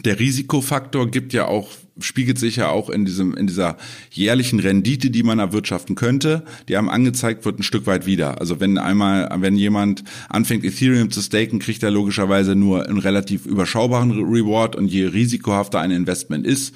der 0.03 0.19
Risikofaktor 0.19 1.09
gibt 1.09 1.33
ja 1.33 1.47
auch 1.47 1.69
spiegelt 1.99 2.37
sich 2.37 2.57
ja 2.57 2.69
auch 2.69 2.89
in 2.89 3.05
diesem 3.05 3.35
in 3.35 3.47
dieser 3.47 3.77
jährlichen 4.11 4.59
Rendite, 4.59 5.09
die 5.09 5.23
man 5.23 5.39
erwirtschaften 5.39 5.95
könnte, 5.95 6.43
die 6.67 6.75
einem 6.75 6.89
angezeigt 6.89 7.45
wird, 7.45 7.59
ein 7.59 7.63
Stück 7.63 7.87
weit 7.87 8.05
wieder. 8.05 8.41
Also 8.41 8.59
wenn 8.59 8.77
einmal 8.77 9.29
wenn 9.39 9.55
jemand 9.55 10.03
anfängt 10.29 10.65
Ethereum 10.65 11.09
zu 11.11 11.21
staken, 11.21 11.59
kriegt 11.59 11.83
er 11.83 11.91
logischerweise 11.91 12.55
nur 12.55 12.85
einen 12.85 12.97
relativ 12.97 13.45
überschaubaren 13.45 14.11
Reward 14.11 14.75
und 14.75 14.87
je 14.87 15.05
risikohafter 15.05 15.79
ein 15.79 15.91
Investment 15.91 16.45
ist, 16.45 16.75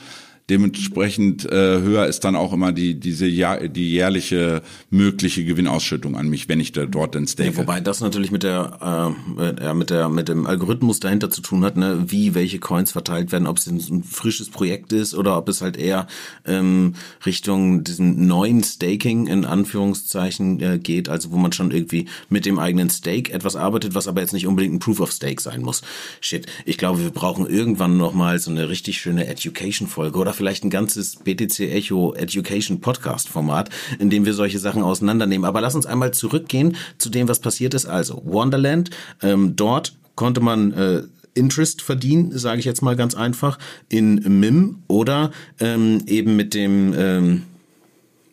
Dementsprechend 0.49 1.45
äh, 1.45 1.81
höher 1.81 2.07
ist 2.07 2.23
dann 2.23 2.35
auch 2.35 2.53
immer 2.53 2.71
die 2.71 2.99
diese 2.99 3.27
Jahr, 3.27 3.67
die 3.67 3.91
jährliche 3.91 4.61
mögliche 4.89 5.45
Gewinnausschüttung 5.45 6.15
an 6.15 6.27
mich, 6.27 6.49
wenn 6.49 6.59
ich 6.59 6.71
da 6.71 6.85
dort 6.85 7.15
dann 7.15 7.27
stake. 7.27 7.51
Ja, 7.51 7.57
wobei 7.57 7.79
das 7.81 8.01
natürlich 8.01 8.31
mit 8.31 8.43
der 8.43 9.15
äh, 9.59 9.73
mit 9.73 9.89
der 9.89 10.09
mit 10.09 10.27
dem 10.27 10.47
Algorithmus 10.47 10.99
dahinter 10.99 11.29
zu 11.29 11.41
tun 11.41 11.63
hat, 11.63 11.77
ne, 11.77 12.05
wie 12.07 12.33
welche 12.33 12.59
Coins 12.59 12.91
verteilt 12.91 13.31
werden, 13.31 13.47
ob 13.47 13.57
es 13.57 13.67
ein 13.67 14.03
frisches 14.03 14.49
Projekt 14.49 14.91
ist 14.91 15.13
oder 15.13 15.37
ob 15.37 15.49
es 15.49 15.61
halt 15.61 15.77
eher 15.77 16.07
ähm, 16.45 16.95
Richtung 17.25 17.83
diesen 17.83 18.27
neuen 18.27 18.63
Staking 18.63 19.27
in 19.27 19.45
Anführungszeichen 19.45 20.59
äh, 20.61 20.79
geht, 20.79 21.09
also 21.09 21.31
wo 21.31 21.37
man 21.37 21.51
schon 21.51 21.71
irgendwie 21.71 22.07
mit 22.29 22.45
dem 22.45 22.59
eigenen 22.59 22.89
Stake 22.89 23.31
etwas 23.31 23.55
arbeitet, 23.55 23.95
was 23.95 24.07
aber 24.07 24.21
jetzt 24.21 24.33
nicht 24.33 24.47
unbedingt 24.47 24.73
ein 24.73 24.79
Proof 24.79 24.99
of 24.99 25.11
Stake 25.11 25.41
sein 25.41 25.61
muss. 25.61 25.81
Shit, 26.21 26.47
ich 26.65 26.77
glaube, 26.77 27.03
wir 27.03 27.11
brauchen 27.11 27.45
irgendwann 27.45 27.97
noch 27.97 28.13
mal 28.13 28.39
so 28.39 28.51
eine 28.51 28.69
richtig 28.69 28.99
schöne 28.99 29.27
Education 29.27 29.87
Folge 29.87 30.17
oder 30.17 30.33
vielleicht 30.39 30.63
ein 30.63 30.69
ganzes 30.69 31.17
BTC 31.17 31.59
Echo 31.59 32.13
Education 32.13 32.79
Podcast 32.79 33.27
Format, 33.27 33.69
in 33.99 34.09
dem 34.09 34.25
wir 34.25 34.33
solche 34.33 34.57
Sachen 34.57 34.83
auseinandernehmen. 34.83 35.43
Aber 35.43 35.59
lass 35.59 35.75
uns 35.75 35.85
einmal 35.85 36.11
zurückgehen 36.11 36.77
zu 36.97 37.09
dem, 37.09 37.27
was 37.27 37.39
passiert 37.39 37.73
ist. 37.73 37.87
Also 37.87 38.21
Wonderland, 38.23 38.89
ähm, 39.21 39.57
dort 39.57 39.97
konnte 40.15 40.39
man 40.39 40.71
äh, 40.71 41.01
Interest 41.33 41.81
verdienen, 41.81 42.37
sage 42.37 42.59
ich 42.59 42.65
jetzt 42.65 42.81
mal 42.81 42.95
ganz 42.95 43.15
einfach, 43.15 43.59
in 43.89 44.15
MIM 44.39 44.77
oder 44.87 45.31
ähm, 45.59 46.03
eben 46.07 46.37
mit 46.37 46.53
dem 46.53 46.93
ähm, 46.97 47.43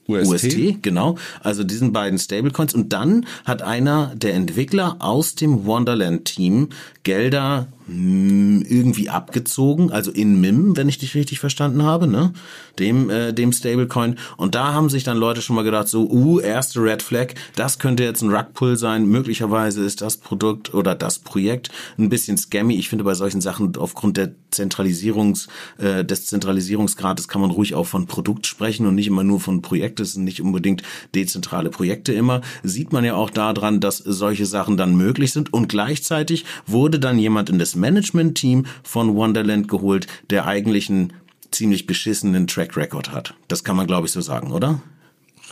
UST? 0.06 0.44
UST, 0.44 0.82
genau. 0.82 1.16
Also 1.42 1.64
diesen 1.64 1.92
beiden 1.92 2.20
Stablecoins. 2.20 2.72
Und 2.72 2.92
dann 2.92 3.26
hat 3.44 3.62
einer 3.62 4.14
der 4.14 4.34
Entwickler 4.34 4.94
aus 5.00 5.34
dem 5.34 5.66
Wonderland-Team 5.66 6.68
Gelder 7.02 7.66
irgendwie 7.88 9.08
abgezogen, 9.08 9.92
also 9.92 10.10
in 10.10 10.40
MIM, 10.40 10.76
wenn 10.76 10.88
ich 10.88 10.98
dich 10.98 11.14
richtig 11.14 11.38
verstanden 11.38 11.84
habe, 11.84 12.08
ne? 12.08 12.32
Dem, 12.80 13.10
äh, 13.10 13.32
dem 13.32 13.52
Stablecoin. 13.52 14.16
Und 14.36 14.56
da 14.56 14.72
haben 14.72 14.90
sich 14.90 15.04
dann 15.04 15.16
Leute 15.16 15.40
schon 15.40 15.54
mal 15.54 15.62
gedacht, 15.62 15.86
so, 15.86 16.10
uh, 16.10 16.40
erste 16.40 16.82
Red 16.82 17.02
Flag, 17.02 17.34
das 17.54 17.78
könnte 17.78 18.02
jetzt 18.02 18.22
ein 18.22 18.34
Rugpull 18.34 18.76
sein. 18.76 19.06
Möglicherweise 19.06 19.84
ist 19.84 20.00
das 20.00 20.16
Produkt 20.16 20.74
oder 20.74 20.96
das 20.96 21.20
Projekt 21.20 21.70
ein 21.96 22.08
bisschen 22.08 22.36
scammy. 22.36 22.74
Ich 22.74 22.88
finde 22.88 23.04
bei 23.04 23.14
solchen 23.14 23.40
Sachen 23.40 23.76
aufgrund 23.76 24.16
der 24.16 24.32
Zentralisierungs, 24.50 25.46
äh, 25.78 26.04
des 26.04 26.26
Zentralisierungsgrades 26.26 27.28
kann 27.28 27.40
man 27.40 27.52
ruhig 27.52 27.74
auch 27.76 27.86
von 27.86 28.06
Produkt 28.06 28.46
sprechen 28.46 28.86
und 28.86 28.96
nicht 28.96 29.06
immer 29.06 29.22
nur 29.22 29.38
von 29.38 29.62
Projekt. 29.62 30.00
Es 30.00 30.14
sind 30.14 30.24
nicht 30.24 30.42
unbedingt 30.42 30.82
dezentrale 31.14 31.70
Projekte 31.70 32.12
immer. 32.12 32.40
Sieht 32.64 32.92
man 32.92 33.04
ja 33.04 33.14
auch 33.14 33.30
daran, 33.30 33.78
dass 33.78 33.98
solche 33.98 34.46
Sachen 34.46 34.76
dann 34.76 34.96
möglich 34.96 35.32
sind. 35.32 35.52
Und 35.52 35.68
gleichzeitig 35.68 36.44
wurde 36.66 36.98
dann 36.98 37.18
jemand 37.18 37.48
in 37.48 37.60
das 37.60 37.75
Management-Team 37.76 38.66
von 38.82 39.14
Wonderland 39.14 39.68
geholt, 39.68 40.06
der 40.30 40.46
eigentlich 40.46 40.90
einen 40.90 41.12
ziemlich 41.50 41.86
beschissenen 41.86 42.46
Track 42.46 42.76
Record 42.76 43.12
hat. 43.12 43.34
Das 43.48 43.64
kann 43.64 43.76
man, 43.76 43.86
glaube 43.86 44.06
ich, 44.06 44.12
so 44.12 44.20
sagen, 44.20 44.52
oder? 44.52 44.82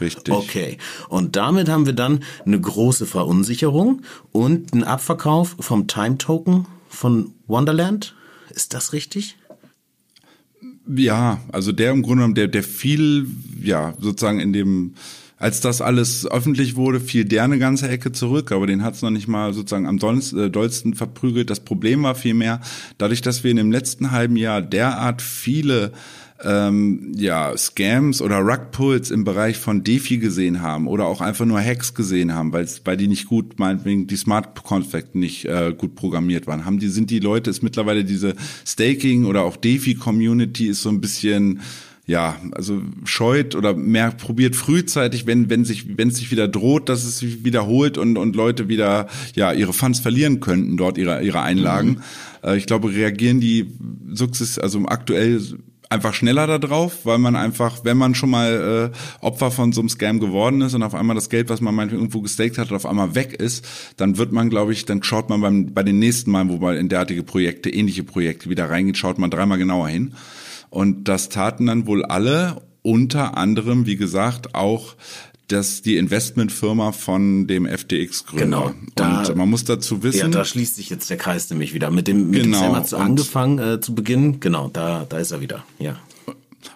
Richtig. 0.00 0.34
Okay. 0.34 0.78
Und 1.08 1.36
damit 1.36 1.68
haben 1.68 1.86
wir 1.86 1.92
dann 1.92 2.20
eine 2.44 2.60
große 2.60 3.06
Verunsicherung 3.06 4.02
und 4.32 4.72
einen 4.72 4.84
Abverkauf 4.84 5.56
vom 5.60 5.86
Time 5.86 6.18
Token 6.18 6.66
von 6.88 7.32
Wonderland. 7.46 8.14
Ist 8.50 8.74
das 8.74 8.92
richtig? 8.92 9.36
Ja, 10.86 11.40
also 11.52 11.72
der 11.72 11.92
im 11.92 12.02
Grunde 12.02 12.16
genommen, 12.16 12.34
der, 12.34 12.48
der 12.48 12.62
viel, 12.62 13.28
ja, 13.62 13.94
sozusagen 14.00 14.40
in 14.40 14.52
dem 14.52 14.94
als 15.44 15.60
das 15.60 15.82
alles 15.82 16.26
öffentlich 16.26 16.74
wurde, 16.74 17.00
fiel 17.00 17.26
der 17.26 17.44
eine 17.44 17.58
ganze 17.58 17.86
Ecke 17.86 18.12
zurück, 18.12 18.50
aber 18.50 18.66
den 18.66 18.82
hat 18.82 18.94
es 18.94 19.02
noch 19.02 19.10
nicht 19.10 19.28
mal 19.28 19.52
sozusagen 19.52 19.86
am 19.86 19.96
äh, 19.98 20.48
dollsten 20.48 20.94
verprügelt. 20.94 21.50
Das 21.50 21.60
Problem 21.60 22.02
war 22.02 22.14
vielmehr, 22.14 22.62
dadurch, 22.96 23.20
dass 23.20 23.44
wir 23.44 23.50
in 23.50 23.58
dem 23.58 23.70
letzten 23.70 24.10
halben 24.10 24.36
Jahr 24.36 24.62
derart 24.62 25.20
viele 25.20 25.92
ähm, 26.42 27.12
ja, 27.14 27.54
Scams 27.58 28.22
oder 28.22 28.38
Rugpulls 28.38 29.10
im 29.10 29.24
Bereich 29.24 29.58
von 29.58 29.84
DeFi 29.84 30.16
gesehen 30.16 30.62
haben 30.62 30.86
oder 30.86 31.04
auch 31.04 31.20
einfach 31.20 31.44
nur 31.44 31.60
Hacks 31.60 31.92
gesehen 31.92 32.32
haben, 32.32 32.54
weil 32.54 32.66
weil 32.86 32.96
die 32.96 33.06
nicht 33.06 33.26
gut, 33.26 33.58
meinetwegen 33.58 34.06
die 34.06 34.16
Smart 34.16 34.62
Contract 34.62 35.14
nicht 35.14 35.44
äh, 35.44 35.74
gut 35.76 35.94
programmiert 35.94 36.46
waren, 36.46 36.64
haben 36.64 36.78
die 36.78 36.88
sind 36.88 37.10
die 37.10 37.20
Leute 37.20 37.50
ist 37.50 37.62
mittlerweile 37.62 38.04
diese 38.04 38.34
Staking 38.66 39.26
oder 39.26 39.42
auch 39.42 39.58
DeFi 39.58 39.94
Community 39.94 40.68
ist 40.68 40.80
so 40.80 40.88
ein 40.88 41.02
bisschen 41.02 41.60
ja, 42.06 42.36
also 42.52 42.82
scheut 43.04 43.54
oder 43.54 43.74
mehr 43.74 44.10
probiert 44.10 44.56
frühzeitig, 44.56 45.26
wenn 45.26 45.48
wenn 45.48 45.64
sich 45.64 45.96
wenn 45.96 46.08
es 46.08 46.16
sich 46.16 46.30
wieder 46.30 46.48
droht, 46.48 46.88
dass 46.88 47.04
es 47.04 47.18
sich 47.18 47.44
wiederholt 47.44 47.96
und 47.96 48.18
und 48.18 48.36
Leute 48.36 48.68
wieder 48.68 49.08
ja 49.34 49.52
ihre 49.52 49.72
Funds 49.72 50.00
verlieren 50.00 50.40
könnten 50.40 50.76
dort 50.76 50.98
ihre 50.98 51.22
ihre 51.22 51.40
Einlagen. 51.40 51.88
Mhm. 51.88 52.02
Äh, 52.42 52.56
ich 52.58 52.66
glaube, 52.66 52.92
reagieren 52.92 53.40
die 53.40 53.72
sukzess 54.12 54.58
also 54.58 54.84
aktuell 54.86 55.40
einfach 55.88 56.12
schneller 56.12 56.46
da 56.46 56.58
drauf, 56.58 57.04
weil 57.04 57.18
man 57.18 57.36
einfach, 57.36 57.84
wenn 57.84 57.96
man 57.96 58.14
schon 58.14 58.30
mal 58.30 58.90
äh, 58.92 59.24
Opfer 59.24 59.50
von 59.50 59.72
so 59.72 59.80
einem 59.80 59.88
Scam 59.88 60.18
geworden 60.18 60.60
ist 60.60 60.74
und 60.74 60.82
auf 60.82 60.94
einmal 60.94 61.14
das 61.14 61.30
Geld, 61.30 61.48
was 61.48 61.60
man 61.60 61.74
meinetwegen 61.74 62.02
irgendwo 62.02 62.20
gestaked 62.20 62.58
hat, 62.58 62.72
auf 62.72 62.86
einmal 62.86 63.14
weg 63.14 63.34
ist, 63.34 63.64
dann 63.96 64.18
wird 64.18 64.32
man, 64.32 64.50
glaube 64.50 64.72
ich, 64.72 64.84
dann 64.86 65.02
schaut 65.02 65.28
man 65.28 65.40
beim, 65.40 65.72
bei 65.72 65.82
den 65.82 65.98
nächsten 65.98 66.30
Mal, 66.30 66.48
wo 66.48 66.56
man 66.56 66.76
in 66.76 66.88
derartige 66.88 67.22
Projekte, 67.22 67.70
ähnliche 67.70 68.02
Projekte 68.02 68.50
wieder 68.50 68.68
reingeht, 68.68 68.98
schaut 68.98 69.18
man 69.18 69.30
dreimal 69.30 69.58
genauer 69.58 69.88
hin. 69.88 70.14
Und 70.74 71.04
das 71.04 71.28
taten 71.28 71.66
dann 71.66 71.86
wohl 71.86 72.04
alle, 72.04 72.60
unter 72.82 73.36
anderem, 73.36 73.86
wie 73.86 73.94
gesagt, 73.94 74.56
auch 74.56 74.96
das 75.46 75.82
die 75.82 75.96
Investmentfirma 75.98 76.90
von 76.90 77.46
dem 77.46 77.64
FTX-Gründer. 77.64 78.44
Genau. 78.44 78.74
Da, 78.96 79.20
und 79.20 79.36
man 79.36 79.48
muss 79.48 79.64
dazu 79.64 80.02
wissen. 80.02 80.18
Ja, 80.18 80.28
da 80.28 80.44
schließt 80.44 80.74
sich 80.74 80.90
jetzt 80.90 81.08
der 81.08 81.16
Kreis 81.16 81.48
nämlich 81.48 81.74
wieder. 81.74 81.92
Mit 81.92 82.08
dem, 82.08 82.28
mit 82.28 82.42
genau, 82.42 82.60
dem 82.60 82.74
Sam 82.74 82.84
zu 82.86 82.96
angefangen 82.96 83.58
äh, 83.60 83.80
zu 83.80 83.94
Beginn. 83.94 84.40
Genau, 84.40 84.68
da, 84.68 85.06
da 85.08 85.18
ist 85.18 85.30
er 85.30 85.40
wieder. 85.40 85.64
Ja. 85.78 85.96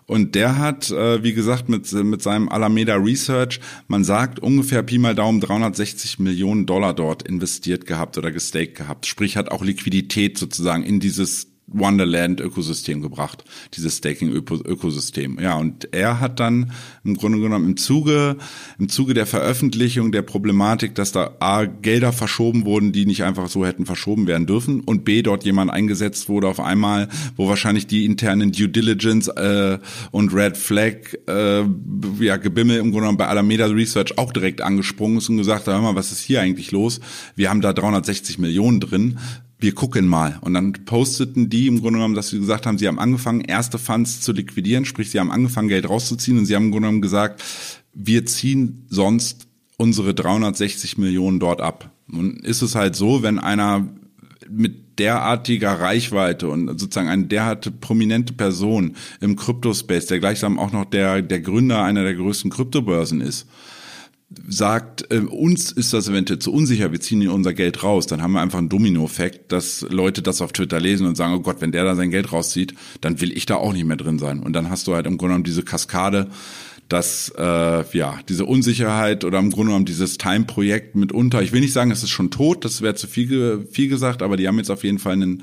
Und 0.07 0.37
der 0.37 0.59
hat, 0.59 0.93
äh, 0.93 1.25
wie 1.25 1.33
gesagt, 1.33 1.69
mit, 1.69 1.93
mit 1.93 2.23
seinem 2.23 2.49
Alameda 2.49 2.95
Research, 2.95 3.59
man 3.89 4.05
sagt 4.05 4.39
ungefähr 4.39 4.85
Pi 4.85 4.99
mal 4.99 5.17
Daumen 5.17 5.41
360 5.41 6.21
Millionen 6.21 6.67
Dollar 6.67 6.95
dort 6.95 7.25
investiert 7.25 7.85
gehabt 7.85 8.17
oder 8.17 8.31
gestaked 8.31 8.77
gehabt. 8.77 9.07
Sprich, 9.07 9.37
hat 9.37 9.51
auch 9.51 9.65
Liquidität 9.65 10.39
sozusagen 10.39 10.85
in 10.85 11.01
dieses 11.01 11.49
Wonderland-Ökosystem 11.69 13.03
gebracht, 13.03 13.45
dieses 13.75 13.99
Staking-Ökosystem. 13.99 15.39
Ja, 15.41 15.57
und 15.57 15.93
er 15.93 16.21
hat 16.21 16.41
dann 16.41 16.73
im 17.05 17.17
Grunde 17.17 17.41
genommen 17.41 17.67
im 17.67 17.77
Zuge, 17.77 18.37
im 18.79 18.89
Zuge 18.89 19.15
der 19.15 19.27
Veröffentlichung 19.27 20.13
der 20.13 20.23
Problematik, 20.23 20.95
dass 20.95 21.13
da 21.13 21.37
A, 21.41 21.65
Gelder 21.65 22.13
verschoben 22.13 22.65
wurden, 22.65 22.93
die 22.93 23.07
nicht 23.07 23.23
einfach 23.25 23.49
so 23.49 23.67
hätten 23.67 23.87
verschoben 23.87 24.27
werden 24.27 24.47
dürfen 24.47 24.81
und 24.81 25.05
B, 25.05 25.23
dort 25.23 25.45
jemand 25.45 25.71
eingesetzt 25.71 26.29
wurde 26.29 26.49
auf 26.49 26.61
einmal, 26.61 27.09
wo 27.37 27.49
wahrscheinlich 27.49 27.87
die 27.87 28.05
internen 28.05 28.53
Due 28.53 28.69
Diligence 28.69 29.29
äh, 29.29 29.79
und 30.11 30.33
Red 30.35 30.57
Flag 30.57 30.95
äh, 31.27 31.65
ja, 32.21 32.37
Gebimmel 32.37 32.79
im 32.79 32.91
Grunde 32.91 33.01
genommen 33.01 33.19
bei 33.19 33.27
Alameda 33.27 33.67
Research 33.67 34.17
auch 34.19 34.33
direkt 34.33 34.61
angesprungen 34.61 35.19
ist 35.19 35.29
und 35.29 35.37
gesagt, 35.37 35.67
hör 35.67 35.81
mal, 35.81 35.95
was 35.95 36.13
ist 36.13 36.21
hier 36.21 36.41
eigentlich 36.41 36.73
los? 36.73 37.01
Wir 37.37 37.51
haben 37.51 37.61
da 37.61 37.73
360 37.73 38.39
Millionen 38.39 38.81
drin 38.81 39.19
wir 39.59 39.75
gucken 39.75 40.07
mal. 40.07 40.39
Und 40.41 40.55
dann 40.55 40.73
posteten 40.73 41.51
die 41.51 41.67
im 41.67 41.81
Grunde 41.81 41.99
genommen, 41.99 42.15
dass 42.15 42.29
sie 42.29 42.39
gesagt 42.39 42.67
haben, 42.67 42.79
sie 42.79 42.87
haben 42.87 42.99
angefangen, 42.99 43.41
erste 43.41 43.79
Funds 43.79 44.21
zu 44.21 44.33
liquidieren, 44.33 44.85
sprich, 44.85 45.11
sie 45.11 45.19
haben 45.19 45.31
angefangen, 45.31 45.69
Geld 45.69 45.89
rauszuziehen 45.89 46.39
und 46.39 46.47
sie 46.47 46.55
haben 46.55 46.67
im 46.67 46.71
Grunde 46.71 46.89
genommen 46.89 47.03
gesagt, 47.03 47.43
wir 47.93 48.25
ziehen 48.27 48.87
sonst 48.89 49.49
unsere 49.77 50.15
360 50.15 50.99
Millionen 50.99 51.41
dort 51.41 51.61
ab. 51.61 51.91
Nun 52.07 52.37
ist 52.37 52.63
es 52.63 52.75
halt 52.75 52.97
so, 52.97 53.23
wenn 53.23 53.39
einer 53.39 53.89
mit 54.49 54.99
derartiger 54.99 55.81
Reichweite 55.81 56.49
und 56.49 56.79
sozusagen 56.79 57.09
eine 57.09 57.27
derart 57.27 57.81
prominente 57.81 58.33
Person 58.33 58.97
im 59.21 59.37
Kryptospace, 59.37 60.07
der 60.07 60.19
gleichsam 60.19 60.59
auch 60.59 60.73
noch 60.73 60.85
der, 60.85 61.23
der 61.23 61.41
Gründer 61.41 61.83
einer 61.83 62.03
der 62.03 62.15
größten 62.15 62.51
Kryptobörsen 62.51 63.21
ist, 63.21 63.47
sagt, 64.47 65.11
äh, 65.11 65.21
uns 65.21 65.73
ist 65.73 65.93
das 65.93 66.09
eventuell 66.09 66.39
zu 66.39 66.53
unsicher, 66.53 66.93
wir 66.93 67.01
ziehen 67.01 67.27
unser 67.29 67.55
Geld 67.55 67.83
raus, 67.83 68.07
dann 68.07 68.23
haben 68.23 68.33
wir 68.33 68.41
einfach 68.41 68.59
einen 68.59 68.69
Domino-Effekt, 68.69 69.53
dass 69.53 69.87
Leute 69.89 70.21
das 70.21 70.43
auf 70.43 70.53
Twitter 70.53 70.81
lesen 70.81 71.07
und 71.07 71.17
sagen, 71.17 71.35
oh 71.35 71.41
Gott, 71.41 71.61
wenn 71.61 71.73
der 71.73 71.85
da 71.85 71.95
sein 71.97 72.11
Geld 72.11 72.33
rauszieht, 72.33 72.75
dann 73.01 73.21
will 73.21 73.35
ich 73.37 73.47
da 73.47 73.57
auch 73.57 73.73
nicht 73.73 73.87
mehr 73.87 73.97
drin 73.97 74.19
sein. 74.19 74.41
Und 74.41 74.53
dann 74.53 74.69
hast 74.69 74.87
du 74.87 74.95
halt 74.95 75.07
im 75.07 75.17
Grunde 75.17 75.33
genommen 75.33 75.45
diese 75.45 75.63
Kaskade, 75.63 76.29
dass 76.89 77.33
äh, 77.37 77.97
ja 77.97 78.19
diese 78.29 78.47
Unsicherheit 78.47 79.25
oder 79.25 79.39
im 79.39 79.51
Grunde 79.51 79.69
genommen 79.69 79.85
dieses 79.85 80.19
Time-Projekt 80.19 80.95
mitunter, 80.95 81.43
ich 81.43 81.53
will 81.53 81.61
nicht 81.61 81.73
sagen, 81.73 81.91
es 81.91 82.03
ist 82.03 82.11
schon 82.11 82.31
tot, 82.31 82.65
das 82.65 82.81
wäre 82.83 82.95
zu 82.95 83.07
viel, 83.07 83.67
viel 83.71 83.89
gesagt, 83.89 84.23
aber 84.23 84.37
die 84.37 84.49
haben 84.49 84.59
jetzt 84.59 84.71
auf 84.71 84.85
jeden 84.85 84.99
Fall 84.99 85.15
einen 85.15 85.43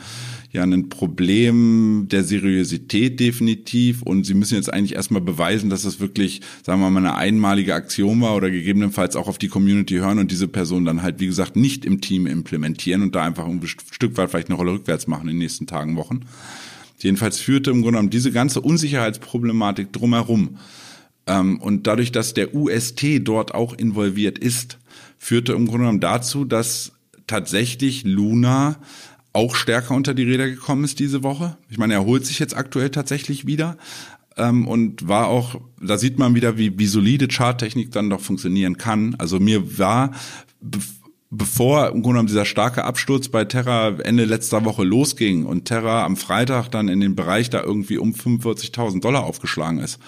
ja 0.55 0.63
ein 0.63 0.89
Problem 0.89 2.07
der 2.09 2.23
Seriosität 2.23 3.19
definitiv 3.19 4.01
und 4.01 4.25
sie 4.25 4.33
müssen 4.33 4.55
jetzt 4.55 4.71
eigentlich 4.71 4.95
erstmal 4.95 5.21
beweisen, 5.21 5.69
dass 5.69 5.85
es 5.85 5.99
wirklich, 5.99 6.41
sagen 6.63 6.81
wir 6.81 6.89
mal, 6.89 6.99
eine 6.99 7.15
einmalige 7.15 7.75
Aktion 7.75 8.21
war 8.21 8.35
oder 8.35 8.49
gegebenenfalls 8.49 9.15
auch 9.15 9.27
auf 9.27 9.37
die 9.37 9.47
Community 9.47 9.95
hören 9.95 10.19
und 10.19 10.31
diese 10.31 10.47
Person 10.47 10.85
dann 10.85 11.01
halt, 11.01 11.19
wie 11.19 11.27
gesagt, 11.27 11.55
nicht 11.55 11.85
im 11.85 12.01
Team 12.01 12.27
implementieren 12.27 13.01
und 13.01 13.15
da 13.15 13.23
einfach 13.23 13.45
ein 13.45 13.61
Stück 13.91 14.17
weit 14.17 14.29
vielleicht 14.29 14.49
eine 14.49 14.57
Rolle 14.57 14.73
rückwärts 14.73 15.07
machen 15.07 15.23
in 15.23 15.35
den 15.35 15.39
nächsten 15.39 15.67
Tagen, 15.67 15.95
Wochen. 15.95 16.21
Jedenfalls 16.99 17.39
führte 17.39 17.69
im 17.71 17.81
Grunde 17.81 17.97
genommen 17.97 18.09
diese 18.09 18.31
ganze 18.31 18.61
Unsicherheitsproblematik 18.61 19.93
drumherum 19.93 20.57
ähm, 21.27 21.59
und 21.59 21.87
dadurch, 21.87 22.11
dass 22.11 22.33
der 22.33 22.55
UST 22.55 23.19
dort 23.23 23.53
auch 23.53 23.73
involviert 23.73 24.39
ist, 24.39 24.79
führte 25.17 25.53
im 25.53 25.65
Grunde 25.65 25.79
genommen 25.79 25.99
dazu, 25.99 26.45
dass 26.45 26.93
tatsächlich 27.27 28.03
Luna 28.03 28.77
auch 29.35 29.55
stärker 29.55 29.95
unter 29.95 30.13
die 30.13 30.23
Räder 30.23 30.47
gekommen 30.47 30.83
ist 30.83 30.99
diese 30.99 31.23
Woche. 31.23 31.57
Ich 31.69 31.77
meine, 31.77 31.93
er 31.93 32.05
holt 32.05 32.25
sich 32.25 32.39
jetzt 32.39 32.55
aktuell 32.55 32.89
tatsächlich 32.89 33.45
wieder 33.45 33.77
ähm, 34.37 34.67
und 34.67 35.07
war 35.07 35.27
auch, 35.27 35.61
da 35.81 35.97
sieht 35.97 36.17
man 36.19 36.35
wieder, 36.35 36.57
wie, 36.57 36.77
wie 36.77 36.87
solide 36.87 37.27
Charttechnik 37.27 37.91
dann 37.91 38.09
doch 38.09 38.21
funktionieren 38.21 38.77
kann. 38.77 39.15
Also 39.17 39.39
mir 39.39 39.77
war 39.77 40.11
bevor 41.31 41.87
im 41.87 42.01
Grunde 42.01 42.09
genommen 42.09 42.27
dieser 42.27 42.45
starke 42.45 42.83
Absturz 42.83 43.27
bei 43.27 43.45
Terra 43.45 43.97
Ende 44.03 44.25
letzter 44.25 44.63
Woche 44.65 44.83
losging 44.83 45.45
und 45.45 45.65
Terra 45.65 46.05
am 46.05 46.17
Freitag 46.17 46.69
dann 46.69 46.87
in 46.87 46.99
den 46.99 47.15
Bereich 47.15 47.49
da 47.49 47.61
irgendwie 47.61 47.97
um 47.97 48.13
45.000 48.13 49.01
Dollar 49.01 49.23
aufgeschlagen 49.23 49.79
ist, 49.79 49.99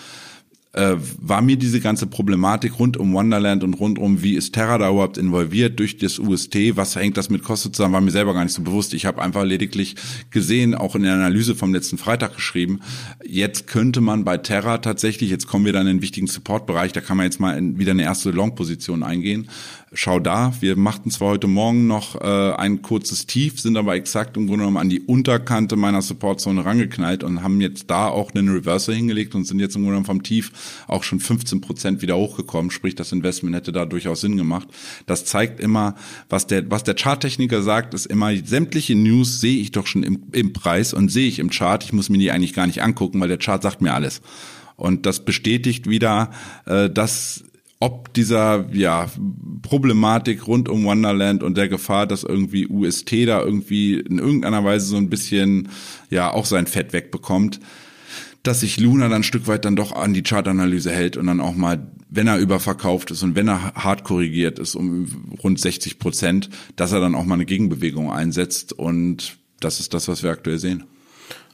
äh, 0.78 0.98
war 1.20 1.42
mir 1.42 1.58
diese 1.58 1.80
ganze 1.80 2.06
Problematik 2.08 2.80
rund 2.80 2.98
um 2.98 3.14
Wonderland 3.14 3.64
und 3.64 3.74
rund 3.74 3.98
um, 3.98 4.22
wie 4.22 4.36
ist 4.36 4.54
Terra 4.54 4.78
da 4.78 4.90
überhaupt 4.90 5.18
involviert 5.18 5.80
durch 5.80 5.98
das 5.98 6.20
UST, 6.20 6.76
was 6.76 6.96
hängt 6.96 7.18
das 7.18 7.30
mit 7.30 7.44
Kosten 7.44 7.74
zusammen, 7.74 7.96
war 7.96 8.02
mir 8.02 8.12
selber 8.12 8.34
gar 8.34 8.44
nicht 8.44 8.54
so 8.54 8.62
bewusst. 8.62 8.94
Ich 8.94 9.06
habe 9.06 9.22
einfach 9.22 9.44
lediglich 9.44 9.96
gesehen, 10.30 10.76
auch 10.76 10.96
in 10.96 11.04
der 11.04 11.14
Analyse 11.14 11.56
vom 11.56 11.74
letzten 11.74 11.98
Freitag 11.98 12.36
geschrieben, 12.36 12.80
jetzt 13.26 13.68
könnte 13.68 14.02
man 14.02 14.24
bei 14.24 14.38
Terra 14.38 14.78
tatsächlich, 14.78 15.32
jetzt 15.32 15.48
kommen 15.48 15.66
wir 15.66 15.74
dann 15.74 15.88
in 15.88 15.98
den 15.98 16.02
wichtigen 16.02 16.28
Support-Bereich, 16.28 16.94
da 16.94 17.02
kann 17.02 17.18
man 17.18 17.26
jetzt 17.26 17.40
mal 17.40 17.58
in, 17.58 17.80
wieder 17.80 17.92
eine 17.92 18.04
erste 18.04 18.30
Long-Position 18.30 19.02
eingehen, 19.02 19.50
schau 19.94 20.20
da, 20.20 20.54
wir 20.60 20.76
machten 20.76 21.12
zwar 21.12 21.30
heute 21.30 21.48
Morgen 21.48 21.88
noch 21.88 22.20
äh, 22.20 22.54
ein 22.54 22.82
kurzes 22.82 23.26
Tief, 23.26 23.60
sind 23.60 23.78
aber 23.78 23.96
exakt 23.96 24.36
im 24.36 24.48
Grunde 24.48 24.64
genommen 24.64 24.78
an 24.78 24.90
die 24.90 25.00
Unterkante 25.00 25.76
meiner 25.76 26.02
Supportzone 26.02 26.66
rangeknallt 26.66 27.24
und 27.24 27.42
haben 27.42 27.62
jetzt 27.62 27.90
da 27.90 28.08
auch 28.08 28.34
einen 28.34 28.50
Reversal 28.50 28.96
hingelegt 28.96 29.34
und 29.34 29.46
sind 29.46 29.60
jetzt 29.60 29.76
im 29.76 29.84
Grunde 29.84 29.94
genommen 29.94 30.06
vom 30.06 30.24
Tief 30.24 30.84
auch 30.88 31.04
schon 31.04 31.20
15 31.20 31.62
Prozent 31.62 32.02
wieder 32.02 32.18
hochgekommen, 32.18 32.70
sprich 32.72 32.96
das 32.96 33.12
Investment 33.12 33.56
hätte 33.56 33.72
da 33.72 33.86
durchaus 33.86 34.22
Sinn 34.22 34.36
gemacht. 34.36 34.68
Das 35.06 35.26
zeigt 35.26 35.60
immer, 35.60 35.96
was 36.30 36.48
der, 36.48 36.70
was 36.70 36.84
der 36.84 36.96
Charttechniker 36.96 37.62
sagt, 37.62 37.94
ist 37.94 38.08
immer, 38.08 38.36
sämtliche 38.36 38.96
News 38.96 39.40
sehe 39.40 39.60
ich 39.60 39.72
doch 39.72 39.88
schon 39.88 40.04
im, 40.04 40.24
im 40.34 40.54
Preis 40.54 40.94
und 40.94 41.10
sehe 41.10 41.28
ich 41.28 41.40
im 41.40 41.50
Chart, 41.50 41.84
ich 41.84 41.94
muss 41.94 42.10
mir 42.10 42.18
die 42.18 42.32
eigentlich 42.32 42.54
gar 42.54 42.68
nicht 42.68 42.84
angucken, 42.84 43.22
weil 43.22 43.30
der 43.30 43.38
Chart 43.38 43.62
sagt 43.64 43.82
mir 43.82 43.94
alles. 43.94 44.22
Und 44.76 45.06
das 45.06 45.26
bestätigt 45.26 45.90
wieder, 45.90 46.32
äh, 46.66 46.90
dass 46.90 47.44
ob 47.80 48.14
dieser 48.14 48.68
ja 48.74 49.10
Problematik 49.62 50.48
rund 50.48 50.70
um 50.70 50.84
Wonderland 50.86 51.44
und 51.44 51.58
der 51.58 51.70
Gefahr, 51.70 52.08
dass 52.08 52.24
irgendwie 52.24 52.68
UST 52.68 53.12
da 53.28 53.42
irgendwie 53.42 54.00
in 54.00 54.18
irgendeiner 54.18 54.64
Weise 54.64 54.88
so 54.88 54.98
ein 54.98 55.10
bisschen 55.10 55.70
ja 56.10 56.32
auch 56.32 56.46
sein 56.46 56.66
Fett 56.66 56.94
wegbekommt, 56.94 57.60
dass 58.42 58.62
sich 58.62 58.80
Luna 58.80 59.10
dann 59.10 59.18
ein 59.18 59.24
Stück 59.24 59.48
weit 59.48 59.66
dann 59.66 59.76
doch 59.76 59.92
an 59.92 60.14
die 60.14 60.24
Chartanalyse 60.24 60.92
hält 60.92 61.18
und 61.18 61.28
dann 61.28 61.42
auch 61.42 61.54
mal, 61.54 61.92
wenn 62.10 62.28
er 62.28 62.40
überverkauft 62.40 63.12
ist 63.12 63.22
und 63.22 63.36
wenn 63.36 63.48
er 63.48 63.74
hart 63.76 64.04
korrigiert 64.04 64.58
ist 64.58 64.76
um 64.76 65.36
rund 65.44 65.60
60 65.60 66.00
Prozent, 66.00 66.50
dass 66.78 66.94
er 66.94 67.00
dann 67.00 67.14
auch 67.14 67.26
mal 67.26 67.36
eine 67.36 67.46
Gegenbewegung 67.46 68.12
einsetzt 68.12 68.74
und 68.74 69.38
das 69.60 69.80
ist 69.80 69.94
das, 69.94 70.08
was 70.08 70.24
wir 70.24 70.32
aktuell 70.32 70.60
sehen. 70.60 70.86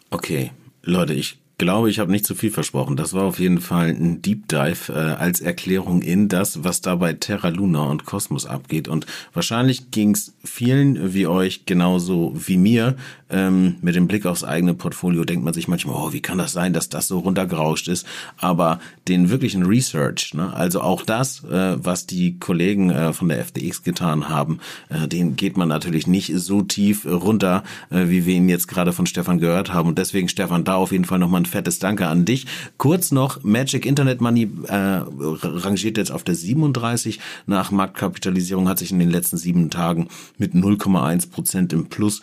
Okay, 0.09 0.51
Leute, 0.83 1.13
ich 1.13 1.37
glaube, 1.63 1.89
ich 1.89 1.99
habe 1.99 2.11
nicht 2.11 2.25
zu 2.25 2.35
viel 2.35 2.51
versprochen. 2.51 2.95
Das 2.97 3.13
war 3.13 3.23
auf 3.23 3.39
jeden 3.39 3.59
Fall 3.59 3.89
ein 3.89 4.21
Deep 4.21 4.47
Dive 4.49 4.91
äh, 4.91 4.93
als 4.93 5.39
Erklärung 5.39 6.01
in 6.01 6.27
das, 6.27 6.63
was 6.63 6.81
da 6.81 6.95
bei 6.95 7.13
Terra 7.13 7.49
Luna 7.49 7.83
und 7.83 8.05
Kosmos 8.05 8.45
abgeht. 8.45 8.87
Und 8.87 9.05
wahrscheinlich 9.33 9.89
ging 9.91 10.11
es 10.11 10.33
vielen 10.43 11.13
wie 11.13 11.25
euch 11.25 11.65
genauso 11.65 12.33
wie 12.35 12.57
mir. 12.57 12.95
Ähm, 13.33 13.77
mit 13.81 13.95
dem 13.95 14.07
Blick 14.07 14.27
aufs 14.27 14.43
eigene 14.43 14.75
Portfolio 14.75 15.25
denkt 15.25 15.43
man 15.43 15.55
sich 15.55 15.67
manchmal, 15.67 15.95
oh, 15.95 16.13
wie 16.13 16.21
kann 16.21 16.37
das 16.37 16.51
sein, 16.51 16.71
dass 16.71 16.87
das 16.87 17.07
so 17.07 17.17
runtergerauscht 17.17 17.87
ist? 17.87 18.05
Aber 18.37 18.79
den 19.07 19.31
wirklichen 19.31 19.65
Research, 19.65 20.35
ne, 20.35 20.53
also 20.53 20.81
auch 20.81 21.01
das, 21.01 21.43
äh, 21.45 21.83
was 21.83 22.05
die 22.05 22.37
Kollegen 22.37 22.91
äh, 22.91 23.11
von 23.11 23.29
der 23.29 23.43
FTX 23.43 23.81
getan 23.81 24.29
haben, 24.29 24.59
äh, 24.89 25.07
den 25.07 25.35
geht 25.35 25.57
man 25.57 25.67
natürlich 25.67 26.05
nicht 26.05 26.31
so 26.35 26.61
tief 26.61 27.07
runter, 27.07 27.63
äh, 27.89 28.07
wie 28.07 28.27
wir 28.27 28.35
ihn 28.35 28.49
jetzt 28.49 28.67
gerade 28.67 28.93
von 28.93 29.07
Stefan 29.07 29.39
gehört 29.39 29.73
haben. 29.73 29.89
Und 29.89 29.97
deswegen, 29.97 30.29
Stefan, 30.29 30.63
da 30.63 30.75
auf 30.75 30.91
jeden 30.91 31.05
Fall 31.05 31.17
nochmal 31.17 31.41
ein 31.41 31.47
fettes 31.47 31.79
Danke 31.79 32.07
an 32.07 32.25
dich. 32.25 32.45
Kurz 32.77 33.11
noch, 33.11 33.43
Magic 33.43 33.87
Internet 33.87 34.21
Money 34.21 34.47
äh, 34.67 35.01
rangiert 35.41 35.97
jetzt 35.97 36.11
auf 36.11 36.23
der 36.23 36.35
37 36.35 37.19
nach 37.47 37.71
Marktkapitalisierung, 37.71 38.69
hat 38.69 38.77
sich 38.77 38.91
in 38.91 38.99
den 38.99 39.09
letzten 39.09 39.37
sieben 39.37 39.71
Tagen 39.71 40.07
mit 40.37 40.53
0,1 40.53 41.31
Prozent 41.31 41.73
im 41.73 41.87
Plus 41.87 42.21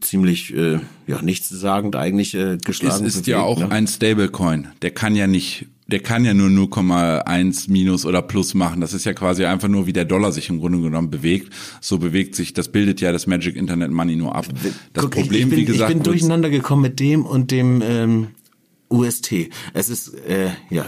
ziemlich 0.00 0.54
äh, 0.54 0.78
ja 1.06 1.22
nichtssagend 1.22 1.96
eigentlich 1.96 2.34
äh, 2.34 2.58
geschlagen. 2.64 3.04
Es 3.04 3.14
ist 3.14 3.22
bewegt, 3.22 3.28
ja 3.28 3.42
auch 3.42 3.58
ne? 3.58 3.70
ein 3.70 3.86
Stablecoin. 3.86 4.68
Der 4.82 4.90
kann 4.90 5.16
ja 5.16 5.26
nicht, 5.26 5.66
der 5.86 6.00
kann 6.00 6.24
ja 6.24 6.34
nur 6.34 6.48
0,1 6.48 7.70
minus 7.70 8.06
oder 8.06 8.22
plus 8.22 8.54
machen. 8.54 8.80
Das 8.80 8.92
ist 8.92 9.04
ja 9.04 9.12
quasi 9.12 9.44
einfach 9.44 9.68
nur, 9.68 9.86
wie 9.86 9.92
der 9.92 10.04
Dollar 10.04 10.32
sich 10.32 10.48
im 10.48 10.60
Grunde 10.60 10.80
genommen 10.80 11.10
bewegt. 11.10 11.52
So 11.80 11.98
bewegt 11.98 12.34
sich, 12.34 12.52
das 12.52 12.68
bildet 12.68 13.00
ja 13.00 13.12
das 13.12 13.26
Magic 13.26 13.56
Internet 13.56 13.90
Money 13.90 14.16
nur 14.16 14.34
ab. 14.34 14.46
Das 14.92 15.04
Guck, 15.04 15.12
Problem, 15.12 15.42
ich 15.42 15.48
bin, 15.48 15.58
wie 15.58 15.64
gesagt, 15.64 15.90
ich 15.90 15.96
bin 15.96 16.04
durcheinander 16.04 16.50
gekommen 16.50 16.82
mit 16.82 17.00
dem 17.00 17.24
und 17.26 17.50
dem 17.50 17.82
ähm, 17.84 18.28
UST. 18.90 19.50
Es 19.72 19.88
ist, 19.88 20.14
äh, 20.26 20.50
ja. 20.68 20.86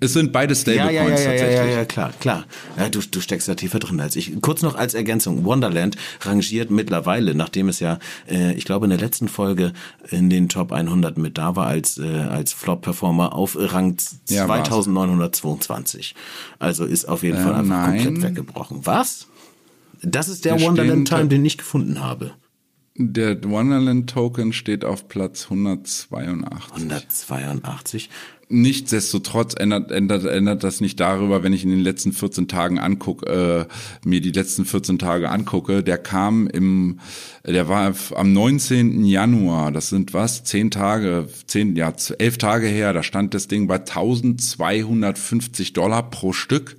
Es 0.00 0.12
sind 0.12 0.32
beide 0.32 0.54
Stablecoins 0.56 0.94
ja, 0.94 1.02
ja, 1.02 1.08
ja, 1.08 1.10
tatsächlich. 1.10 1.56
Ja, 1.56 1.64
ja, 1.64 1.70
ja, 1.70 1.84
klar, 1.84 2.12
klar. 2.18 2.44
Ja, 2.76 2.88
du, 2.88 3.00
du 3.00 3.20
steckst 3.20 3.46
da 3.48 3.54
tiefer 3.54 3.78
drin 3.78 4.00
als 4.00 4.16
ich. 4.16 4.40
Kurz 4.40 4.62
noch 4.62 4.74
als 4.74 4.94
Ergänzung. 4.94 5.44
Wonderland 5.44 5.96
rangiert 6.22 6.70
mittlerweile, 6.70 7.34
nachdem 7.34 7.68
es 7.68 7.78
ja, 7.78 8.00
äh, 8.28 8.52
ich 8.54 8.64
glaube, 8.64 8.86
in 8.86 8.90
der 8.90 8.98
letzten 8.98 9.28
Folge 9.28 9.72
in 10.10 10.28
den 10.28 10.48
Top 10.48 10.72
100 10.72 11.18
mit 11.18 11.38
da 11.38 11.54
war 11.54 11.68
als, 11.68 11.98
äh, 11.98 12.04
als 12.04 12.52
Flop-Performer 12.52 13.32
auf 13.32 13.56
Rang 13.56 13.96
ja, 14.28 14.46
2922. 14.46 16.16
Also 16.58 16.84
ist 16.84 17.04
auf 17.08 17.22
jeden 17.22 17.38
äh, 17.38 17.42
Fall 17.42 17.54
einfach 17.54 17.86
nein. 17.86 18.04
komplett 18.04 18.30
weggebrochen. 18.30 18.80
Was? 18.84 19.28
Das 20.02 20.28
ist 20.28 20.44
der 20.44 20.60
Wonderland 20.60 21.08
Time, 21.08 21.28
den 21.28 21.44
ich 21.44 21.58
gefunden 21.58 22.00
habe. 22.00 22.32
Der 22.98 23.42
Wonderland 23.44 24.08
Token 24.08 24.54
steht 24.54 24.84
auf 24.84 25.08
Platz 25.08 25.44
182. 25.44 26.74
182. 26.74 28.10
Nichtsdestotrotz 28.48 29.54
ändert, 29.58 29.90
ändert, 29.90 30.24
ändert 30.24 30.62
das 30.62 30.80
nicht 30.80 31.00
darüber, 31.00 31.42
wenn 31.42 31.52
ich 31.52 31.64
in 31.64 31.70
den 31.70 31.80
letzten 31.80 32.12
14 32.12 32.46
Tagen 32.46 32.78
angucke, 32.78 33.26
äh, 33.26 34.08
mir 34.08 34.20
die 34.20 34.30
letzten 34.30 34.64
14 34.64 34.98
Tage 34.98 35.30
angucke. 35.30 35.82
Der 35.82 35.98
kam 35.98 36.46
im, 36.46 37.00
der 37.44 37.68
war 37.68 37.92
am 38.14 38.32
19. 38.32 39.04
Januar, 39.04 39.72
das 39.72 39.88
sind 39.88 40.14
was, 40.14 40.44
10 40.44 40.70
Tage, 40.70 41.28
10, 41.48 41.74
ja, 41.74 41.92
11 42.18 42.38
Tage 42.38 42.68
her, 42.68 42.92
da 42.92 43.02
stand 43.02 43.34
das 43.34 43.48
Ding 43.48 43.66
bei 43.66 43.76
1250 43.76 45.72
Dollar 45.72 46.08
pro 46.08 46.32
Stück. 46.32 46.76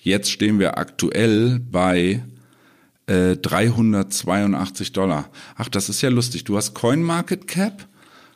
Jetzt 0.00 0.30
stehen 0.30 0.60
wir 0.60 0.78
aktuell 0.78 1.60
bei 1.70 2.22
382 3.10 4.88
äh, 4.88 4.92
Dollar. 4.92 5.30
Ach, 5.56 5.68
das 5.68 5.88
ist 5.88 6.00
ja 6.02 6.10
lustig. 6.10 6.44
Du 6.44 6.56
hast 6.56 6.74
CoinMarketCap 6.74 7.86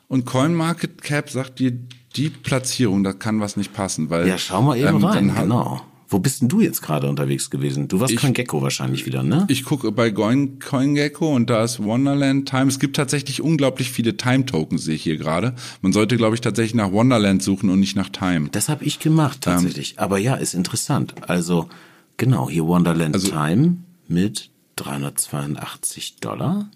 und 0.07 0.25
CoinMarketCap 0.25 1.29
sagt 1.29 1.59
dir 1.59 1.73
die 2.15 2.29
Platzierung, 2.29 3.03
da 3.03 3.13
kann 3.13 3.39
was 3.39 3.57
nicht 3.57 3.73
passen, 3.73 4.09
weil 4.09 4.27
ja, 4.27 4.37
schau 4.37 4.61
mal 4.61 4.77
eben 4.77 4.87
ähm, 4.87 5.03
rein, 5.03 5.33
genau. 5.35 5.81
Wo 6.07 6.19
bist 6.19 6.41
denn 6.41 6.49
du 6.49 6.61
jetzt 6.61 6.81
gerade 6.81 7.09
unterwegs 7.09 7.49
gewesen? 7.49 7.87
Du 7.87 7.99
warst 7.99 8.13
ich, 8.13 8.19
CoinGecko 8.19 8.61
wahrscheinlich 8.61 9.05
wieder, 9.07 9.23
ne? 9.23 9.45
Ich 9.49 9.63
gucke 9.63 9.91
bei 9.91 10.11
Coin, 10.11 10.59
CoinGecko 10.59 11.33
und 11.35 11.49
da 11.49 11.63
ist 11.63 11.83
Wonderland 11.83 12.47
Time. 12.47 12.67
Es 12.67 12.79
gibt 12.79 12.95
tatsächlich 12.95 13.41
unglaublich 13.41 13.89
viele 13.91 14.15
Time-Tokens, 14.15 14.83
sehe 14.83 14.95
ich 14.95 15.03
hier 15.03 15.17
gerade. 15.17 15.55
Man 15.81 15.93
sollte, 15.93 16.15
glaube 16.15 16.35
ich, 16.35 16.41
tatsächlich 16.41 16.75
nach 16.75 16.91
Wonderland 16.91 17.41
suchen 17.41 17.69
und 17.69 17.79
nicht 17.79 17.95
nach 17.95 18.09
Time. 18.09 18.49
Das 18.51 18.69
habe 18.69 18.85
ich 18.85 18.99
gemacht, 18.99 19.41
tatsächlich. 19.41 19.93
Ähm, 19.93 19.99
Aber 19.99 20.19
ja, 20.19 20.35
ist 20.35 20.53
interessant. 20.53 21.15
Also, 21.27 21.69
genau, 22.17 22.49
hier 22.49 22.67
Wonderland 22.67 23.15
also, 23.15 23.31
Time 23.31 23.77
mit 24.07 24.51
382 24.75 26.17
Dollar. 26.17 26.69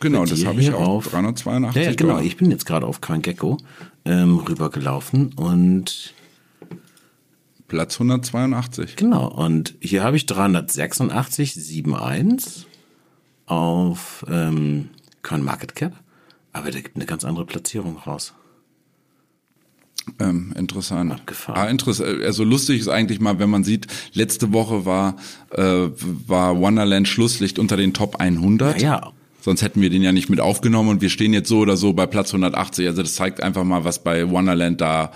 Genau, 0.00 0.24
das 0.24 0.44
habe 0.44 0.60
ich 0.60 0.72
auch. 0.72 0.88
Auf, 0.88 1.06
382 1.08 1.82
ja, 1.82 1.90
ja, 1.90 1.94
genau. 1.94 2.14
Dollar. 2.14 2.24
Ich 2.24 2.36
bin 2.36 2.50
jetzt 2.50 2.66
gerade 2.66 2.84
auf 2.86 3.00
CoinGecko 3.00 3.58
ähm, 4.04 4.38
rübergelaufen 4.38 5.32
und 5.34 6.14
Platz 7.68 7.94
182. 7.94 8.96
Genau, 8.96 9.28
und 9.28 9.76
hier 9.80 10.02
habe 10.02 10.16
ich 10.16 10.24
386,71 10.24 12.64
auf 13.46 14.26
ähm, 14.28 14.90
CoinMarketCap, 15.22 15.94
aber 16.52 16.70
der 16.70 16.82
gibt 16.82 16.96
eine 16.96 17.06
ganz 17.06 17.24
andere 17.24 17.46
Platzierung 17.46 17.96
raus. 17.98 18.34
Ähm, 20.18 20.52
interessant. 20.56 21.12
Abgefahren. 21.12 21.58
Ah, 21.58 21.68
interessant. 21.68 22.22
Also 22.22 22.44
lustig 22.44 22.80
ist 22.80 22.88
eigentlich 22.88 23.20
mal, 23.20 23.38
wenn 23.38 23.50
man 23.50 23.64
sieht, 23.64 23.86
letzte 24.12 24.52
Woche 24.52 24.84
war, 24.84 25.16
äh, 25.50 25.62
war 25.62 26.58
Wonderland 26.58 27.06
Schlusslicht 27.06 27.58
unter 27.58 27.76
den 27.76 27.94
Top 27.94 28.16
100. 28.16 28.80
Ja, 28.80 28.88
ja. 28.88 29.12
Sonst 29.42 29.62
hätten 29.62 29.80
wir 29.80 29.90
den 29.90 30.02
ja 30.02 30.12
nicht 30.12 30.30
mit 30.30 30.38
aufgenommen 30.38 30.88
und 30.88 31.00
wir 31.00 31.10
stehen 31.10 31.32
jetzt 31.32 31.48
so 31.48 31.58
oder 31.58 31.76
so 31.76 31.92
bei 31.92 32.06
Platz 32.06 32.28
180. 32.32 32.86
Also 32.86 33.02
das 33.02 33.14
zeigt 33.14 33.42
einfach 33.42 33.64
mal, 33.64 33.82
was 33.82 34.04
bei 34.04 34.30
Wonderland 34.30 34.80
da 34.80 35.10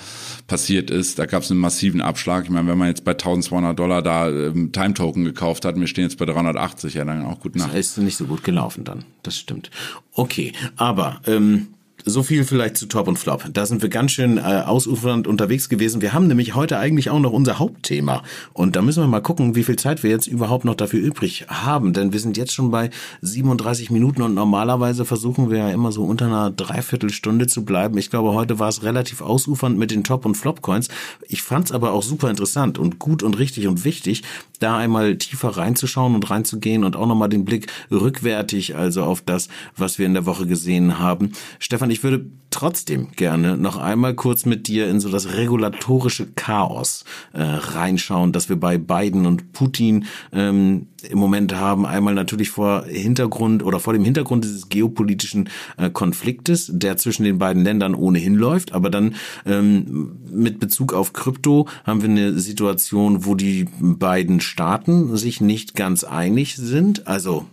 passiert 0.49 0.91
ist. 0.91 1.21
Da 1.21 1.27
gab 1.27 1.45
es 1.45 1.51
einen 1.53 1.61
massiven 1.61 2.01
Abschlag. 2.01 2.45
Ich 2.45 2.51
meine, 2.51 2.67
wenn 2.67 2.77
man 2.77 2.89
jetzt 2.89 3.05
bei 3.05 3.13
1200 3.13 3.79
Dollar 3.79 4.03
da 4.03 4.29
ähm, 4.29 4.73
Time 4.73 4.95
Token 4.95 5.25
gekauft 5.25 5.65
hat, 5.65 5.77
und 5.77 5.81
wir 5.81 5.87
stehen 5.87 6.03
jetzt 6.03 6.19
bei 6.19 6.25
380, 6.25 6.95
ja 6.95 7.05
dann 7.05 7.25
auch 7.25 7.39
gut 7.39 7.55
nach. 7.55 7.69
Das 7.69 7.77
ist 7.77 7.99
nicht 7.99 8.17
so 8.17 8.25
gut 8.25 8.43
gelaufen 8.43 8.83
dann. 8.83 9.05
Das 9.23 9.39
stimmt. 9.39 9.71
Okay, 10.13 10.53
aber 10.77 11.21
ähm, 11.29 11.69
so 12.09 12.23
viel 12.23 12.45
vielleicht 12.45 12.77
zu 12.77 12.87
Top 12.87 13.09
und 13.09 13.19
Flop. 13.19 13.45
Da 13.53 13.67
sind 13.67 13.83
wir 13.83 13.89
ganz 13.89 14.13
schön 14.13 14.39
äh, 14.39 14.63
ausufernd 14.65 15.27
unterwegs 15.27 15.69
gewesen. 15.69 16.01
Wir 16.01 16.13
haben 16.13 16.29
nämlich 16.29 16.55
heute 16.55 16.79
eigentlich 16.79 17.11
auch 17.11 17.19
noch 17.19 17.33
unser 17.33 17.59
Hauptthema. 17.59 18.23
Und 18.53 18.77
da 18.77 18.83
müssen 18.83 19.03
wir 19.03 19.09
mal 19.09 19.21
gucken, 19.21 19.57
wie 19.57 19.65
viel 19.65 19.75
Zeit 19.75 20.05
wir 20.05 20.11
jetzt 20.11 20.29
überhaupt 20.29 20.65
noch 20.65 20.77
dafür 20.77 21.01
übrig 21.01 21.47
haben. 21.49 21.93
Denn 21.93 22.13
wir 22.13 22.21
sind 22.21 22.37
jetzt 22.37 22.53
schon 22.53 22.71
bei 22.71 22.91
37 23.23 23.91
Minuten 23.91 24.23
und 24.23 24.35
normalerweise 24.35 25.05
versuchen 25.05 25.51
wir 25.51 25.59
ja 25.59 25.71
immer 25.71 25.91
so 25.91 26.05
unter 26.05 26.27
einer 26.27 26.53
Dreiviertelstunde 26.53 27.49
zu 27.49 27.65
bleiben. 27.65 27.99
Ich 27.99 28.09
glaube, 28.09 28.33
heute 28.35 28.61
war 28.61 28.69
es 28.69 28.85
relativ 28.85 29.21
ausufernd 29.21 29.77
mit 29.77 29.91
den 29.91 30.05
Top- 30.05 30.27
und 30.27 30.37
Flop-Coins. 30.37 30.89
Ich 31.27 31.43
fand 31.43 31.67
es 31.67 31.73
aber 31.73 31.91
auch 31.91 32.05
super 32.05 32.31
interessant 32.31 32.79
und 32.79 33.01
gut 33.01 33.25
und 33.25 33.37
richtig 33.37 33.67
und 33.67 33.85
wichtig, 33.85 34.23
da 34.61 34.77
einmal 34.77 35.17
tiefer 35.17 35.57
reinzuschauen 35.57 36.15
und 36.15 36.31
reinzugehen 36.31 36.85
und 36.85 36.95
auch 36.95 37.07
nochmal 37.07 37.29
den 37.29 37.45
Blick 37.45 37.67
rückwärtig, 37.91 38.77
also 38.77 39.03
auf 39.03 39.23
das, 39.23 39.49
was 39.77 39.99
wir 39.99 40.07
in 40.07 40.15
der 40.15 40.25
Woche 40.25 40.47
gesehen 40.47 41.01
haben. 41.01 41.33
Stefan, 41.59 41.91
ich 41.97 42.03
würde 42.03 42.27
trotzdem 42.51 43.09
gerne 43.17 43.57
noch 43.57 43.79
einmal 43.79 44.13
kurz 44.13 44.45
mit 44.45 44.69
dir 44.69 44.87
in 44.87 45.01
so 45.01 45.09
das 45.09 45.33
regulatorische 45.33 46.27
Chaos 46.27 47.07
äh, 47.33 47.41
reinschauen, 47.41 48.33
das 48.33 48.51
wir 48.51 48.61
bei 48.61 48.77
Biden 48.77 49.25
und 49.25 49.55
Putin 49.55 50.05
ähm, 50.31 50.89
im 51.09 51.19
Moment 51.19 51.55
haben. 51.55 51.87
Einmal 51.87 52.13
natürlich 52.13 52.51
vor 52.51 52.85
Hintergrund 52.85 53.63
oder 53.63 53.81
vor 53.81 53.95
dem 53.95 54.05
Hintergrund 54.05 54.45
dieses 54.45 54.69
geopolitischen 54.69 55.49
äh, 55.79 55.89
Konfliktes, 55.89 56.71
der 56.71 56.99
zwischen 56.99 57.25
den 57.25 57.39
beiden 57.39 57.65
Ländern 57.65 57.95
ohnehin 57.95 58.35
läuft. 58.35 58.75
Aber 58.75 58.91
dann 58.91 59.15
ähm, 59.47 60.19
mit 60.31 60.61
Bezug 60.61 60.93
auf 60.93 61.15
Krypto 61.15 61.67
haben 61.85 62.03
wir 62.03 62.11
eine 62.11 62.39
Situation, 62.39 63.25
wo 63.25 63.35
die 63.35 63.69
beiden 63.81 64.43
Staaten 64.43 65.17
sich 65.17 65.41
nicht 65.41 65.75
ganz 65.75 66.05
einig 66.05 66.57
sind. 66.57 67.07
Also 67.07 67.47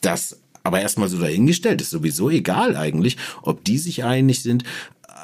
das 0.00 0.40
aber 0.66 0.80
erstmal 0.80 1.08
so 1.08 1.18
dahingestellt, 1.18 1.80
ist 1.80 1.90
sowieso 1.90 2.28
egal 2.28 2.76
eigentlich, 2.76 3.16
ob 3.42 3.64
die 3.64 3.78
sich 3.78 4.04
einig 4.04 4.42
sind, 4.42 4.64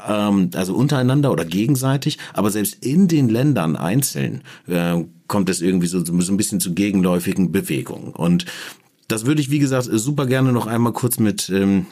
ähm, 0.08 0.50
also 0.54 0.74
untereinander 0.74 1.32
oder 1.32 1.44
gegenseitig, 1.44 2.18
aber 2.32 2.50
selbst 2.50 2.84
in 2.84 3.08
den 3.08 3.28
Ländern 3.28 3.76
einzeln 3.76 4.42
äh, 4.66 5.04
kommt 5.26 5.48
es 5.48 5.60
irgendwie 5.60 5.86
so, 5.86 6.04
so 6.04 6.12
ein 6.12 6.36
bisschen 6.36 6.60
zu 6.60 6.74
gegenläufigen 6.74 7.52
Bewegungen. 7.52 8.12
Und 8.12 8.46
das 9.08 9.26
würde 9.26 9.40
ich, 9.40 9.50
wie 9.50 9.58
gesagt, 9.58 9.88
super 9.90 10.26
gerne 10.26 10.52
noch 10.52 10.66
einmal 10.66 10.92
kurz 10.92 11.18
mit 11.18 11.50
ähm, 11.50 11.86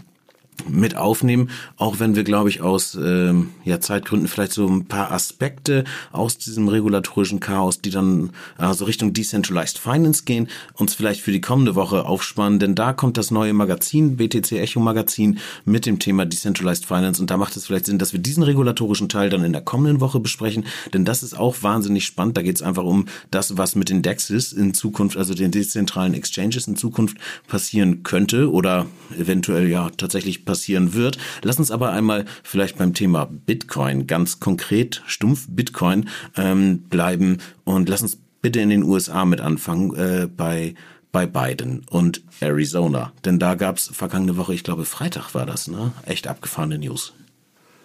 mit 0.69 0.97
aufnehmen, 0.97 1.51
auch 1.77 2.01
wenn 2.01 2.17
wir, 2.17 2.25
glaube 2.25 2.49
ich, 2.49 2.61
aus 2.61 2.95
ähm, 2.95 3.51
ja, 3.65 3.81
Zeitgründen 3.81 4.29
vielleicht 4.29 4.53
so 4.53 4.67
ein 4.67 4.87
paar 4.87 5.11
Aspekte 5.13 5.85
aus 6.13 6.39
diesem 6.39 6.69
regulatorischen 6.69 7.41
Chaos, 7.41 7.81
die 7.81 7.91
dann 7.91 8.31
also 8.57 8.85
Richtung 8.85 9.13
Decentralized 9.13 9.79
Finance 9.79 10.25
gehen, 10.25 10.49
uns 10.75 10.95
vielleicht 10.95 11.21
für 11.21 11.33
die 11.33 11.41
kommende 11.41 11.75
Woche 11.75 12.05
aufspannen, 12.05 12.59
denn 12.59 12.75
da 12.75 12.93
kommt 12.93 13.17
das 13.17 13.31
neue 13.31 13.53
Magazin, 13.53 14.17
BTC 14.17 14.53
Echo 14.53 14.81
Magazin, 14.81 15.39
mit 15.65 15.87
dem 15.87 15.99
Thema 15.99 16.27
Decentralized 16.27 16.87
Finance. 16.87 17.21
Und 17.21 17.31
da 17.31 17.37
macht 17.37 17.57
es 17.57 17.67
vielleicht 17.67 17.87
Sinn, 17.87 17.99
dass 17.99 18.13
wir 18.13 18.21
diesen 18.21 18.43
regulatorischen 18.43 19.09
Teil 19.09 19.31
dann 19.31 19.45
in 19.45 19.53
der 19.53 19.63
kommenden 19.63 20.01
Woche 20.01 20.21
besprechen, 20.21 20.65
denn 20.93 21.05
das 21.05 21.23
ist 21.23 21.39
auch 21.39 21.63
wahnsinnig 21.63 22.05
spannend. 22.05 22.37
Da 22.37 22.43
geht 22.43 22.57
es 22.57 22.63
einfach 22.63 22.85
um 22.85 23.07
das, 23.31 23.57
was 23.57 23.75
mit 23.75 23.89
den 23.89 24.03
DEXs 24.03 24.53
in 24.53 24.75
Zukunft, 24.75 25.17
also 25.17 25.35
den 25.35 25.51
dezentralen 25.51 26.15
Exchanges 26.15 26.67
in 26.67 26.77
Zukunft 26.77 27.17
passieren 27.49 28.03
könnte 28.03 28.51
oder 28.51 28.87
eventuell 29.19 29.69
ja 29.69 29.91
tatsächlich 29.97 30.45
passieren 30.51 30.95
wird. 30.95 31.17
Lass 31.43 31.61
uns 31.61 31.71
aber 31.71 31.93
einmal 31.93 32.25
vielleicht 32.43 32.77
beim 32.77 32.93
Thema 32.93 33.27
Bitcoin 33.27 34.09
ganz 34.09 34.41
konkret, 34.41 35.01
stumpf 35.07 35.47
Bitcoin 35.49 36.09
ähm, 36.37 36.81
bleiben 36.89 37.39
und 37.63 37.89
lass 37.89 38.03
uns 38.03 38.19
bitte 38.43 38.61
in 38.61 38.69
den 38.69 38.83
USA 38.83 39.25
mit 39.25 39.41
anfangen 39.41 39.95
äh, 39.95 40.27
bei 40.27 40.75
bei 41.13 41.27
Biden 41.27 41.83
und 41.91 42.23
Arizona. 42.41 43.13
Denn 43.25 43.39
da 43.39 43.55
gab's 43.55 43.91
vergangene 43.93 44.37
Woche, 44.37 44.55
ich 44.55 44.65
glaube 44.65 44.85
Freitag 44.85 45.35
war 45.35 45.47
das, 45.47 45.69
ne? 45.69 45.93
Echt 46.05 46.27
abgefahrene 46.27 46.79
News. 46.79 47.13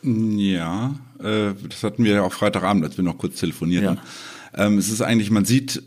Ja, 0.04 0.96
äh, 1.20 1.54
das 1.70 1.84
hatten 1.84 2.04
wir 2.04 2.14
ja 2.14 2.22
auch 2.24 2.34
Freitagabend, 2.34 2.84
als 2.84 2.98
wir 2.98 3.04
noch 3.04 3.18
kurz 3.18 3.40
telefonierten. 3.40 3.98
Ja. 4.56 4.66
Ähm, 4.66 4.78
es 4.78 4.92
ist 4.92 5.02
eigentlich, 5.02 5.32
man 5.32 5.46
sieht, 5.46 5.84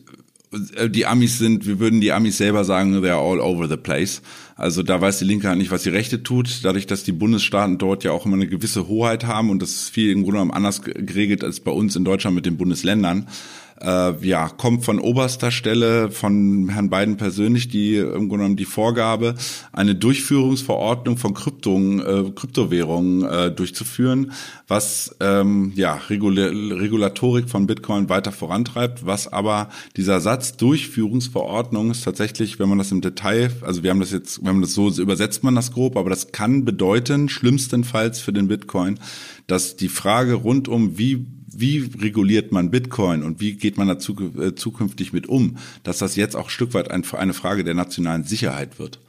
die 0.51 1.07
Amis 1.07 1.39
sind, 1.39 1.67
wir 1.67 1.79
würden 1.79 2.01
die 2.01 2.13
Amis 2.13 2.39
selber 2.39 2.65
sagen, 2.65 2.97
they're 2.97 3.19
all 3.19 3.41
over 3.41 3.69
the 3.69 3.77
place. 3.77 4.23
Also 4.57 4.83
da 4.83 5.01
weiß 5.01 5.19
die 5.19 5.25
Linke 5.25 5.49
halt 5.49 5.59
nicht, 5.59 5.71
was 5.71 5.83
die 5.83 5.91
Rechte 5.91 6.23
tut, 6.23 6.65
dadurch, 6.65 6.87
dass 6.87 7.05
die 7.05 7.13
Bundesstaaten 7.13 7.79
dort 7.79 8.03
ja 8.03 8.13
auch 8.13 8.27
immer 8.27 8.37
eine 8.37 8.49
gewisse 8.49 8.89
Hoheit 8.89 9.27
haben 9.27 9.51
und 9.51 9.63
das 9.63 9.71
ist 9.71 9.91
viel 9.91 10.11
im 10.11 10.23
Grunde 10.23 10.39
genommen 10.39 10.51
anders 10.51 10.83
geregelt 10.83 11.45
als 11.45 11.61
bei 11.61 11.71
uns 11.71 11.97
in 11.97 12.05
Deutschland 12.05 12.35
mit 12.35 12.47
den 12.47 12.57
Bundesländern 12.57 13.29
äh, 13.81 14.27
ja, 14.27 14.49
kommt 14.49 14.85
von 14.85 14.99
oberster 14.99 15.51
Stelle 15.51 16.11
von 16.11 16.69
Herrn 16.69 16.91
Biden 16.91 17.17
persönlich 17.17 17.69
die 17.69 17.97
im 17.97 18.29
Grunde 18.29 18.39
genommen 18.39 18.57
die 18.57 18.65
Vorgabe, 18.65 19.35
eine 19.73 19.95
Durchführungsverordnung 19.95 21.17
von 21.17 21.35
Kryptungen, 21.35 22.01
äh, 22.01 22.31
Kryptowährungen 22.31 23.25
äh, 23.25 23.51
durchzuführen, 23.51 24.33
was 24.67 25.17
ähm, 25.21 25.73
ja 25.75 25.95
Regula 26.09 26.47
Regulatorik 26.49 27.49
von 27.49 27.67
Bitcoin 27.67 28.09
weiter 28.09 28.33
vorantreibt, 28.33 29.07
was 29.07 29.33
aber 29.33 29.69
dieser 29.97 30.21
Satz 30.21 30.57
Durchführungsverordnung 30.57 31.91
ist 31.91 32.05
tatsächlich, 32.05 32.59
wenn 32.59 32.69
man 32.69 32.79
das 32.79 32.93
im 32.93 33.01
Detail, 33.01 33.51
also 33.63 33.83
wir 33.83 33.91
haben 33.91 34.01
das 34.01 34.13
jetzt, 34.13 34.39
wenn 34.45 34.55
man 34.55 34.63
das 34.63 34.75
so 34.75 34.89
übersetzt 34.91 35.45
man 35.45 35.55
das 35.55 35.73
grob, 35.73 35.97
aber 35.97 36.11
das 36.11 36.33
kann 36.33 36.65
bedeuten, 36.65 37.29
schlimmstenfalls 37.29 38.21
für 38.21 38.33
den 38.33 38.49
Bitcoin, 38.49 38.99
dass 39.47 39.77
die 39.77 39.89
Frage 39.89 40.35
rund 40.35 40.69
um 40.69 40.99
wie 40.99 41.27
wie 41.51 41.91
reguliert 42.01 42.53
man 42.53 42.71
Bitcoin 42.71 43.23
und 43.23 43.41
wie 43.41 43.55
geht 43.55 43.77
man 43.77 43.89
da 43.89 43.95
äh, 43.95 44.55
zukünftig 44.55 45.13
mit 45.13 45.29
um, 45.29 45.57
dass 45.83 45.99
das 45.99 46.17
jetzt 46.17 46.37
auch 46.37 46.45
ein 46.45 46.51
Stück 46.51 46.75
weit 46.75 46.91
eine 46.91 47.35
Frage 47.35 47.65
der 47.65 47.75
nationalen 47.75 48.25
Sicherheit 48.25 48.79
wird. 48.79 49.01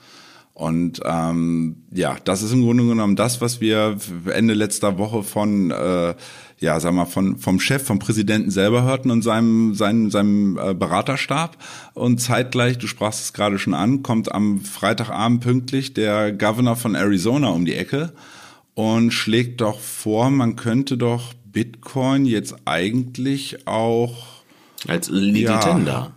Und 0.54 1.00
ähm, 1.06 1.84
ja, 1.92 2.18
das 2.26 2.42
ist 2.42 2.52
im 2.52 2.64
Grunde 2.64 2.86
genommen 2.86 3.16
das, 3.16 3.40
was 3.40 3.62
wir 3.62 3.98
Ende 4.26 4.54
letzter 4.54 4.98
Woche 4.98 5.24
von 5.24 5.72
äh, 5.72 6.16
ja, 6.60 6.80
sag 6.80 6.94
mal, 6.94 7.06
von, 7.06 7.38
vom 7.38 7.60
Chef, 7.60 7.84
vom 7.84 8.00
Präsidenten 8.00 8.52
selber 8.52 8.84
hörten 8.84 9.12
und 9.12 9.22
seinem, 9.22 9.74
seinem, 9.76 10.12
seinem 10.12 10.58
äh, 10.58 10.74
Beraterstab. 10.74 11.58
Und 11.94 12.20
zeitgleich, 12.20 12.78
du 12.78 12.88
sprachst 12.88 13.22
es 13.22 13.34
gerade 13.34 13.58
schon 13.58 13.74
an, 13.74 14.04
kommt 14.04 14.32
am 14.32 14.60
Freitagabend 14.60 15.42
pünktlich 15.42 15.94
der 15.94 16.34
Governor 16.34 16.76
von 16.76 16.96
Arizona 16.96 17.50
um 17.50 17.66
die 17.66 17.76
Ecke 17.76 18.14
und 18.74 19.12
schlägt 19.12 19.62
doch 19.62 19.80
vor, 19.80 20.30
man 20.30 20.56
könnte 20.56 20.98
doch 20.98 21.34
Bitcoin 21.52 22.26
jetzt 22.26 22.56
eigentlich 22.66 23.68
auch 23.68 24.43
als 24.88 25.10
Legal 25.10 25.56
ja, 25.56 25.60
Tender. 25.60 26.12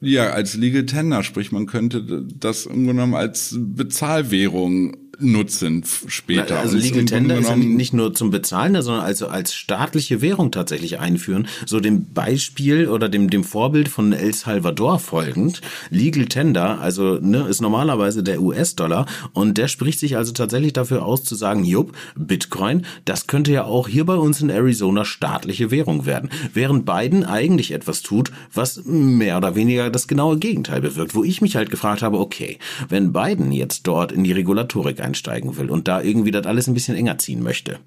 Ja, 0.00 0.30
als 0.30 0.54
Legal 0.54 0.86
Tender, 0.86 1.22
sprich 1.22 1.52
man 1.52 1.66
könnte 1.66 2.22
das 2.22 2.66
im 2.66 2.72
Grunde 2.72 2.92
genommen 2.92 3.14
als 3.14 3.56
Bezahlwährung 3.58 4.96
nutzen 5.20 5.84
später. 6.06 6.58
Also 6.60 6.76
Legal 6.76 7.04
Tender 7.04 7.38
ist 7.38 7.48
ja 7.48 7.56
nicht 7.56 7.92
nur 7.92 8.14
zum 8.14 8.30
Bezahlen, 8.30 8.80
sondern 8.82 9.04
also 9.04 9.26
als 9.28 9.54
staatliche 9.54 10.20
Währung 10.22 10.52
tatsächlich 10.52 11.00
einführen. 11.00 11.48
So 11.66 11.80
dem 11.80 12.12
Beispiel 12.12 12.88
oder 12.88 13.08
dem, 13.08 13.28
dem 13.30 13.44
Vorbild 13.44 13.88
von 13.88 14.12
El 14.12 14.32
Salvador 14.32 14.98
folgend. 14.98 15.60
Legal 15.90 16.26
Tender, 16.26 16.80
also 16.80 17.18
ne, 17.20 17.46
ist 17.48 17.60
normalerweise 17.60 18.22
der 18.22 18.40
US-Dollar 18.40 19.06
und 19.32 19.58
der 19.58 19.68
spricht 19.68 19.98
sich 19.98 20.16
also 20.16 20.32
tatsächlich 20.32 20.72
dafür 20.72 21.04
aus 21.04 21.24
zu 21.24 21.34
sagen, 21.34 21.64
jupp, 21.64 21.92
Bitcoin, 22.16 22.86
das 23.04 23.26
könnte 23.26 23.52
ja 23.52 23.64
auch 23.64 23.88
hier 23.88 24.04
bei 24.04 24.16
uns 24.16 24.40
in 24.40 24.50
Arizona 24.50 25.04
staatliche 25.04 25.70
Währung 25.70 26.06
werden. 26.06 26.30
Während 26.54 26.86
Biden 26.86 27.24
eigentlich 27.24 27.72
etwas 27.72 28.02
tut, 28.02 28.30
was 28.54 28.84
mehr 28.84 29.36
oder 29.36 29.54
weniger 29.54 29.90
das 29.90 30.06
genaue 30.06 30.38
Gegenteil 30.38 30.80
bewirkt. 30.80 31.14
Wo 31.14 31.24
ich 31.24 31.40
mich 31.40 31.56
halt 31.56 31.70
gefragt 31.70 32.02
habe, 32.02 32.18
okay, 32.18 32.58
wenn 32.88 33.12
Biden 33.12 33.50
jetzt 33.52 33.86
dort 33.86 34.12
in 34.12 34.24
die 34.24 34.32
Regulatorik 34.32 35.00
einsteigen 35.08 35.56
will 35.56 35.70
und 35.70 35.88
da 35.88 36.00
irgendwie 36.02 36.30
das 36.30 36.46
alles 36.46 36.66
ein 36.66 36.74
bisschen 36.74 36.96
enger 36.96 37.18
ziehen 37.18 37.42
möchte, 37.42 37.78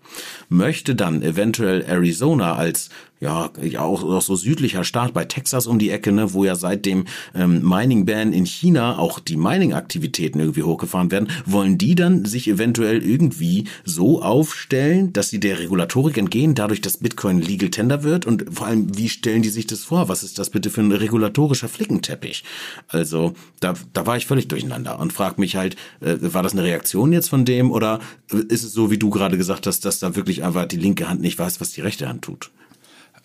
möchte 0.50 0.96
dann 0.96 1.22
eventuell 1.22 1.84
Arizona 1.84 2.56
als 2.56 2.90
ja, 3.22 3.52
auch, 3.78 4.04
auch 4.04 4.22
so 4.22 4.36
südlicher 4.36 4.84
Staat 4.84 5.14
bei 5.14 5.26
Texas 5.26 5.68
um 5.68 5.78
die 5.78 5.92
Ecke, 5.92 6.12
ne, 6.12 6.34
wo 6.34 6.44
ja 6.44 6.56
seit 6.56 6.88
dem 6.88 7.06
ähm, 7.36 7.62
Mining-Ban 7.62 8.34
in 8.34 8.46
China 8.46 8.98
auch 8.98 9.20
die 9.20 9.38
Mining-Aktivitäten 9.38 10.40
irgendwie 10.40 10.64
hochgefahren 10.64 11.12
werden, 11.12 11.30
wollen 11.46 11.78
die 11.78 11.94
dann 11.94 12.26
sich 12.26 12.48
eventuell 12.48 13.04
irgendwie 13.04 13.66
so 13.86 14.24
aufstellen, 14.24 15.14
dass 15.14 15.30
sie 15.30 15.40
der 15.40 15.60
Regulatorik 15.60 16.18
entgehen, 16.18 16.56
dadurch, 16.56 16.82
dass 16.82 16.98
Bitcoin 16.98 17.40
Legal 17.40 17.70
Tender 17.70 18.02
wird? 18.02 18.26
Und 18.26 18.46
vor 18.52 18.66
allem, 18.66 18.98
wie 18.98 19.08
stellen 19.08 19.44
die 19.44 19.50
sich 19.50 19.68
das 19.68 19.84
vor? 19.84 20.10
Was 20.10 20.24
ist 20.24 20.40
das 20.40 20.50
bitte 20.50 20.72
für 20.72 20.82
ein 20.82 20.92
regulatorischer 20.92 21.70
Flickenteppich? 21.70 22.44
Also, 22.88 23.34
da, 23.60 23.76
da 23.94 24.08
war 24.08 24.18
ich 24.18 24.26
völlig 24.26 24.48
durcheinander 24.48 24.98
und 24.98 25.14
frag 25.14 25.38
mich 25.38 25.56
halt, 25.56 25.76
äh, 26.00 26.18
war 26.22 26.42
das 26.42 26.54
eine 26.54 26.64
Reaktion 26.64 27.14
jetzt 27.14 27.30
von 27.30 27.46
dem 27.46 27.70
oder 27.70 28.00
ist 28.50 28.64
es 28.64 28.74
so, 28.74 28.90
wie 28.90 28.98
du 28.98 29.12
gerade 29.12 29.38
gesagt 29.38 29.68
hast, 29.68 29.86
dass 29.86 30.00
da 30.00 30.16
wirklich 30.16 30.44
einfach 30.44 30.66
die 30.66 30.78
linke 30.78 31.08
Hand 31.08 31.22
nicht 31.22 31.38
weiß, 31.38 31.62
was 31.62 31.72
die 31.72 31.82
rechte 31.82 32.10
Hand 32.10 32.24
tut? 32.24 32.50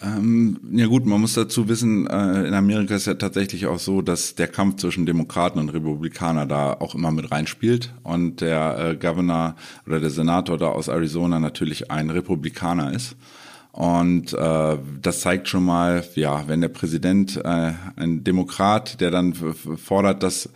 Ähm, 0.02 0.58
ja 0.72 0.86
gut, 0.86 1.06
man 1.06 1.20
muss 1.20 1.34
dazu 1.34 1.68
wissen, 1.68 2.06
äh, 2.06 2.46
in 2.46 2.52
Amerika 2.52 2.94
ist 2.94 3.06
ja 3.06 3.14
tatsächlich 3.14 3.66
auch 3.66 3.78
so, 3.78 4.02
dass 4.02 4.34
der 4.34 4.48
Kampf 4.48 4.76
zwischen 4.76 5.06
Demokraten 5.06 5.58
und 5.58 5.70
Republikaner 5.70 6.44
da 6.46 6.74
auch 6.74 6.94
immer 6.94 7.10
mit 7.10 7.30
reinspielt 7.30 7.94
und 8.02 8.42
der 8.42 8.78
äh, 8.78 8.96
Governor 8.96 9.56
oder 9.86 10.00
der 10.00 10.10
Senator 10.10 10.58
da 10.58 10.66
aus 10.66 10.88
Arizona 10.88 11.40
natürlich 11.40 11.90
ein 11.90 12.10
Republikaner 12.10 12.92
ist. 12.92 13.16
Und 13.72 14.32
äh, 14.32 14.78
das 15.02 15.20
zeigt 15.20 15.48
schon 15.48 15.64
mal, 15.64 16.02
ja, 16.14 16.48
wenn 16.48 16.62
der 16.62 16.68
Präsident 16.68 17.36
äh, 17.36 17.72
ein 17.96 18.24
Demokrat, 18.24 19.02
der 19.02 19.10
dann 19.10 19.34
fordert, 19.34 20.22
dass 20.22 20.48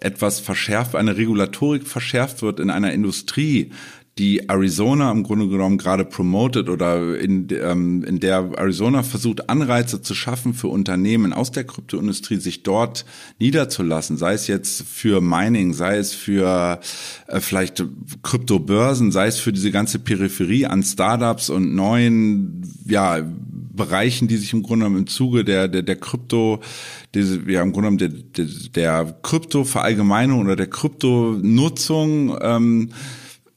etwas 0.00 0.40
verschärft, 0.40 0.94
eine 0.94 1.16
Regulatorik 1.16 1.86
verschärft 1.86 2.42
wird 2.42 2.60
in 2.60 2.68
einer 2.68 2.92
Industrie, 2.92 3.70
die 4.18 4.48
Arizona 4.48 5.12
im 5.12 5.24
Grunde 5.24 5.46
genommen 5.48 5.76
gerade 5.76 6.06
promotet 6.06 6.70
oder 6.70 7.18
in, 7.18 7.48
ähm, 7.50 8.02
in 8.02 8.18
der 8.18 8.50
Arizona 8.56 9.02
versucht, 9.02 9.50
Anreize 9.50 10.00
zu 10.00 10.14
schaffen 10.14 10.54
für 10.54 10.68
Unternehmen 10.68 11.34
aus 11.34 11.50
der 11.50 11.64
Kryptoindustrie, 11.64 12.36
sich 12.36 12.62
dort 12.62 13.04
niederzulassen, 13.38 14.16
sei 14.16 14.32
es 14.32 14.46
jetzt 14.46 14.84
für 14.84 15.20
Mining, 15.20 15.74
sei 15.74 15.98
es 15.98 16.14
für 16.14 16.80
äh, 17.26 17.40
vielleicht 17.40 17.84
Kryptobörsen, 18.22 19.12
sei 19.12 19.26
es 19.26 19.38
für 19.38 19.52
diese 19.52 19.70
ganze 19.70 19.98
Peripherie 19.98 20.64
an 20.64 20.82
Startups 20.82 21.50
und 21.50 21.74
neuen 21.74 22.62
ja, 22.86 23.22
Bereichen, 23.22 24.28
die 24.28 24.38
sich 24.38 24.54
im 24.54 24.62
Grunde 24.62 24.86
genommen 24.86 25.02
im 25.02 25.06
Zuge 25.08 25.44
der, 25.44 25.68
der, 25.68 25.82
der 25.82 25.96
Krypto, 25.96 26.60
diese, 27.14 27.42
ja, 27.50 27.60
im 27.60 27.72
Grunde 27.72 27.90
genommen 27.90 27.98
der, 27.98 28.08
der, 28.08 28.46
der 29.04 29.18
Krypto-Verallgemeinung 29.22 30.40
oder 30.40 30.56
der 30.56 30.68
Kryptonutzung 30.68 32.38
ähm, 32.40 32.90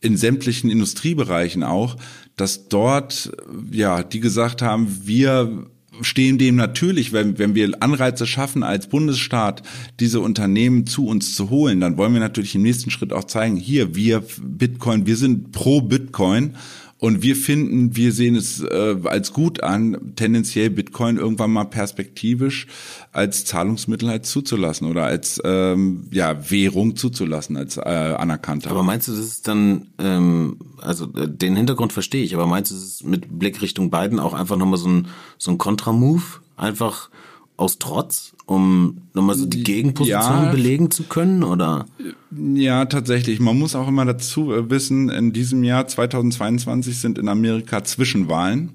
in 0.02 0.18
sämtlichen 0.18 0.70
Industriebereichen 0.70 1.64
auch, 1.64 1.97
dass 2.36 2.70
dort, 2.70 3.32
ja, 3.72 4.04
die 4.04 4.20
gesagt 4.20 4.62
haben, 4.62 5.02
wir 5.04 5.66
stehen 6.02 6.38
dem 6.38 6.56
natürlich, 6.56 7.12
wenn, 7.12 7.38
wenn 7.38 7.56
wir 7.56 7.82
Anreize 7.82 8.26
schaffen, 8.26 8.64
als 8.64 8.88
Bundesstaat 8.88 9.64
diese 10.00 10.22
Unternehmen 10.22 10.88
zu 10.88 11.06
uns 11.06 11.36
zu 11.36 11.50
holen, 11.50 11.82
dann 11.82 11.97
wollen 11.97 12.14
wir 12.14 12.20
natürlich 12.20 12.56
im 12.56 12.62
nächsten 12.62 12.89
Schritt 12.91 13.12
auch 13.12 13.26
zeigen, 13.26 13.58
hier, 13.58 13.95
wir 13.95 14.24
Bitcoin, 14.41 15.06
wir 15.06 15.18
sind 15.18 15.52
pro 15.52 15.82
Bitcoin 15.82 16.56
und 17.00 17.22
wir 17.22 17.38
finden, 17.38 17.95
wir 17.95 18.12
sehen 18.12 18.36
es 18.36 18.62
äh, 18.62 18.97
als 19.06 19.32
gut 19.32 19.64
an, 19.64 20.14
tendenziell 20.18 20.70
Bitcoin 20.70 21.18
irgendwann 21.18 21.52
mal 21.52 21.64
perspektivisch 21.64 22.68
als 23.14 23.45
Zahlungsmittel 23.45 24.10
halt 24.10 24.26
zuzulassen 24.26 24.86
oder 24.86 25.06
als 25.06 25.41
ähm, 25.45 26.08
ja 26.12 26.52
Währung 26.52 26.97
zuzulassen, 26.97 27.56
als 27.56 27.78
äh, 27.78 27.82
anerkannter. 27.82 28.70
Aber 28.70 28.84
meinst 28.84 29.08
du, 29.08 29.14
das 29.14 29.22
ist 29.22 29.47
dann, 29.47 29.88
ähm, 29.97 30.58
also 30.82 31.06
äh, 31.16 31.30
den 31.30 31.56
Hintergrund 31.56 31.93
verstehe 31.93 32.24
ich, 32.24 32.36
aber 32.36 32.47
meinst 32.47 32.72
du, 32.72 32.76
das 32.76 32.84
ist 32.84 33.06
mit 33.06 33.39
Blick 33.39 33.62
Richtung 33.62 33.89
Biden 33.89 34.20
auch 34.20 34.34
einfach 34.34 34.58
nochmal 34.58 34.80
so 34.80 34.89
ein, 34.89 35.08
so 35.38 35.52
ein 35.52 35.58
Kontramove? 35.58 36.41
Einfach 36.58 37.10
aus 37.56 37.78
Trotz, 37.80 38.34
um 38.50 39.02
nochmal 39.14 39.36
so 39.36 39.45
die 39.45 39.62
Gegenposition 39.62 40.45
ja, 40.45 40.52
belegen 40.52 40.89
zu 40.89 41.04
können, 41.04 41.43
oder? 41.43 41.86
Ja, 42.32 42.86
tatsächlich. 42.86 43.39
Man 43.39 43.60
muss 43.60 43.76
auch 43.76 43.88
immer 43.88 44.06
dazu 44.06 44.52
äh, 44.52 44.72
wissen, 44.72 45.10
in 45.10 45.34
diesem 45.34 45.64
Jahr 45.64 45.88
2022 45.88 46.97
sind 46.97 47.20
in 47.20 47.28
Amerika 47.28 47.84
Zwischenwahlen. 47.84 48.72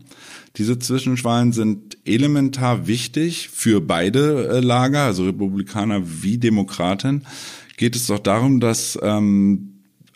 Diese 0.56 0.78
Zwischenwahlen 0.78 1.52
sind 1.52 1.98
elementar 2.04 2.86
wichtig 2.86 3.48
für 3.48 3.80
beide 3.80 4.46
äh, 4.46 4.60
Lager, 4.60 5.00
also 5.00 5.24
Republikaner 5.24 6.02
wie 6.04 6.38
Demokraten. 6.38 7.26
Geht 7.76 7.96
es 7.96 8.06
doch 8.06 8.20
darum, 8.20 8.60
dass 8.60 8.96
ähm, 9.02 9.73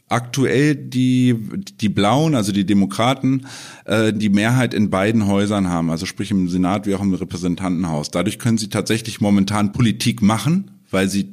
aktuell 0.08 0.74
die, 0.74 1.36
die 1.80 1.88
Blauen, 1.88 2.34
also 2.34 2.52
die 2.52 2.64
Demokraten, 2.64 3.46
äh, 3.84 4.12
die 4.12 4.28
Mehrheit 4.28 4.74
in 4.74 4.90
beiden 4.90 5.26
Häusern 5.26 5.68
haben, 5.68 5.90
also 5.90 6.06
sprich 6.06 6.30
im 6.30 6.48
Senat 6.48 6.86
wie 6.86 6.94
auch 6.94 7.02
im 7.02 7.14
Repräsentantenhaus. 7.14 8.10
Dadurch 8.10 8.38
können 8.38 8.58
sie 8.58 8.68
tatsächlich 8.68 9.20
momentan 9.20 9.72
Politik 9.72 10.22
machen, 10.22 10.70
weil 10.90 11.08
sie 11.08 11.28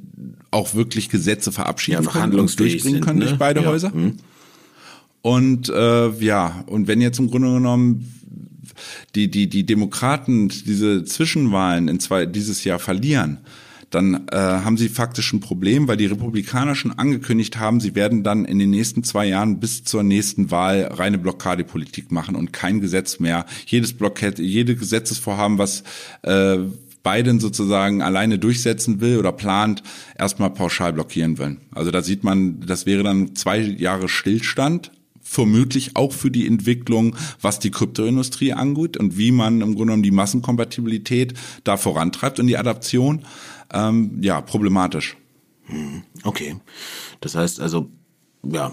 auch 0.51 0.75
wirklich 0.75 1.09
Gesetze 1.09 1.51
verabschieden 1.51 2.03
ja, 2.03 2.11
können 2.11 2.39
und 2.39 2.59
durchbringen 2.59 3.01
können 3.01 3.19
ne? 3.19 3.25
durch 3.25 3.37
beide 3.37 3.61
ja. 3.61 3.67
Häuser. 3.67 3.91
Mhm. 3.93 4.17
Und 5.21 5.69
äh, 5.69 6.09
ja, 6.23 6.63
und 6.67 6.87
wenn 6.87 7.01
jetzt 7.01 7.19
im 7.19 7.29
Grunde 7.29 7.53
genommen 7.53 8.11
die, 9.15 9.29
die, 9.29 9.47
die 9.47 9.65
Demokraten 9.65 10.49
diese 10.49 11.03
Zwischenwahlen 11.03 11.87
in 11.87 11.99
zwei, 11.99 12.25
dieses 12.25 12.63
Jahr 12.63 12.79
verlieren, 12.79 13.39
dann 13.89 14.27
äh, 14.31 14.35
haben 14.35 14.77
sie 14.77 14.89
faktisch 14.89 15.31
ein 15.33 15.39
Problem, 15.39 15.87
weil 15.87 15.97
die 15.97 16.05
Republikaner 16.05 16.75
schon 16.75 16.91
angekündigt 16.91 17.57
haben, 17.57 17.79
sie 17.79 17.95
werden 17.95 18.23
dann 18.23 18.45
in 18.45 18.59
den 18.59 18.69
nächsten 18.69 19.03
zwei 19.03 19.27
Jahren 19.27 19.59
bis 19.59 19.83
zur 19.83 20.03
nächsten 20.03 20.51
Wahl 20.51 20.89
reine 20.91 21.17
Blockadepolitik 21.17 22.11
machen 22.11 22.35
und 22.35 22.53
kein 22.53 22.81
Gesetz 22.81 23.19
mehr. 23.19 23.45
Jedes 23.65 23.93
Blockade, 23.93 24.41
jede 24.41 24.75
Gesetzesvorhaben, 24.75 25.57
was 25.57 25.83
äh, 26.23 26.57
Biden 27.03 27.39
sozusagen 27.39 28.01
alleine 28.01 28.39
durchsetzen 28.39 28.99
will 28.99 29.17
oder 29.19 29.31
plant, 29.31 29.83
erstmal 30.17 30.49
pauschal 30.49 30.91
blockieren 30.91 31.37
will. 31.37 31.57
Also 31.71 31.91
da 31.91 32.01
sieht 32.01 32.23
man, 32.23 32.61
das 32.61 32.85
wäre 32.85 33.03
dann 33.03 33.35
zwei 33.35 33.59
Jahre 33.59 34.09
Stillstand, 34.09 34.91
vermutlich 35.21 35.95
auch 35.95 36.13
für 36.13 36.31
die 36.31 36.47
Entwicklung, 36.47 37.15
was 37.41 37.59
die 37.59 37.71
Kryptoindustrie 37.71 38.53
angeht 38.53 38.95
und 38.95 39.17
wie 39.17 39.31
man 39.31 39.61
im 39.61 39.69
Grunde 39.69 39.85
genommen 39.85 40.03
die 40.03 40.11
Massenkompatibilität 40.11 41.33
da 41.63 41.77
vorantreibt 41.77 42.39
und 42.39 42.47
die 42.47 42.57
Adaption 42.57 43.25
ähm, 43.73 44.19
ja, 44.21 44.41
problematisch. 44.41 45.17
Hm, 45.65 46.03
okay. 46.23 46.57
Das 47.21 47.35
heißt 47.35 47.59
also, 47.59 47.89
ja, 48.43 48.71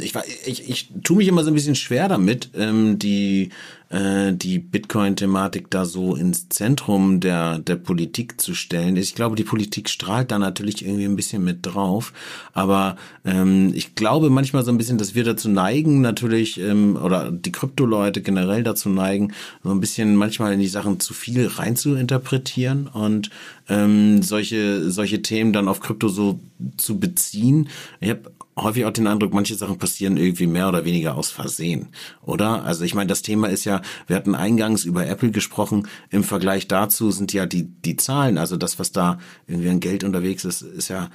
ich, 0.00 0.14
ich, 0.44 0.68
ich 0.68 0.90
tue 1.02 1.16
mich 1.16 1.28
immer 1.28 1.42
so 1.42 1.50
ein 1.50 1.54
bisschen 1.54 1.74
schwer 1.74 2.08
damit, 2.08 2.50
ähm, 2.54 2.98
die 2.98 3.50
äh, 3.88 4.32
die 4.32 4.58
Bitcoin-Thematik 4.58 5.70
da 5.70 5.84
so 5.84 6.16
ins 6.16 6.48
Zentrum 6.48 7.20
der, 7.20 7.58
der 7.58 7.76
Politik 7.76 8.40
zu 8.40 8.54
stellen. 8.54 8.96
Ich 8.96 9.14
glaube, 9.14 9.36
die 9.36 9.44
Politik 9.44 9.88
strahlt 9.88 10.30
da 10.30 10.38
natürlich 10.38 10.84
irgendwie 10.84 11.04
ein 11.04 11.16
bisschen 11.16 11.44
mit 11.44 11.58
drauf. 11.62 12.12
Aber 12.52 12.96
ähm, 13.24 13.72
ich 13.74 13.94
glaube 13.94 14.30
manchmal 14.30 14.64
so 14.64 14.72
ein 14.72 14.78
bisschen, 14.78 14.98
dass 14.98 15.14
wir 15.14 15.24
dazu 15.24 15.48
neigen, 15.48 16.00
natürlich, 16.00 16.60
ähm, 16.60 16.96
oder 16.96 17.30
die 17.30 17.52
Krypto-Leute 17.52 18.22
generell 18.22 18.64
dazu 18.64 18.88
neigen, 18.88 19.32
so 19.62 19.70
ein 19.70 19.80
bisschen 19.80 20.16
manchmal 20.16 20.52
in 20.52 20.60
die 20.60 20.68
Sachen 20.68 20.98
zu 21.00 21.14
viel 21.14 21.46
rein 21.46 21.76
zu 21.76 21.94
interpretieren 21.94 22.88
und 22.88 23.30
ähm, 23.68 24.22
solche, 24.22 24.90
solche 24.90 25.22
Themen 25.22 25.52
dann 25.52 25.68
auf 25.68 25.80
Krypto 25.80 26.08
so 26.08 26.40
zu 26.76 26.98
beziehen. 26.98 27.68
Ich 28.00 28.10
habe 28.10 28.30
häufig 28.58 28.84
auch 28.86 28.92
den 28.92 29.06
Eindruck, 29.06 29.34
manche 29.34 29.54
Sachen 29.54 29.78
passieren 29.78 30.16
irgendwie 30.16 30.46
mehr 30.46 30.68
oder 30.68 30.84
weniger 30.84 31.16
aus 31.16 31.30
Versehen, 31.30 31.88
oder? 32.22 32.64
Also 32.64 32.84
ich 32.84 32.94
meine, 32.94 33.08
das 33.08 33.22
Thema 33.22 33.48
ist 33.48 33.64
ja, 33.64 33.82
wir 34.06 34.16
hatten 34.16 34.34
eingangs 34.34 34.84
über 34.84 35.06
Apple 35.06 35.30
gesprochen, 35.30 35.86
im 36.10 36.24
Vergleich 36.24 36.66
dazu 36.66 37.10
sind 37.10 37.32
ja 37.32 37.46
die, 37.46 37.64
die 37.64 37.96
Zahlen, 37.96 38.38
also 38.38 38.56
das, 38.56 38.78
was 38.78 38.92
da 38.92 39.18
irgendwie 39.46 39.68
an 39.68 39.80
Geld 39.80 40.04
unterwegs 40.04 40.44
ist, 40.44 40.62
ist 40.62 40.88
ja, 40.88 41.10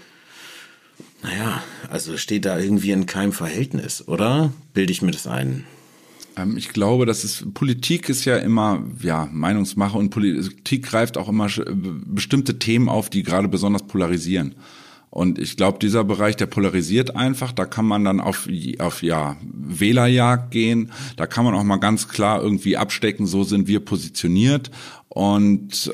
naja, 1.23 1.63
also 1.89 2.17
steht 2.17 2.45
da 2.45 2.59
irgendwie 2.59 2.91
in 2.91 3.05
keinem 3.05 3.31
Verhältnis, 3.31 4.07
oder? 4.07 4.53
Bilde 4.73 4.91
ich 4.91 5.01
mir 5.01 5.11
das 5.11 5.27
ein? 5.27 5.65
Ähm, 6.37 6.57
ich 6.57 6.69
glaube, 6.69 7.05
dass 7.05 7.23
es 7.23 7.45
Politik 7.53 8.09
ist 8.09 8.25
ja 8.25 8.37
immer 8.37 8.83
ja 9.01 9.27
Meinungsmache 9.31 9.97
und 9.97 10.09
Politik 10.09 10.85
greift 10.85 11.17
auch 11.17 11.29
immer 11.29 11.47
bestimmte 12.05 12.59
Themen 12.59 12.89
auf, 12.89 13.09
die 13.09 13.23
gerade 13.23 13.47
besonders 13.47 13.85
polarisieren. 13.87 14.55
Und 15.11 15.39
ich 15.39 15.57
glaube, 15.57 15.77
dieser 15.77 16.05
Bereich, 16.05 16.37
der 16.37 16.45
polarisiert 16.45 17.17
einfach. 17.17 17.51
Da 17.51 17.65
kann 17.65 17.85
man 17.85 18.05
dann 18.05 18.21
auf, 18.21 18.47
auf 18.79 19.03
ja, 19.03 19.35
Wählerjagd 19.43 20.51
gehen. 20.51 20.91
Da 21.17 21.27
kann 21.27 21.43
man 21.43 21.53
auch 21.53 21.63
mal 21.63 21.77
ganz 21.77 22.07
klar 22.07 22.41
irgendwie 22.41 22.77
abstecken, 22.77 23.27
so 23.27 23.43
sind 23.43 23.67
wir 23.67 23.81
positioniert. 23.81 24.71
Und 25.09 25.93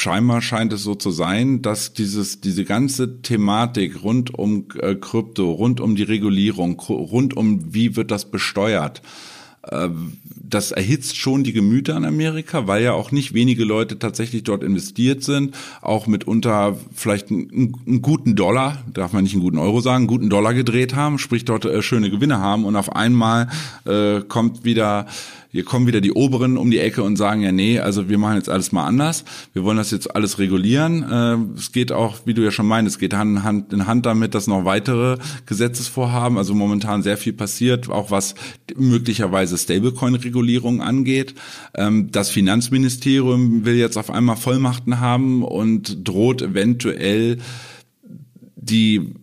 scheinbar 0.00 0.40
scheint 0.40 0.72
es 0.72 0.84
so 0.84 0.94
zu 0.94 1.10
sein, 1.10 1.62
dass 1.62 1.94
dieses, 1.94 2.40
diese 2.40 2.64
ganze 2.64 3.22
Thematik 3.22 4.04
rund 4.04 4.32
um 4.32 4.66
äh, 4.78 4.94
Krypto, 4.94 5.50
rund 5.50 5.80
um 5.80 5.96
die 5.96 6.04
Regulierung, 6.04 6.78
rund 6.78 7.36
um 7.36 7.74
wie 7.74 7.96
wird 7.96 8.12
das 8.12 8.30
besteuert, 8.30 9.02
das 10.54 10.72
erhitzt 10.72 11.16
schon 11.16 11.42
die 11.42 11.52
Gemüter 11.52 11.96
in 11.96 12.04
Amerika, 12.04 12.66
weil 12.66 12.82
ja 12.82 12.92
auch 12.92 13.10
nicht 13.10 13.34
wenige 13.34 13.64
Leute 13.64 13.98
tatsächlich 13.98 14.44
dort 14.44 14.62
investiert 14.62 15.24
sind, 15.24 15.56
auch 15.80 16.06
mitunter 16.06 16.76
vielleicht 16.94 17.30
einen, 17.30 17.74
einen 17.86 18.02
guten 18.02 18.36
Dollar, 18.36 18.82
darf 18.92 19.12
man 19.12 19.24
nicht 19.24 19.32
einen 19.32 19.42
guten 19.42 19.58
Euro 19.58 19.80
sagen, 19.80 20.02
einen 20.02 20.06
guten 20.06 20.30
Dollar 20.30 20.54
gedreht 20.54 20.94
haben, 20.94 21.18
sprich 21.18 21.44
dort 21.44 21.64
äh, 21.64 21.82
schöne 21.82 22.10
Gewinne 22.10 22.38
haben. 22.38 22.64
Und 22.64 22.76
auf 22.76 22.94
einmal 22.94 23.48
äh, 23.84 24.20
kommt 24.20 24.64
wieder 24.64 25.06
hier 25.54 25.62
kommen 25.62 25.86
wieder 25.86 26.00
die 26.00 26.10
Oberen 26.10 26.56
um 26.56 26.72
die 26.72 26.80
Ecke 26.80 27.04
und 27.04 27.14
sagen, 27.14 27.42
ja, 27.42 27.52
nee, 27.52 27.78
also 27.78 28.08
wir 28.08 28.18
machen 28.18 28.34
jetzt 28.34 28.48
alles 28.48 28.72
mal 28.72 28.86
anders. 28.86 29.24
Wir 29.52 29.62
wollen 29.62 29.76
das 29.76 29.92
jetzt 29.92 30.16
alles 30.16 30.40
regulieren. 30.40 31.04
Äh, 31.04 31.56
es 31.56 31.70
geht 31.70 31.92
auch, 31.92 32.16
wie 32.24 32.34
du 32.34 32.42
ja 32.42 32.50
schon 32.50 32.66
meinst, 32.66 32.90
es 32.90 32.98
geht 32.98 33.14
Hand 33.14 33.72
in 33.72 33.86
Hand 33.86 34.04
damit, 34.04 34.34
dass 34.34 34.48
noch 34.48 34.64
weitere 34.64 35.16
Gesetzesvorhaben, 35.46 36.38
also 36.38 36.54
momentan 36.54 37.04
sehr 37.04 37.16
viel 37.16 37.34
passiert, 37.34 37.88
auch 37.88 38.10
was 38.10 38.34
möglicherweise 38.76 39.56
Stablecoin-Regulierung 39.56 40.82
angeht. 40.82 41.36
Ähm, 41.76 42.10
das 42.10 42.30
Finanzministerium 42.30 43.64
will 43.64 43.76
jetzt 43.76 43.96
auf 43.96 44.10
einmal 44.10 44.34
Vollmachten 44.34 44.98
haben 44.98 45.44
und 45.44 46.08
droht 46.08 46.42
eventuell 46.42 47.38
die 48.56 49.14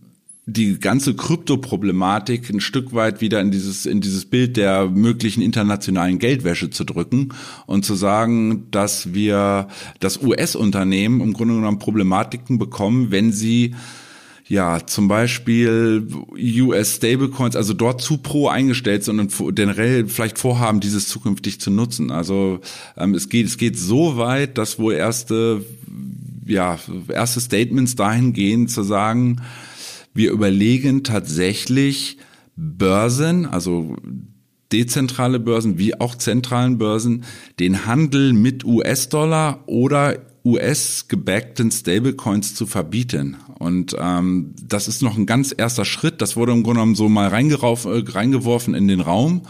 die 0.48 0.80
ganze 0.80 1.14
Krypto-Problematik 1.14 2.50
ein 2.50 2.62
Stück 2.62 2.94
weit 2.94 3.22
wieder 3.22 3.40
in 3.42 3.52
dieses, 3.52 3.86
in 3.86 4.02
dieses 4.02 4.26
Bild 4.26 4.58
der 4.58 4.88
möglichen 4.88 5.42
internationalen 5.42 6.18
Geldwäsche 6.18 6.72
zu 6.72 6.84
drücken 6.84 7.30
und 7.68 7.86
zu 7.86 7.94
sagen, 7.94 8.68
dass 8.72 9.14
wir, 9.14 9.68
das 10.00 10.22
US-Unternehmen 10.22 11.22
im 11.22 11.34
Grunde 11.34 11.56
genommen 11.56 11.80
Problematiken 11.80 12.58
bekommen, 12.58 13.12
wenn 13.12 13.32
sie 13.32 13.76
ja, 14.48 14.86
zum 14.86 15.08
Beispiel 15.08 16.06
US 16.36 16.98
Stablecoins, 16.98 17.56
also 17.56 17.74
dort 17.74 18.02
zu 18.02 18.18
pro 18.18 18.50
eingestellt 18.50 19.06
sind 19.06 19.20
und 19.20 19.56
generell 19.56 20.08
vielleicht 20.08 20.38
vorhaben, 20.38 20.82
dieses 20.82 21.08
zukünftig 21.08 21.62
zu 21.62 21.72
nutzen. 21.72 22.12
Also 22.12 22.60
ähm, 22.98 23.14
es 23.14 23.30
geht, 23.30 23.46
es 23.46 23.58
geht 23.58 23.80
so 23.80 24.18
weit, 24.18 24.58
dass 24.58 24.78
wohl 24.78 24.94
erste, 24.94 25.64
ja, 26.46 26.78
erste 27.08 27.40
Statements 27.40 27.96
dahin 27.96 28.34
gehen, 28.34 28.68
zu 28.68 28.84
sagen, 28.84 29.42
wir 30.14 30.32
überlegen 30.32 31.04
tatsächlich 31.04 32.18
Börsen, 32.56 33.46
also 33.46 33.96
dezentrale 34.72 35.40
Börsen 35.40 35.78
wie 35.78 36.00
auch 36.00 36.16
zentralen 36.16 36.78
Börsen, 36.78 37.24
den 37.60 37.86
Handel 37.86 38.34
mit 38.34 38.64
US-Dollar 38.64 39.64
oder 39.68 40.20
US-gebackten 40.44 41.72
Stablecoins 41.72 42.56
zu 42.56 42.66
verbieten. 42.66 43.38
Und 43.60 43.96
ähm, 44.00 44.56
das 44.62 44.88
ist 44.88 45.02
noch 45.02 45.18
ein 45.18 45.26
ganz 45.26 45.54
erster 45.56 45.86
Schritt. 45.86 46.22
Das 46.22 46.36
wurde 46.36 46.52
im 46.52 46.64
Grunde 46.64 46.80
genommen 46.80 46.96
so 46.96 47.10
mal 47.10 47.28
äh, 47.28 47.32
reingeworfen 47.32 48.74
in 48.74 48.88
den 48.88 49.02
Raum. 49.02 49.44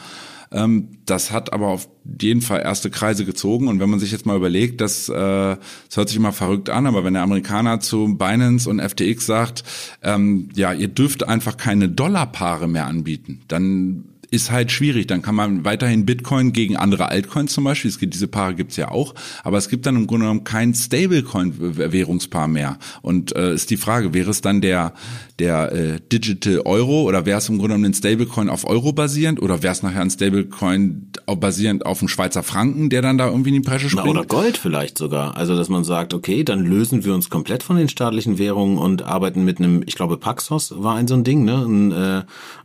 Ähm, 0.51 0.89
das 1.05 1.31
hat 1.31 1.53
aber 1.53 1.67
auf 1.67 1.87
jeden 2.19 2.41
Fall 2.41 2.61
erste 2.61 2.89
Kreise 2.89 3.25
gezogen. 3.25 3.67
Und 3.67 3.79
wenn 3.79 3.89
man 3.89 3.99
sich 3.99 4.11
jetzt 4.11 4.25
mal 4.25 4.35
überlegt, 4.35 4.81
dass 4.81 5.07
äh, 5.07 5.13
das 5.15 5.95
hört 5.95 6.09
sich 6.09 6.17
immer 6.17 6.33
verrückt 6.33 6.69
an, 6.69 6.87
aber 6.87 7.03
wenn 7.03 7.13
der 7.13 7.23
Amerikaner 7.23 7.79
zu 7.79 8.17
Binance 8.17 8.69
und 8.69 8.81
FTX 8.81 9.25
sagt, 9.25 9.63
ähm, 10.03 10.49
ja, 10.55 10.73
ihr 10.73 10.89
dürft 10.89 11.27
einfach 11.27 11.57
keine 11.57 11.89
Dollarpaare 11.89 12.67
mehr 12.67 12.87
anbieten, 12.87 13.41
dann 13.47 14.10
ist 14.31 14.49
halt 14.49 14.71
schwierig. 14.71 15.07
Dann 15.07 15.21
kann 15.21 15.35
man 15.35 15.65
weiterhin 15.65 16.05
Bitcoin 16.05 16.53
gegen 16.53 16.77
andere 16.77 17.09
Altcoins 17.09 17.51
zum 17.51 17.65
Beispiel, 17.65 17.91
es 17.91 17.99
gibt, 17.99 18.13
diese 18.13 18.29
Paare 18.29 18.55
gibt's 18.55 18.77
ja 18.77 18.89
auch, 18.89 19.13
aber 19.43 19.57
es 19.57 19.67
gibt 19.67 19.85
dann 19.85 19.97
im 19.97 20.07
Grunde 20.07 20.23
genommen 20.23 20.45
kein 20.45 20.73
Stablecoin-Währungspaar 20.73 22.47
mehr. 22.47 22.79
Und 23.01 23.35
äh, 23.35 23.53
ist 23.53 23.69
die 23.69 23.77
Frage, 23.77 24.13
wäre 24.13 24.31
es 24.31 24.39
dann 24.39 24.61
der, 24.61 24.93
der 25.37 25.71
äh, 25.73 25.99
Digital 26.11 26.61
Euro 26.61 27.03
oder 27.03 27.25
wäre 27.25 27.39
es 27.39 27.49
im 27.49 27.57
Grunde 27.57 27.75
genommen 27.75 27.91
ein 27.91 27.93
Stablecoin 27.93 28.49
auf 28.49 28.65
Euro 28.65 28.93
basierend 28.93 29.41
oder 29.41 29.63
wäre 29.63 29.73
es 29.73 29.83
nachher 29.83 30.01
ein 30.01 30.09
Stablecoin 30.09 31.11
basierend 31.25 31.85
auf 31.85 31.99
dem 31.99 32.07
Schweizer 32.07 32.41
Franken, 32.41 32.89
der 32.89 33.01
dann 33.01 33.17
da 33.17 33.27
irgendwie 33.27 33.49
in 33.49 33.55
die 33.61 33.67
Presche 33.67 33.89
springt? 33.89 34.05
Na, 34.05 34.21
oder 34.21 34.25
Gold 34.25 34.57
vielleicht 34.57 34.97
sogar. 34.97 35.35
Also 35.35 35.57
dass 35.57 35.67
man 35.67 35.83
sagt, 35.83 36.13
okay, 36.13 36.45
dann 36.45 36.63
lösen 36.63 37.03
wir 37.03 37.13
uns 37.13 37.29
komplett 37.29 37.63
von 37.63 37.75
den 37.75 37.89
staatlichen 37.89 38.37
Währungen 38.37 38.77
und 38.77 39.01
arbeiten 39.01 39.43
mit 39.43 39.59
einem, 39.59 39.83
ich 39.85 39.95
glaube 39.95 40.15
Paxos 40.15 40.73
war 40.77 40.95
ein 40.95 41.09
so 41.09 41.15
ein 41.15 41.25
Ding, 41.25 41.43
ne, 41.43 41.65
ein 41.65 41.91
äh, 41.91 42.23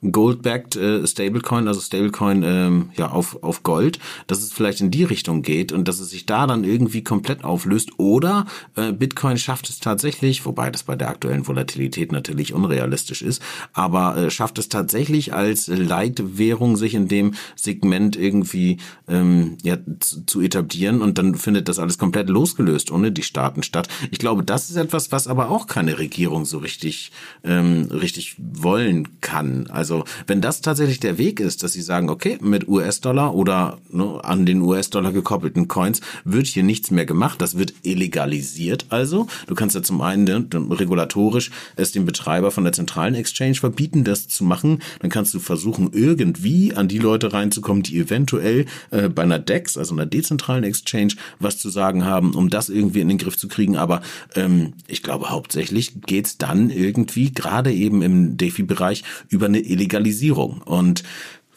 Gold-backed 0.09 0.77
äh, 0.77 1.05
Stablecoin 1.05 1.56
Bitcoin, 1.57 1.69
also 1.69 1.81
Stablecoin, 1.81 2.43
ähm, 2.43 2.91
ja, 2.97 3.11
auf, 3.11 3.43
auf 3.43 3.63
Gold, 3.63 3.99
dass 4.27 4.43
es 4.43 4.53
vielleicht 4.53 4.81
in 4.81 4.91
die 4.91 5.05
Richtung 5.05 5.43
geht 5.43 5.73
und 5.73 5.89
dass 5.89 6.01
es 6.01 6.11
sich 6.11 6.27
da 6.27 6.47
dann 6.47 6.65
irgendwie 6.65 7.03
komplett 7.03 7.45
auflöst. 7.45 7.99
Oder 7.99 8.47
äh, 8.77 8.93
Bitcoin 8.93 9.39
schafft 9.39 9.69
es 9.69 9.81
tatsächlich, 9.81 10.45
wobei 10.45 10.71
das 10.71 10.83
bei 10.83 10.97
der 10.97 11.09
aktuellen 11.09 11.47
Volatilität 11.47 12.13
natürlich 12.13 12.53
unrealistisch 12.53 13.23
ist, 13.23 13.43
aber 13.73 14.17
äh, 14.17 14.31
schafft 14.31 14.59
es 14.59 14.69
tatsächlich 14.69 15.33
als 15.33 15.69
Leitwährung 15.69 16.77
sich 16.77 16.95
in 16.95 17.09
dem 17.09 17.35
Segment 17.55 18.17
irgendwie 18.17 18.79
ähm, 19.09 19.57
ja, 19.63 19.79
zu, 20.01 20.27
zu 20.27 20.41
etablieren 20.41 21.01
und 21.01 21.17
dann 21.19 21.37
findet 21.37 21.69
das 21.69 21.79
alles 21.79 21.97
komplett 21.97 22.29
losgelöst 22.29 22.91
ohne 22.91 23.13
die 23.13 23.23
Staaten 23.23 23.63
statt. 23.63 23.89
Ich 24.11 24.19
glaube, 24.19 24.45
das 24.45 24.69
ist 24.69 24.77
etwas, 24.77 25.11
was 25.11 25.27
aber 25.27 25.51
auch 25.51 25.67
keine 25.67 25.99
Regierung 25.99 26.45
so 26.45 26.59
richtig 26.59 27.13
ähm, 27.45 27.89
richtig 27.91 28.37
wollen 28.39 29.21
kann. 29.21 29.69
Also 29.69 30.05
wenn 30.27 30.41
das 30.41 30.61
tatsächlich 30.61 31.01
der 31.01 31.19
Weg 31.19 31.41
ist, 31.41 31.46
ist, 31.47 31.63
dass 31.63 31.73
sie 31.73 31.83
sagen, 31.83 32.11
okay, 32.11 32.39
mit 32.43 32.69
US-Dollar 32.69 33.35
oder 33.35 33.79
ne, 33.91 34.21
an 34.23 34.45
den 34.45 34.61
US-Dollar 34.61 35.13
gekoppelten 35.13 35.69
Coins 35.69 36.01
wird 36.25 36.47
hier 36.47 36.63
nichts 36.63 36.91
mehr 36.91 37.07
gemacht. 37.07 37.41
Das 37.41 37.57
wird 37.57 37.73
illegalisiert 37.83 38.87
also. 38.91 39.27
Du 39.47 39.55
kannst 39.55 39.75
ja 39.75 39.83
zum 39.83 40.01
einen 40.01 40.25
ne, 40.25 40.47
regulatorisch 40.71 41.51
es 41.77 41.93
dem 41.93 42.05
Betreiber 42.05 42.51
von 42.51 42.65
der 42.65 42.73
zentralen 42.73 43.15
Exchange 43.15 43.55
verbieten, 43.55 44.05
das 44.05 44.29
zu 44.29 44.45
machen. 44.45 44.81
Dann 45.01 45.11
kannst 45.11 45.33
du 45.35 45.39
versuchen, 45.39 45.91
irgendwie 45.93 46.75
an 46.75 46.89
die 46.89 46.99
Leute 46.99 47.33
reinzukommen, 47.33 47.83
die 47.83 47.99
eventuell 47.99 48.67
äh, 48.91 49.09
bei 49.09 49.23
einer 49.23 49.39
DEX, 49.39 49.77
also 49.77 49.95
einer 49.95 50.07
dezentralen 50.07 50.65
Exchange, 50.65 51.15
was 51.39 51.59
zu 51.59 51.71
sagen 51.71 52.05
haben, 52.05 52.35
um 52.35 52.51
das 52.51 52.69
irgendwie 52.69 53.01
in 53.01 53.09
den 53.09 53.19
Griff 53.19 53.37
zu 53.37 53.49
kriegen. 53.49 53.77
Aber 53.77 54.03
ähm, 54.35 54.75
ich 54.89 55.03
glaube, 55.03 55.31
hauptsächlich 55.31 56.01
geht's 56.07 56.39
dann 56.39 56.71
irgendwie, 56.71 57.33
gerade 57.33 57.73
eben 57.73 58.03
im 58.03 58.37
DeFi-Bereich, 58.37 59.05
über 59.29 59.47
eine 59.47 59.61
Illegalisierung. 59.61 60.63
Und 60.63 61.03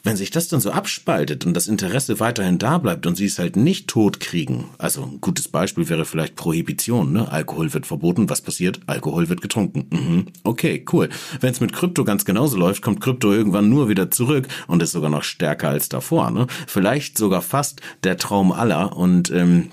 wenn 0.04 0.16
sich 0.16 0.32
das 0.32 0.47
dann 0.47 0.60
so 0.60 0.72
abspaltet 0.72 1.45
und 1.45 1.54
das 1.54 1.68
Interesse 1.68 2.20
weiterhin 2.20 2.58
da 2.58 2.78
bleibt 2.78 3.06
und 3.06 3.16
sie 3.16 3.26
es 3.26 3.39
halt 3.39 3.56
nicht 3.56 3.88
tot 3.88 4.20
kriegen, 4.20 4.66
also 4.78 5.04
ein 5.04 5.22
gutes 5.22 5.47
Beispiel 5.47 5.89
wäre 5.89 6.06
vielleicht 6.06 6.36
Prohibition, 6.36 7.12
ne? 7.12 7.32
Alkohol 7.32 7.74
wird 7.74 7.86
verboten, 7.86 8.30
was 8.30 8.41
passiert? 8.41 8.80
Alkohol 8.88 9.30
wird 9.30 9.41
getrunken. 9.41 9.88
Mhm. 9.89 10.26
Okay, 10.43 10.86
cool. 10.91 11.10
Wenn 11.39 11.52
es 11.52 11.60
mit 11.60 11.74
Krypto 11.74 12.04
ganz 12.04 12.26
genauso 12.26 12.58
läuft, 12.58 12.82
kommt 12.82 13.02
Krypto 13.02 13.32
irgendwann 13.32 13.70
nur 13.70 13.89
wieder 13.89 14.12
zurück 14.12 14.47
und 14.68 14.82
ist 14.82 14.91
sogar 14.91 15.10
noch 15.10 15.24
stärker 15.24 15.70
als 15.70 15.89
davor, 15.89 16.32
ne? 16.32 16.47
Vielleicht 16.68 17.18
sogar 17.18 17.41
fast 17.41 17.82
der 18.04 18.18
Traum 18.18 18.52
aller 18.52 18.95
und 18.95 19.32
ähm, 19.32 19.70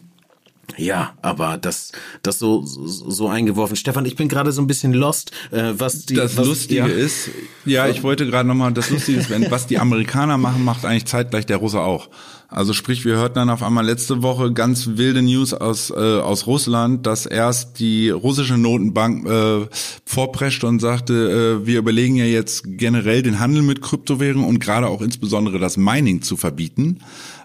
ja, 0.77 1.15
aber 1.23 1.59
das, 1.59 1.93
das 2.23 2.39
so, 2.39 2.63
so 2.65 3.29
eingeworfen. 3.29 3.77
Stefan, 3.77 4.05
ich 4.05 4.17
bin 4.17 4.29
gerade 4.29 4.53
so 4.53 4.61
ein 4.61 4.67
bisschen 4.67 4.93
lost, 4.93 5.33
äh, 5.51 5.73
was 5.77 6.07
die. 6.07 6.15
Das 6.15 6.37
was, 6.37 6.47
Lustige 6.47 6.81
ja. 6.81 6.87
ist, 6.87 7.31
ja, 7.65 7.89
ich 7.89 8.03
wollte 8.03 8.27
gerade 8.27 8.49
nochmal, 8.49 8.73
das 8.73 8.91
Lustige 8.91 9.19
ist, 9.19 9.31
wenn, 9.31 9.51
was 9.51 9.67
die 9.67 9.79
Amerikaner 9.79 10.39
machen, 10.39 10.65
macht 10.65 10.85
eigentlich 10.85 11.07
zeitgleich 11.07 11.47
der 11.47 11.59
Russe 11.59 11.81
auch. 11.81 12.09
Also 12.49 12.73
sprich, 12.73 13.05
wir 13.05 13.17
hörten 13.17 13.35
dann 13.35 13.51
auf 13.51 13.63
einmal 13.63 13.85
letzte 13.85 14.23
Woche 14.23 14.53
ganz 14.53 14.91
wilde 14.95 15.21
News 15.21 15.53
aus, 15.53 15.91
äh, 15.91 15.95
aus 15.95 16.47
Russland, 16.47 17.05
dass 17.05 17.27
erst 17.27 17.81
die 17.81 18.11
russische 18.11 18.57
Notenbank 18.57 19.27
äh, 19.29 19.67
vorpreschte 20.05 20.67
und 20.69 20.79
sagte, 20.79 21.61
äh, 21.63 21.67
wir 21.67 21.79
überlegen 21.79 22.15
ja 22.15 22.25
jetzt 22.25 22.63
generell 22.65 23.23
den 23.23 23.41
Handel 23.41 23.63
mit 23.63 23.83
Kryptowährungen 23.83 24.49
und 24.49 24.61
gerade 24.61 24.87
auch 24.87 25.03
insbesondere 25.03 25.59
das 25.59 25.77
Mining 25.77 26.23
zu 26.23 26.37
verbieten. 26.37 27.01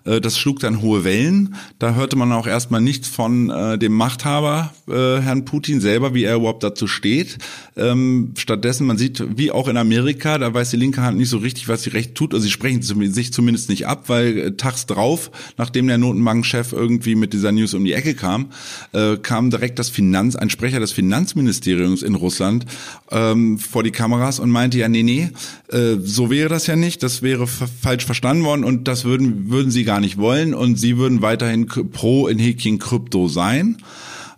Äh, 0.05 0.21
das 0.21 0.37
schlug 0.37 0.59
dann 0.59 0.81
hohe 0.81 1.03
Wellen. 1.03 1.55
Da 1.79 1.95
hörte 1.95 2.15
man 2.15 2.31
auch 2.31 2.47
erstmal 2.47 2.81
nichts 2.81 3.07
von 3.07 3.49
äh, 3.49 3.77
dem 3.77 3.93
Machthaber, 3.93 4.73
äh, 4.87 5.21
Herrn 5.21 5.45
Putin 5.45 5.81
selber, 5.81 6.13
wie 6.13 6.23
er 6.23 6.35
überhaupt 6.35 6.63
dazu 6.63 6.87
steht. 6.87 7.37
Ähm, 7.77 8.33
stattdessen, 8.37 8.87
man 8.87 8.97
sieht, 8.97 9.23
wie 9.37 9.51
auch 9.51 9.67
in 9.67 9.77
Amerika, 9.77 10.37
da 10.37 10.53
weiß 10.53 10.71
die 10.71 10.77
linke 10.77 11.01
Hand 11.01 11.17
nicht 11.17 11.29
so 11.29 11.37
richtig, 11.37 11.67
was 11.67 11.83
sie 11.83 11.89
recht 11.91 12.15
tut. 12.15 12.33
Also 12.33 12.43
sie 12.43 12.51
sprechen 12.51 12.81
sich 12.81 13.33
zumindest 13.33 13.69
nicht 13.69 13.87
ab, 13.87 14.05
weil 14.07 14.37
äh, 14.37 14.51
tags 14.55 14.85
drauf, 14.85 15.31
nachdem 15.57 15.87
der 15.87 15.97
Notenbankchef 15.97 16.73
irgendwie 16.73 17.15
mit 17.15 17.33
dieser 17.33 17.51
News 17.51 17.73
um 17.73 17.83
die 17.83 17.93
Ecke 17.93 18.15
kam, 18.15 18.47
äh, 18.93 19.17
kam 19.17 19.49
direkt 19.49 19.79
das 19.79 19.89
Finanz, 19.89 20.35
ein 20.35 20.49
Sprecher 20.49 20.79
des 20.79 20.91
Finanzministeriums 20.91 22.03
in 22.03 22.15
Russland 22.15 22.65
ähm, 23.11 23.57
vor 23.57 23.83
die 23.83 23.91
Kameras 23.91 24.39
und 24.39 24.49
meinte, 24.49 24.77
ja, 24.77 24.89
nee, 24.89 25.03
nee, 25.03 25.29
äh, 25.71 25.97
so 26.03 26.29
wäre 26.29 26.49
das 26.49 26.67
ja 26.67 26.75
nicht, 26.75 27.03
das 27.03 27.21
wäre 27.21 27.47
falsch 27.47 28.05
verstanden 28.05 28.43
worden 28.43 28.63
und 28.63 28.87
das 28.87 29.05
würden, 29.05 29.49
würden 29.49 29.71
sie 29.71 29.83
gar 29.91 29.99
nicht 29.99 30.17
wollen 30.17 30.53
und 30.53 30.79
sie 30.79 30.97
würden 30.97 31.21
weiterhin 31.21 31.67
pro 31.67 32.27
in 32.27 32.39
Häkchen 32.39 32.79
Krypto 32.79 33.27
sein. 33.27 33.75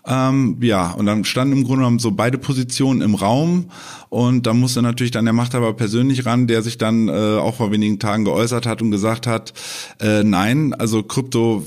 Ähm, 0.04 0.58
ja, 0.62 0.90
und 0.90 1.06
dann 1.06 1.26
standen 1.26 1.58
im 1.58 1.64
Grunde 1.64 1.82
genommen 1.82 2.00
so 2.00 2.10
beide 2.10 2.40
Positionen 2.40 3.02
im 3.02 3.14
Raum 3.14 3.66
und 4.10 4.48
da 4.48 4.56
musste 4.56 4.82
natürlich 4.82 5.12
dann 5.12 5.26
der 5.26 5.34
Machthaber 5.36 5.74
persönlich 5.74 6.26
ran, 6.26 6.48
der 6.48 6.64
sich 6.64 6.80
dann 6.80 7.08
äh, 7.08 7.12
auch 7.12 7.54
vor 7.54 7.72
wenigen 7.72 8.00
Tagen 8.00 8.26
geäußert 8.26 8.66
hat 8.66 8.82
und 8.82 8.90
gesagt 8.90 9.28
hat, 9.28 9.54
äh, 10.02 10.24
nein, 10.24 10.74
also 10.74 11.04
Krypto 11.04 11.64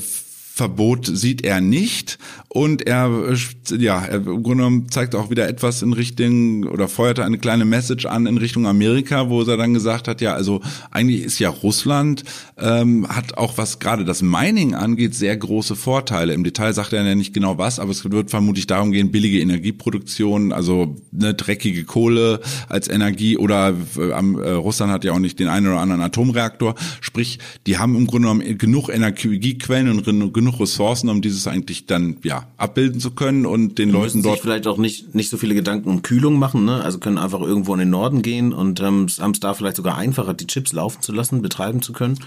Verbot 0.56 1.04
sieht 1.04 1.44
er 1.44 1.60
nicht 1.60 2.16
und 2.48 2.86
er 2.86 3.34
ja 3.76 4.02
er 4.06 4.14
im 4.14 4.24
Grunde 4.24 4.64
genommen 4.64 4.90
zeigt 4.90 5.14
auch 5.14 5.28
wieder 5.28 5.46
etwas 5.50 5.82
in 5.82 5.92
Richtung 5.92 6.64
oder 6.64 6.88
feuerte 6.88 7.26
eine 7.26 7.36
kleine 7.36 7.66
Message 7.66 8.06
an 8.06 8.24
in 8.24 8.38
Richtung 8.38 8.66
Amerika, 8.66 9.28
wo 9.28 9.42
er 9.42 9.58
dann 9.58 9.74
gesagt 9.74 10.08
hat, 10.08 10.22
ja 10.22 10.32
also 10.32 10.62
eigentlich 10.90 11.24
ist 11.24 11.38
ja 11.40 11.50
Russland 11.50 12.24
ähm, 12.56 13.06
hat 13.06 13.36
auch 13.36 13.58
was 13.58 13.80
gerade 13.80 14.06
das 14.06 14.22
Mining 14.22 14.74
angeht 14.74 15.14
sehr 15.14 15.36
große 15.36 15.76
Vorteile. 15.76 16.32
Im 16.32 16.42
Detail 16.42 16.72
sagt 16.72 16.94
er 16.94 17.04
ja 17.04 17.14
nicht 17.14 17.34
genau 17.34 17.58
was, 17.58 17.78
aber 17.78 17.90
es 17.90 18.10
wird 18.10 18.30
vermutlich 18.30 18.66
darum 18.66 18.92
gehen 18.92 19.10
billige 19.10 19.40
Energieproduktion, 19.40 20.54
also 20.54 20.96
eine 21.14 21.34
dreckige 21.34 21.84
Kohle 21.84 22.40
als 22.70 22.88
Energie 22.88 23.36
oder 23.36 23.74
äh, 23.98 24.08
äh, 24.08 24.50
Russland 24.52 24.90
hat 24.90 25.04
ja 25.04 25.12
auch 25.12 25.18
nicht 25.18 25.38
den 25.38 25.48
einen 25.48 25.66
oder 25.66 25.80
anderen 25.80 26.00
Atomreaktor, 26.00 26.76
sprich 27.02 27.40
die 27.66 27.76
haben 27.76 27.94
im 27.94 28.06
Grunde 28.06 28.28
genommen 28.28 28.56
genug 28.56 28.88
Energiequellen 28.88 29.90
und 29.90 30.32
genug 30.32 30.45
genug 30.46 30.60
Ressourcen, 30.60 31.08
um 31.08 31.20
dieses 31.20 31.46
eigentlich 31.46 31.86
dann 31.86 32.16
ja 32.22 32.46
abbilden 32.56 33.00
zu 33.00 33.10
können 33.10 33.46
und 33.46 33.78
den 33.78 33.88
Die 33.88 33.94
Leuten 33.94 34.22
dort 34.22 34.36
sich 34.36 34.42
vielleicht 34.42 34.66
auch 34.66 34.78
nicht 34.78 35.14
nicht 35.14 35.30
so 35.30 35.36
viele 35.36 35.54
Gedanken 35.54 35.88
um 35.88 36.02
Kühlung 36.02 36.38
machen, 36.38 36.64
ne? 36.64 36.82
Also 36.82 36.98
können 36.98 37.18
einfach 37.18 37.40
irgendwo 37.40 37.72
in 37.74 37.80
den 37.80 37.90
Norden 37.90 38.22
gehen 38.22 38.52
und 38.52 38.80
ähm, 38.80 39.06
haben 39.18 39.30
es 39.32 39.40
da 39.40 39.54
vielleicht 39.54 39.76
sogar 39.76 39.96
einfacher, 39.96 40.34
die 40.34 40.46
Chips 40.46 40.72
laufen 40.72 41.02
zu 41.02 41.12
lassen, 41.12 41.42
betreiben 41.42 41.82
zu 41.82 41.92
können. 41.92 42.18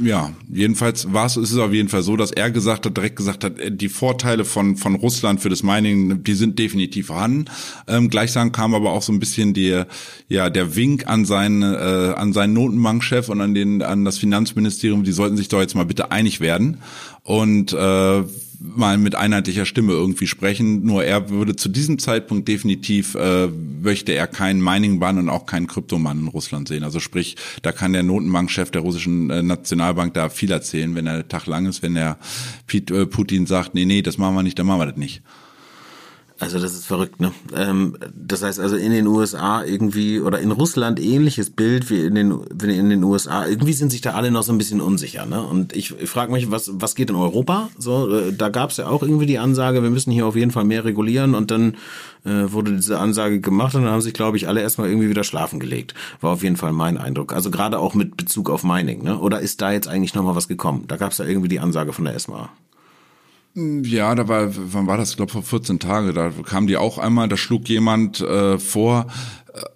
Ja, 0.00 0.32
jedenfalls 0.48 1.12
war 1.12 1.26
es, 1.26 1.36
ist 1.36 1.50
es 1.50 1.58
auf 1.58 1.72
jeden 1.72 1.88
Fall 1.88 2.02
so, 2.02 2.16
dass 2.16 2.30
er 2.30 2.52
gesagt 2.52 2.86
hat, 2.86 2.96
direkt 2.96 3.16
gesagt 3.16 3.42
hat, 3.42 3.58
äh, 3.58 3.72
die 3.72 3.88
Vorteile 3.88 4.44
von, 4.44 4.76
von 4.76 4.94
Russland 4.94 5.40
für 5.40 5.48
das 5.48 5.62
Mining, 5.62 6.22
die 6.22 6.34
sind 6.34 6.58
definitiv 6.58 7.06
vorhanden. 7.06 7.46
Ähm, 7.88 8.08
gleichsam 8.08 8.52
kam 8.52 8.74
aber 8.74 8.92
auch 8.92 9.02
so 9.02 9.12
ein 9.12 9.18
bisschen 9.18 9.54
der, 9.54 9.88
ja, 10.28 10.50
der 10.50 10.76
Wink 10.76 11.08
an 11.08 11.24
seinen, 11.24 11.62
äh, 11.62 12.14
an 12.16 12.32
seinen 12.32 12.52
Notenbankchef 12.52 13.28
und 13.28 13.40
an 13.40 13.54
den, 13.54 13.82
an 13.82 14.04
das 14.04 14.18
Finanzministerium, 14.18 15.02
die 15.02 15.12
sollten 15.12 15.36
sich 15.36 15.48
doch 15.48 15.60
jetzt 15.60 15.74
mal 15.74 15.86
bitte 15.86 16.12
einig 16.12 16.38
werden. 16.38 16.78
Und 17.28 17.74
äh, 17.74 18.22
mal 18.58 18.96
mit 18.96 19.14
einheitlicher 19.14 19.66
Stimme 19.66 19.92
irgendwie 19.92 20.26
sprechen. 20.26 20.82
Nur 20.86 21.04
er 21.04 21.28
würde 21.28 21.54
zu 21.56 21.68
diesem 21.68 21.98
Zeitpunkt 21.98 22.48
definitiv, 22.48 23.16
äh, 23.16 23.48
möchte 23.48 24.12
er 24.12 24.26
keinen 24.26 24.64
Mining-Bann 24.64 25.18
und 25.18 25.28
auch 25.28 25.44
keinen 25.44 25.66
Kryptomann 25.66 26.20
in 26.20 26.28
Russland 26.28 26.68
sehen. 26.68 26.84
Also 26.84 27.00
sprich, 27.00 27.36
da 27.60 27.72
kann 27.72 27.92
der 27.92 28.02
Notenbankchef 28.02 28.70
der 28.70 28.80
russischen 28.80 29.28
äh, 29.28 29.42
Nationalbank 29.42 30.14
da 30.14 30.30
viel 30.30 30.50
erzählen, 30.50 30.94
wenn 30.94 31.04
der 31.04 31.28
Tag 31.28 31.44
lang 31.44 31.66
ist, 31.66 31.82
wenn 31.82 31.96
der 31.96 32.16
äh, 32.72 33.04
Putin 33.04 33.44
sagt, 33.44 33.74
nee, 33.74 33.84
nee, 33.84 34.00
das 34.00 34.16
machen 34.16 34.34
wir 34.34 34.42
nicht, 34.42 34.58
dann 34.58 34.66
machen 34.66 34.80
wir 34.80 34.86
das 34.86 34.96
nicht. 34.96 35.20
Also 36.40 36.60
das 36.60 36.72
ist 36.72 36.86
verrückt, 36.86 37.20
ne? 37.20 37.32
Ähm, 37.56 37.96
das 38.14 38.44
heißt 38.44 38.60
also 38.60 38.76
in 38.76 38.92
den 38.92 39.08
USA 39.08 39.64
irgendwie 39.64 40.20
oder 40.20 40.38
in 40.38 40.52
Russland 40.52 41.00
ähnliches 41.00 41.50
Bild 41.50 41.90
wie 41.90 42.04
in 42.04 42.14
den 42.14 42.40
wie 42.54 42.76
in 42.76 42.90
den 42.90 43.02
USA. 43.02 43.44
Irgendwie 43.44 43.72
sind 43.72 43.90
sich 43.90 44.02
da 44.02 44.12
alle 44.12 44.30
noch 44.30 44.44
so 44.44 44.52
ein 44.52 44.58
bisschen 44.58 44.80
unsicher, 44.80 45.26
ne? 45.26 45.42
Und 45.42 45.74
ich, 45.74 45.98
ich 45.98 46.08
frage 46.08 46.30
mich, 46.30 46.48
was 46.48 46.70
was 46.74 46.94
geht 46.94 47.10
in 47.10 47.16
Europa? 47.16 47.70
So, 47.76 48.08
äh, 48.14 48.32
da 48.32 48.50
gab 48.50 48.70
es 48.70 48.76
ja 48.76 48.86
auch 48.86 49.02
irgendwie 49.02 49.26
die 49.26 49.40
Ansage, 49.40 49.82
wir 49.82 49.90
müssen 49.90 50.12
hier 50.12 50.26
auf 50.26 50.36
jeden 50.36 50.52
Fall 50.52 50.62
mehr 50.62 50.84
regulieren 50.84 51.34
und 51.34 51.50
dann 51.50 51.76
äh, 52.24 52.52
wurde 52.52 52.72
diese 52.76 53.00
Ansage 53.00 53.40
gemacht 53.40 53.74
und 53.74 53.82
dann 53.82 53.90
haben 53.90 54.00
sich, 54.00 54.14
glaube 54.14 54.36
ich, 54.36 54.46
alle 54.46 54.60
erstmal 54.60 54.88
irgendwie 54.88 55.08
wieder 55.08 55.24
schlafen 55.24 55.58
gelegt. 55.58 55.94
War 56.20 56.30
auf 56.30 56.44
jeden 56.44 56.56
Fall 56.56 56.72
mein 56.72 56.98
Eindruck. 56.98 57.32
Also 57.32 57.50
gerade 57.50 57.80
auch 57.80 57.94
mit 57.94 58.16
Bezug 58.16 58.48
auf 58.48 58.62
Mining, 58.62 59.02
ne? 59.02 59.18
Oder 59.18 59.40
ist 59.40 59.60
da 59.60 59.72
jetzt 59.72 59.88
eigentlich 59.88 60.14
nochmal 60.14 60.36
was 60.36 60.46
gekommen? 60.46 60.84
Da 60.86 60.98
gab 60.98 61.10
es 61.10 61.18
ja 61.18 61.24
irgendwie 61.24 61.48
die 61.48 61.58
Ansage 61.58 61.92
von 61.92 62.04
der 62.04 62.14
ESMA. 62.14 62.50
Ja, 63.58 64.14
da 64.14 64.28
war, 64.28 64.48
wann 64.50 64.86
war 64.86 64.96
das? 64.96 65.10
Ich 65.10 65.16
glaube 65.16 65.32
vor 65.32 65.42
14 65.42 65.80
Tage. 65.80 66.12
Da 66.12 66.30
kam 66.44 66.66
die 66.66 66.76
auch 66.76 66.98
einmal, 66.98 67.28
da 67.28 67.36
schlug 67.36 67.68
jemand 67.68 68.20
äh, 68.20 68.58
vor, 68.58 69.06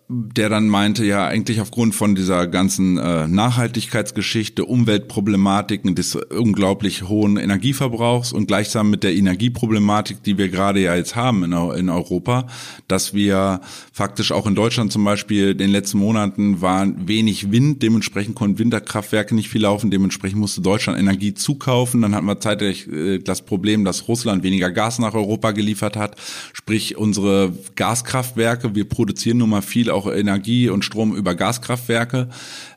der 0.09 0.51
dann 0.51 0.69
meinte, 0.69 1.05
ja, 1.05 1.27
eigentlich 1.27 1.61
aufgrund 1.61 1.95
von 1.95 2.15
dieser 2.15 2.47
ganzen 2.47 2.99
äh, 2.99 3.27
Nachhaltigkeitsgeschichte, 3.27 4.65
Umweltproblematiken, 4.65 5.95
des 5.95 6.17
unglaublich 6.17 7.09
hohen 7.09 7.39
Energieverbrauchs 7.39 8.33
und 8.33 8.47
gleichsam 8.47 8.91
mit 8.91 9.05
der 9.05 9.15
Energieproblematik, 9.15 10.23
die 10.23 10.37
wir 10.37 10.51
gerade 10.51 10.81
ja 10.81 10.95
jetzt 10.95 11.17
haben 11.17 11.45
in, 11.45 11.53
in 11.53 11.89
Europa, 11.89 12.47
dass 12.89 13.15
wir 13.15 13.61
faktisch 13.93 14.33
auch 14.33 14.47
in 14.47 14.55
Deutschland 14.55 14.93
zum 14.93 15.05
Beispiel 15.05 15.53
in 15.53 15.59
den 15.59 15.71
letzten 15.71 15.99
Monaten 15.99 16.61
waren 16.61 17.09
wenig 17.09 17.51
Wind, 17.51 17.83
dementsprechend 17.83 18.35
konnten 18.35 18.59
Winterkraftwerke 18.59 19.35
nicht 19.35 19.49
viel 19.49 19.63
laufen, 19.63 19.91
dementsprechend 19.91 20.41
musste 20.41 20.61
Deutschland 20.61 20.99
Energie 20.99 21.33
zukaufen. 21.33 22.03
Dann 22.03 22.15
hatten 22.15 22.27
wir 22.27 22.41
zeitlich 22.41 22.87
äh, 22.89 23.19
das 23.19 23.43
Problem, 23.43 23.85
dass 23.87 24.09
Russland 24.09 24.43
weniger 24.43 24.71
Gas 24.71 24.99
nach 24.99 25.15
Europa 25.15 25.53
geliefert 25.53 25.97
hat, 25.97 26.17
sprich 26.53 26.99
unsere 26.99 27.55
Gaskraftwerke, 27.77 28.75
wir 28.75 28.87
produzieren 28.87 29.39
nun 29.39 29.51
mal 29.51 29.62
viel 29.63 29.91
auch 29.91 30.07
Energie 30.07 30.69
und 30.69 30.85
Strom 30.85 31.15
über 31.15 31.35
Gaskraftwerke. 31.35 32.29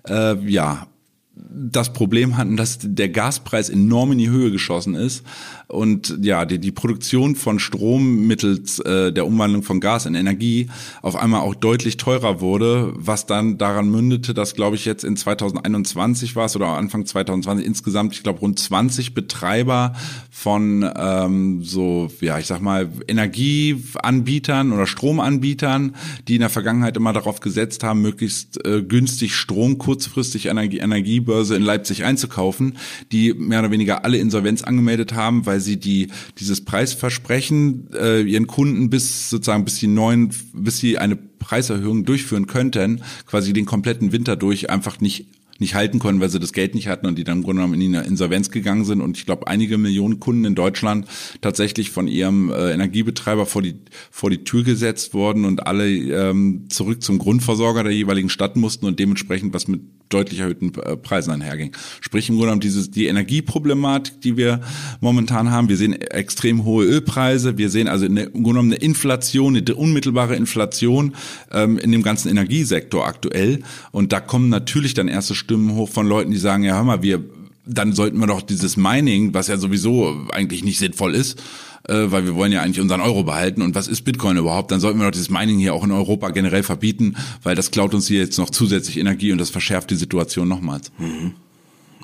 Äh, 0.07 0.37
ja, 0.49 0.87
das 1.35 1.91
Problem 1.91 2.37
hatten, 2.37 2.55
dass 2.55 2.77
der 2.81 3.09
Gaspreis 3.09 3.69
enorm 3.69 4.13
in 4.13 4.17
die 4.17 4.29
Höhe 4.29 4.51
geschossen 4.51 4.95
ist 4.95 5.23
und 5.67 6.17
ja, 6.21 6.45
die, 6.45 6.59
die 6.59 6.71
Produktion 6.71 7.35
von 7.35 7.59
Strom 7.59 8.27
mittels 8.27 8.79
äh, 8.79 9.11
der 9.11 9.25
Umwandlung 9.25 9.63
von 9.63 9.79
Gas 9.79 10.05
in 10.05 10.15
Energie 10.15 10.67
auf 11.01 11.15
einmal 11.15 11.41
auch 11.41 11.55
deutlich 11.55 11.97
teurer 11.97 12.41
wurde, 12.41 12.93
was 12.95 13.25
dann 13.25 13.57
daran 13.57 13.89
mündete, 13.89 14.33
dass, 14.33 14.55
glaube 14.55 14.75
ich, 14.75 14.85
jetzt 14.85 15.03
in 15.03 15.15
2021 15.15 16.35
war 16.35 16.45
es 16.45 16.55
oder 16.55 16.67
Anfang 16.67 17.05
2020 17.05 17.65
insgesamt, 17.65 18.13
ich 18.13 18.23
glaube, 18.23 18.39
rund 18.39 18.59
20 18.59 19.13
Betreiber 19.13 19.93
von 20.29 20.87
ähm, 20.95 21.63
so, 21.63 22.11
ja, 22.21 22.39
ich 22.39 22.45
sag 22.45 22.61
mal, 22.61 22.89
Energieanbietern 23.07 24.71
oder 24.71 24.85
Stromanbietern, 24.85 25.95
die 26.27 26.35
in 26.35 26.41
der 26.41 26.49
Vergangenheit 26.49 26.97
immer 26.97 27.13
darauf 27.13 27.39
gesetzt 27.39 27.83
haben, 27.83 28.01
möglichst 28.01 28.65
äh, 28.65 28.83
günstig 28.83 29.35
Strom 29.35 29.77
kurzfristig 29.77 30.47
Energie, 30.47 30.79
Energie 30.79 31.05
Energiebörse 31.05 31.55
in 31.55 31.61
Leipzig 31.61 32.03
einzukaufen, 32.03 32.77
die 33.11 33.33
mehr 33.33 33.59
oder 33.59 33.71
weniger 33.71 34.03
alle 34.03 34.17
Insolvenz 34.17 34.63
angemeldet 34.63 35.13
haben, 35.13 35.45
weil 35.45 35.54
sie 35.59 35.77
die 35.77 36.07
dieses 36.39 36.63
Preisversprechen 36.63 37.89
äh, 37.93 38.21
ihren 38.21 38.47
Kunden 38.47 38.89
bis 38.89 39.29
sozusagen 39.29 39.65
bis 39.65 39.79
die 39.79 39.87
neuen, 39.87 40.31
bis 40.53 40.79
sie 40.79 40.97
eine 40.97 41.15
Preiserhöhung 41.15 42.05
durchführen 42.05 42.47
könnten, 42.47 43.01
quasi 43.25 43.53
den 43.53 43.65
kompletten 43.65 44.11
Winter 44.11 44.35
durch 44.35 44.69
einfach 44.69 44.99
nicht 44.99 45.27
nicht 45.59 45.75
halten 45.75 45.99
konnten, 45.99 46.19
weil 46.19 46.29
sie 46.29 46.39
das 46.39 46.51
Geld 46.51 46.75
nicht 46.75 46.87
hatten 46.87 47.05
und 47.05 47.17
die 47.17 47.23
dann 47.23 47.37
im 47.37 47.43
Grunde 47.43 47.61
genommen 47.61 47.81
in 47.81 47.93
die 47.93 47.97
Insolvenz 47.97 48.51
gegangen 48.51 48.83
sind. 48.83 49.01
Und 49.01 49.17
ich 49.17 49.25
glaube 49.25 49.47
einige 49.47 49.77
Millionen 49.77 50.19
Kunden 50.19 50.43
in 50.45 50.55
Deutschland 50.55 51.07
tatsächlich 51.41 51.91
von 51.91 52.07
ihrem 52.07 52.49
äh, 52.49 52.71
Energiebetreiber 52.73 53.45
vor 53.45 53.61
die 53.61 53.75
vor 54.11 54.29
die 54.29 54.43
Tür 54.43 54.63
gesetzt 54.63 55.13
worden 55.13 55.45
und 55.45 55.65
alle 55.65 55.87
ähm, 55.87 56.65
zurück 56.69 57.01
zum 57.01 57.19
Grundversorger 57.19 57.83
der 57.83 57.93
jeweiligen 57.93 58.29
Stadt 58.29 58.57
mussten 58.57 58.85
und 58.85 58.99
dementsprechend 58.99 59.53
was 59.53 59.67
mit 59.67 59.81
deutlich 60.09 60.39
erhöhten 60.39 60.73
äh, 60.81 60.95
Preisen 60.97 61.31
einherging. 61.31 61.75
Sprich 62.01 62.29
im 62.29 62.35
Grunde 62.35 62.47
genommen 62.47 62.61
dieses 62.61 62.91
die 62.91 63.07
Energieproblematik, 63.07 64.21
die 64.21 64.37
wir 64.37 64.61
momentan 65.01 65.51
haben. 65.51 65.69
Wir 65.69 65.77
sehen 65.77 65.93
extrem 65.93 66.63
hohe 66.63 66.85
Ölpreise, 66.85 67.57
wir 67.57 67.69
sehen 67.69 67.87
also 67.87 68.05
eine, 68.05 68.23
im 68.23 68.31
Grunde 68.31 68.49
genommen 68.49 68.71
eine 68.73 68.81
Inflation, 68.81 69.55
eine 69.55 69.75
unmittelbare 69.75 70.35
Inflation 70.35 71.15
ähm, 71.51 71.77
in 71.77 71.91
dem 71.91 72.03
ganzen 72.03 72.29
Energiesektor 72.29 73.05
aktuell 73.05 73.63
und 73.91 74.11
da 74.11 74.19
kommen 74.19 74.49
natürlich 74.49 74.93
dann 74.93 75.07
erste 75.07 75.35
Stimmen 75.35 75.75
hoch 75.75 75.89
von 75.89 76.07
Leuten, 76.07 76.31
die 76.31 76.37
sagen, 76.37 76.63
ja 76.63 76.75
hör 76.75 76.83
mal, 76.83 77.03
wir, 77.03 77.23
dann 77.65 77.93
sollten 77.93 78.17
wir 78.19 78.27
doch 78.27 78.41
dieses 78.41 78.77
Mining, 78.77 79.33
was 79.33 79.47
ja 79.47 79.57
sowieso 79.57 80.27
eigentlich 80.31 80.63
nicht 80.63 80.79
sinnvoll 80.79 81.15
ist, 81.15 81.39
äh, 81.87 82.11
weil 82.11 82.25
wir 82.25 82.35
wollen 82.35 82.51
ja 82.51 82.61
eigentlich 82.61 82.81
unseren 82.81 83.01
Euro 83.01 83.23
behalten. 83.23 83.61
Und 83.61 83.75
was 83.75 83.87
ist 83.87 84.03
Bitcoin 84.03 84.37
überhaupt? 84.37 84.71
Dann 84.71 84.79
sollten 84.79 84.99
wir 84.99 85.05
doch 85.05 85.11
dieses 85.11 85.29
Mining 85.29 85.59
hier 85.59 85.73
auch 85.73 85.83
in 85.83 85.91
Europa 85.91 86.29
generell 86.29 86.63
verbieten, 86.63 87.15
weil 87.43 87.55
das 87.55 87.71
klaut 87.71 87.93
uns 87.93 88.07
hier 88.07 88.19
jetzt 88.19 88.37
noch 88.37 88.49
zusätzlich 88.49 88.97
Energie 88.97 89.31
und 89.31 89.37
das 89.39 89.49
verschärft 89.49 89.89
die 89.91 89.95
Situation 89.95 90.47
nochmals. 90.47 90.91
Mhm. 90.97 91.33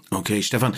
Okay, 0.10 0.42
Stefan, 0.44 0.74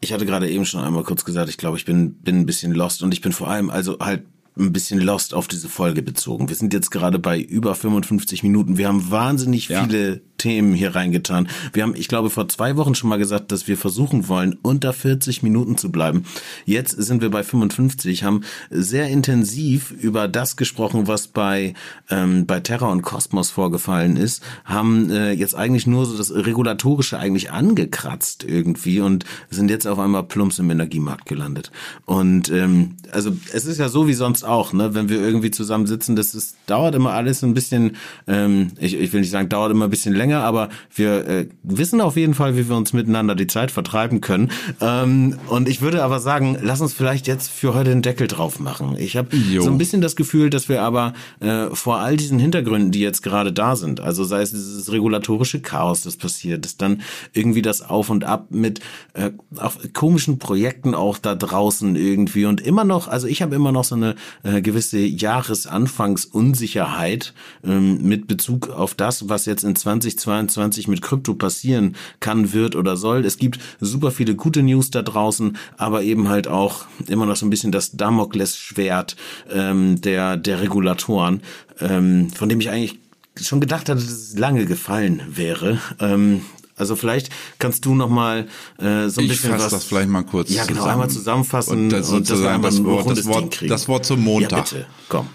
ich 0.00 0.12
hatte 0.12 0.26
gerade 0.26 0.50
eben 0.50 0.64
schon 0.64 0.82
einmal 0.82 1.04
kurz 1.04 1.24
gesagt, 1.24 1.48
ich 1.48 1.56
glaube, 1.56 1.78
ich 1.78 1.84
bin, 1.84 2.14
bin 2.14 2.40
ein 2.40 2.46
bisschen 2.46 2.72
lost 2.72 3.02
und 3.02 3.12
ich 3.12 3.20
bin 3.20 3.32
vor 3.32 3.48
allem 3.48 3.70
also 3.70 3.98
halt 4.00 4.24
ein 4.58 4.72
bisschen 4.72 5.00
lost 5.00 5.34
auf 5.34 5.48
diese 5.48 5.68
Folge 5.68 6.02
bezogen. 6.02 6.48
Wir 6.48 6.56
sind 6.56 6.72
jetzt 6.72 6.90
gerade 6.90 7.18
bei 7.18 7.40
über 7.40 7.74
55 7.74 8.42
Minuten. 8.42 8.76
Wir 8.76 8.88
haben 8.88 9.10
wahnsinnig 9.10 9.68
ja. 9.68 9.84
viele 9.84 10.22
Themen 10.40 10.72
hier 10.72 10.94
reingetan. 10.94 11.48
Wir 11.74 11.82
haben, 11.82 11.94
ich 11.94 12.08
glaube, 12.08 12.30
vor 12.30 12.48
zwei 12.48 12.76
Wochen 12.76 12.94
schon 12.94 13.10
mal 13.10 13.18
gesagt, 13.18 13.52
dass 13.52 13.68
wir 13.68 13.76
versuchen 13.76 14.26
wollen, 14.26 14.56
unter 14.62 14.94
40 14.94 15.42
Minuten 15.42 15.76
zu 15.76 15.92
bleiben. 15.92 16.24
Jetzt 16.64 16.92
sind 16.92 17.20
wir 17.20 17.30
bei 17.30 17.42
55, 17.42 18.24
haben 18.24 18.40
sehr 18.70 19.08
intensiv 19.08 19.90
über 19.90 20.28
das 20.28 20.56
gesprochen, 20.56 21.06
was 21.08 21.28
bei, 21.28 21.74
ähm, 22.08 22.46
bei 22.46 22.60
Terra 22.60 22.90
und 22.90 23.02
Kosmos 23.02 23.50
vorgefallen 23.50 24.16
ist, 24.16 24.42
haben 24.64 25.10
äh, 25.10 25.32
jetzt 25.32 25.54
eigentlich 25.54 25.86
nur 25.86 26.06
so 26.06 26.16
das 26.16 26.34
Regulatorische 26.34 27.18
eigentlich 27.18 27.50
angekratzt 27.50 28.42
irgendwie 28.42 29.00
und 29.00 29.26
sind 29.50 29.70
jetzt 29.70 29.86
auf 29.86 29.98
einmal 29.98 30.22
plumps 30.22 30.58
im 30.58 30.70
Energiemarkt 30.70 31.26
gelandet. 31.26 31.70
Und 32.06 32.50
ähm, 32.50 32.96
also 33.12 33.36
es 33.52 33.66
ist 33.66 33.78
ja 33.78 33.90
so 33.90 34.08
wie 34.08 34.14
sonst 34.14 34.42
auch, 34.42 34.72
ne, 34.72 34.94
wenn 34.94 35.10
wir 35.10 35.20
irgendwie 35.20 35.50
zusammen 35.50 35.86
sitzen, 35.86 36.16
das 36.16 36.34
ist, 36.34 36.56
dauert 36.66 36.94
immer 36.94 37.12
alles 37.12 37.42
ein 37.42 37.52
bisschen, 37.52 37.96
ähm, 38.26 38.68
ich, 38.78 38.94
ich 38.94 39.12
will 39.12 39.20
nicht 39.20 39.30
sagen, 39.30 39.50
dauert 39.50 39.70
immer 39.70 39.84
ein 39.84 39.90
bisschen 39.90 40.14
länger, 40.14 40.29
länger, 40.30 40.44
aber 40.44 40.68
wir 40.94 41.26
äh, 41.26 41.48
wissen 41.62 42.00
auf 42.00 42.16
jeden 42.16 42.34
Fall, 42.34 42.56
wie 42.56 42.68
wir 42.68 42.76
uns 42.76 42.92
miteinander 42.92 43.34
die 43.34 43.48
Zeit 43.48 43.72
vertreiben 43.72 44.20
können. 44.20 44.50
Ähm, 44.80 45.38
und 45.48 45.68
ich 45.68 45.82
würde 45.82 46.04
aber 46.04 46.20
sagen, 46.20 46.56
lass 46.62 46.80
uns 46.80 46.92
vielleicht 46.92 47.26
jetzt 47.26 47.50
für 47.50 47.74
heute 47.74 47.90
den 47.90 48.02
Deckel 48.02 48.28
drauf 48.28 48.60
machen. 48.60 48.96
Ich 48.98 49.16
habe 49.16 49.30
so 49.58 49.70
ein 49.70 49.78
bisschen 49.78 50.00
das 50.00 50.14
Gefühl, 50.16 50.50
dass 50.50 50.68
wir 50.68 50.82
aber 50.82 51.14
äh, 51.40 51.66
vor 51.72 51.98
all 51.98 52.16
diesen 52.16 52.38
Hintergründen, 52.38 52.92
die 52.92 53.00
jetzt 53.00 53.22
gerade 53.22 53.52
da 53.52 53.74
sind, 53.76 54.00
also 54.00 54.24
sei 54.24 54.42
es 54.42 54.50
dieses 54.52 54.92
regulatorische 54.92 55.60
Chaos, 55.60 56.02
das 56.02 56.16
passiert 56.16 56.64
ist, 56.64 56.80
dann 56.80 57.02
irgendwie 57.32 57.62
das 57.62 57.82
Auf 57.82 58.10
und 58.10 58.24
Ab 58.24 58.46
mit 58.50 58.80
äh, 59.14 59.30
auf 59.56 59.78
komischen 59.92 60.38
Projekten 60.38 60.94
auch 60.94 61.18
da 61.18 61.34
draußen 61.34 61.96
irgendwie 61.96 62.44
und 62.44 62.60
immer 62.60 62.84
noch, 62.84 63.08
also 63.08 63.26
ich 63.26 63.42
habe 63.42 63.56
immer 63.56 63.72
noch 63.72 63.82
so 63.84 63.96
eine 63.96 64.14
äh, 64.42 64.60
gewisse 64.62 64.98
Jahresanfangsunsicherheit 64.98 67.34
ähm, 67.64 68.02
mit 68.02 68.28
Bezug 68.28 68.70
auf 68.70 68.94
das, 68.94 69.28
was 69.28 69.46
jetzt 69.46 69.64
in 69.64 69.74
2020 69.74 70.19
2022 70.20 70.88
mit 70.88 71.02
Krypto 71.02 71.34
passieren 71.34 71.96
kann, 72.20 72.52
wird 72.52 72.76
oder 72.76 72.96
soll. 72.96 73.24
Es 73.24 73.38
gibt 73.38 73.58
super 73.80 74.10
viele 74.10 74.34
gute 74.34 74.62
News 74.62 74.90
da 74.90 75.02
draußen, 75.02 75.56
aber 75.76 76.02
eben 76.02 76.28
halt 76.28 76.48
auch 76.48 76.84
immer 77.06 77.26
noch 77.26 77.36
so 77.36 77.46
ein 77.46 77.50
bisschen 77.50 77.72
das 77.72 77.92
Damoklesschwert 77.92 79.16
ähm, 79.50 80.00
der, 80.00 80.36
der 80.36 80.60
Regulatoren, 80.60 81.42
ähm, 81.80 82.30
von 82.30 82.48
dem 82.48 82.60
ich 82.60 82.70
eigentlich 82.70 82.98
schon 83.40 83.60
gedacht 83.60 83.88
hatte, 83.88 84.00
dass 84.00 84.10
es 84.10 84.38
lange 84.38 84.66
gefallen 84.66 85.22
wäre. 85.28 85.78
Ähm, 85.98 86.42
also 86.76 86.96
vielleicht 86.96 87.30
kannst 87.58 87.84
du 87.84 87.94
noch 87.94 88.08
mal 88.08 88.46
äh, 88.78 89.08
so 89.08 89.20
ein 89.20 89.26
ich 89.26 89.32
bisschen 89.32 89.52
was. 89.52 89.68
das 89.68 89.84
vielleicht 89.84 90.08
mal 90.08 90.22
kurz. 90.22 90.50
Ja, 90.50 90.64
genau, 90.64 90.80
zusammen. 90.80 90.92
einmal 90.92 91.10
zusammenfassen 91.10 91.72
und, 91.72 91.88
das, 91.90 92.08
und 92.08 92.28
das, 92.28 92.40
das, 92.40 92.84
Wort, 92.84 93.10
das, 93.10 93.26
Wort, 93.26 93.64
das 93.68 93.88
Wort 93.88 94.06
zum 94.06 94.20
Montag. 94.20 94.50
Ja, 94.50 94.78
bitte. 94.78 94.86
Komm 95.08 95.28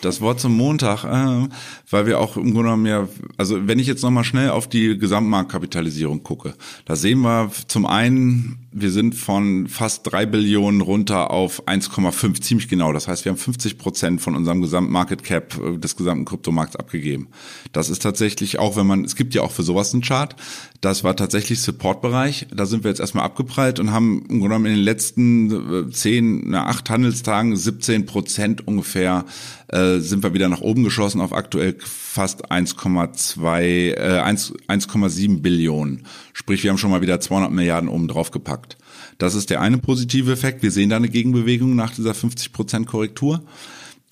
das 0.00 0.20
Wort 0.20 0.40
zum 0.40 0.56
Montag, 0.56 1.04
äh, 1.04 1.48
weil 1.90 2.06
wir 2.06 2.20
auch 2.20 2.36
im 2.36 2.52
Grunde 2.52 2.62
genommen 2.62 2.86
ja, 2.86 3.08
also 3.36 3.66
wenn 3.66 3.78
ich 3.78 3.86
jetzt 3.86 4.02
nochmal 4.02 4.24
schnell 4.24 4.50
auf 4.50 4.68
die 4.68 4.98
Gesamtmarktkapitalisierung 4.98 6.22
gucke, 6.22 6.54
da 6.84 6.96
sehen 6.96 7.20
wir 7.20 7.50
zum 7.68 7.86
einen, 7.86 8.68
wir 8.72 8.90
sind 8.90 9.14
von 9.14 9.66
fast 9.68 10.10
drei 10.10 10.26
Billionen 10.26 10.80
runter 10.80 11.30
auf 11.30 11.66
1,5, 11.66 12.40
ziemlich 12.40 12.68
genau. 12.68 12.92
Das 12.92 13.08
heißt, 13.08 13.24
wir 13.24 13.32
haben 13.32 13.38
50 13.38 13.78
Prozent 13.78 14.20
von 14.20 14.36
unserem 14.36 14.62
Gesamtmarket 14.62 15.24
Cap 15.24 15.58
äh, 15.58 15.78
des 15.78 15.96
gesamten 15.96 16.24
Kryptomarkts 16.24 16.76
abgegeben. 16.76 17.28
Das 17.72 17.90
ist 17.90 18.02
tatsächlich 18.02 18.58
auch, 18.58 18.76
wenn 18.76 18.86
man, 18.86 19.04
es 19.04 19.16
gibt 19.16 19.34
ja 19.34 19.42
auch 19.42 19.52
für 19.52 19.62
sowas 19.62 19.92
einen 19.92 20.02
Chart, 20.02 20.36
das 20.80 21.04
war 21.04 21.14
tatsächlich 21.14 21.60
Supportbereich. 21.60 22.46
Da 22.54 22.64
sind 22.64 22.84
wir 22.84 22.90
jetzt 22.90 23.00
erstmal 23.00 23.24
abgeprallt 23.24 23.78
und 23.80 23.92
haben 23.92 24.20
im 24.22 24.40
Grunde 24.40 24.48
genommen 24.48 24.66
in 24.66 24.76
den 24.76 24.84
letzten 24.84 25.88
äh, 25.88 25.90
zehn, 25.90 26.54
acht 26.54 26.88
Handelstagen 26.88 27.54
17 27.54 28.06
Prozent 28.06 28.66
ungefähr 28.66 29.26
äh, 29.68 29.98
sind 29.98 30.22
wir 30.22 30.32
wieder 30.32 30.48
nach 30.48 30.62
oben 30.62 30.82
geschossen 30.82 31.20
auf 31.20 31.34
aktuell 31.34 31.76
fast 31.78 32.50
1,2, 32.50 33.60
äh, 33.92 34.22
1,7 34.22 35.42
Billionen. 35.42 36.06
Sprich, 36.32 36.62
wir 36.62 36.70
haben 36.70 36.78
schon 36.78 36.90
mal 36.90 37.02
wieder 37.02 37.20
200 37.20 37.52
Milliarden 37.52 37.90
oben 37.90 38.08
drauf 38.08 38.30
gepackt. 38.30 38.78
Das 39.18 39.34
ist 39.34 39.50
der 39.50 39.60
eine 39.60 39.76
positive 39.76 40.32
Effekt. 40.32 40.62
Wir 40.62 40.70
sehen 40.70 40.88
da 40.88 40.96
eine 40.96 41.10
Gegenbewegung 41.10 41.76
nach 41.76 41.94
dieser 41.94 42.14
50 42.14 42.54
Prozent 42.54 42.86
Korrektur. 42.86 43.44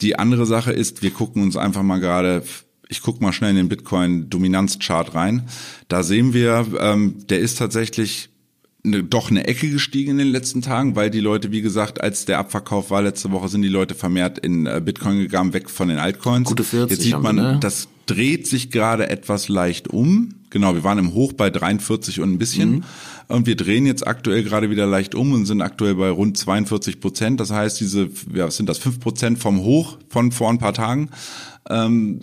Die 0.02 0.18
andere 0.18 0.44
Sache 0.44 0.72
ist, 0.72 1.02
wir 1.02 1.10
gucken 1.12 1.42
uns 1.42 1.56
einfach 1.56 1.82
mal 1.82 1.98
gerade 1.98 2.42
ich 2.88 3.02
guck 3.02 3.20
mal 3.20 3.32
schnell 3.32 3.50
in 3.50 3.56
den 3.56 3.68
Bitcoin-Dominanzchart 3.68 5.14
rein. 5.14 5.48
Da 5.88 6.02
sehen 6.02 6.32
wir, 6.32 6.66
ähm, 6.80 7.26
der 7.28 7.38
ist 7.38 7.58
tatsächlich 7.58 8.30
eine, 8.84 9.02
doch 9.02 9.30
eine 9.30 9.46
Ecke 9.46 9.70
gestiegen 9.70 10.12
in 10.12 10.18
den 10.18 10.28
letzten 10.28 10.62
Tagen, 10.62 10.96
weil 10.96 11.10
die 11.10 11.20
Leute, 11.20 11.50
wie 11.52 11.62
gesagt, 11.62 12.00
als 12.00 12.24
der 12.24 12.38
Abverkauf 12.38 12.90
war 12.90 13.02
letzte 13.02 13.30
Woche, 13.30 13.48
sind 13.48 13.62
die 13.62 13.68
Leute 13.68 13.94
vermehrt 13.94 14.38
in 14.38 14.66
äh, 14.66 14.80
Bitcoin 14.82 15.18
gegangen, 15.18 15.52
weg 15.52 15.68
von 15.68 15.88
den 15.88 15.98
Altcoins. 15.98 16.48
Gute 16.48 16.64
40 16.64 16.90
Jetzt 16.90 17.04
sieht 17.04 17.20
man, 17.20 17.36
wir, 17.36 17.42
ne? 17.42 17.58
das 17.60 17.88
dreht 18.06 18.46
sich 18.46 18.70
gerade 18.70 19.10
etwas 19.10 19.48
leicht 19.48 19.88
um. 19.88 20.34
Genau, 20.50 20.74
wir 20.74 20.82
waren 20.82 20.98
im 20.98 21.12
Hoch 21.12 21.34
bei 21.34 21.50
43 21.50 22.20
und 22.20 22.32
ein 22.32 22.38
bisschen. 22.38 22.70
Mhm. 22.70 22.84
Und 23.28 23.46
wir 23.46 23.56
drehen 23.56 23.84
jetzt 23.84 24.06
aktuell 24.06 24.42
gerade 24.42 24.70
wieder 24.70 24.86
leicht 24.86 25.14
um 25.14 25.34
und 25.34 25.44
sind 25.44 25.60
aktuell 25.60 25.96
bei 25.96 26.08
rund 26.08 26.38
42 26.38 27.00
Prozent. 27.00 27.38
Das 27.38 27.50
heißt, 27.50 27.78
diese, 27.80 28.08
ja, 28.32 28.50
sind 28.50 28.66
das 28.66 28.78
fünf 28.78 29.00
Prozent 29.00 29.38
vom 29.38 29.60
Hoch 29.60 29.98
von 30.08 30.32
vor 30.32 30.48
ein 30.48 30.56
paar 30.56 30.72
Tagen. 30.72 31.10
Ähm, 31.68 32.20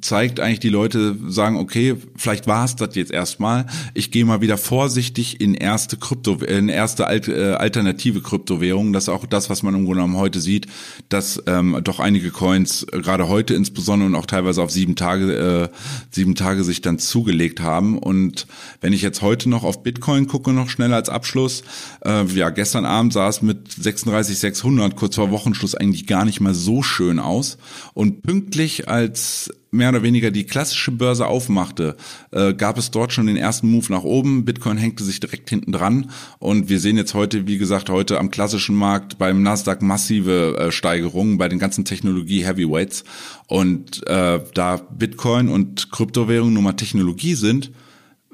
zeigt 0.00 0.40
eigentlich, 0.40 0.60
die 0.60 0.68
Leute 0.68 1.16
sagen, 1.28 1.56
okay, 1.56 1.96
vielleicht 2.16 2.46
war 2.46 2.64
es 2.64 2.76
das 2.76 2.94
jetzt 2.94 3.12
erstmal. 3.12 3.66
Ich 3.94 4.10
gehe 4.10 4.24
mal 4.24 4.40
wieder 4.40 4.56
vorsichtig 4.56 5.40
in 5.40 5.54
erste 5.54 5.96
Krypto, 5.96 6.34
in 6.36 6.68
erste 6.68 7.04
äh, 7.04 7.54
alternative 7.54 8.20
Kryptowährungen. 8.20 8.92
Das 8.92 9.04
ist 9.04 9.08
auch 9.08 9.26
das, 9.26 9.50
was 9.50 9.62
man 9.62 9.74
im 9.74 9.84
Grunde 9.84 10.02
genommen 10.02 10.16
heute 10.16 10.40
sieht, 10.40 10.66
dass 11.08 11.42
ähm, 11.46 11.78
doch 11.84 12.00
einige 12.00 12.30
Coins 12.30 12.84
äh, 12.92 13.00
gerade 13.00 13.28
heute 13.28 13.54
insbesondere 13.54 14.08
und 14.08 14.14
auch 14.14 14.26
teilweise 14.26 14.62
auf 14.62 14.70
sieben 14.70 14.96
Tage, 14.96 15.32
äh, 15.32 15.68
sieben 16.10 16.34
Tage 16.34 16.64
sich 16.64 16.80
dann 16.80 16.98
zugelegt 16.98 17.60
haben. 17.60 17.98
Und 17.98 18.46
wenn 18.80 18.92
ich 18.92 19.02
jetzt 19.02 19.22
heute 19.22 19.48
noch 19.48 19.64
auf 19.64 19.82
Bitcoin 19.82 20.26
gucke, 20.26 20.52
noch 20.52 20.68
schneller 20.68 20.96
als 20.96 21.08
Abschluss, 21.08 21.62
äh, 22.04 22.24
ja, 22.26 22.50
gestern 22.50 22.84
Abend 22.84 23.12
sah 23.12 23.28
es 23.28 23.42
mit 23.42 23.72
36,600 23.72 24.96
kurz 24.96 25.16
vor 25.16 25.30
Wochenschluss 25.30 25.74
eigentlich 25.74 26.06
gar 26.06 26.24
nicht 26.24 26.40
mal 26.40 26.54
so 26.54 26.82
schön 26.82 27.18
aus. 27.18 27.58
Und 27.94 28.22
pünktlich 28.22 28.88
als 28.88 29.50
mehr 29.72 29.88
oder 29.88 30.02
weniger 30.02 30.30
die 30.30 30.44
klassische 30.44 30.92
Börse 30.92 31.26
aufmachte, 31.26 31.96
äh, 32.30 32.52
gab 32.52 32.78
es 32.78 32.90
dort 32.90 33.12
schon 33.12 33.26
den 33.26 33.38
ersten 33.38 33.70
Move 33.70 33.86
nach 33.90 34.04
oben. 34.04 34.44
Bitcoin 34.44 34.76
hängte 34.76 35.02
sich 35.02 35.18
direkt 35.18 35.48
hinten 35.48 35.72
dran 35.72 36.10
und 36.38 36.68
wir 36.68 36.78
sehen 36.78 36.98
jetzt 36.98 37.14
heute, 37.14 37.46
wie 37.46 37.58
gesagt, 37.58 37.88
heute 37.88 38.20
am 38.20 38.30
klassischen 38.30 38.76
Markt 38.76 39.16
beim 39.18 39.42
Nasdaq 39.42 39.80
massive 39.80 40.56
äh, 40.58 40.70
Steigerungen 40.70 41.38
bei 41.38 41.48
den 41.48 41.58
ganzen 41.58 41.86
Technologie-Heavyweights. 41.86 43.04
Und 43.48 44.06
äh, 44.06 44.40
da 44.54 44.76
Bitcoin 44.76 45.48
und 45.48 45.90
Kryptowährungen 45.90 46.52
nun 46.52 46.64
mal 46.64 46.74
Technologie 46.74 47.34
sind, 47.34 47.72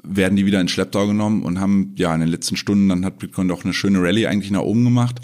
werden 0.03 0.35
die 0.35 0.45
wieder 0.45 0.59
in 0.59 0.67
Schlepptau 0.67 1.07
genommen 1.07 1.43
und 1.43 1.59
haben 1.59 1.93
ja 1.95 2.13
in 2.13 2.19
den 2.19 2.29
letzten 2.29 2.57
Stunden 2.57 2.89
dann 2.89 3.05
hat 3.05 3.19
Bitcoin 3.19 3.47
doch 3.47 3.63
eine 3.63 3.73
schöne 3.73 4.01
Rallye 4.01 4.27
eigentlich 4.27 4.51
nach 4.51 4.61
oben 4.61 4.83
gemacht. 4.83 5.19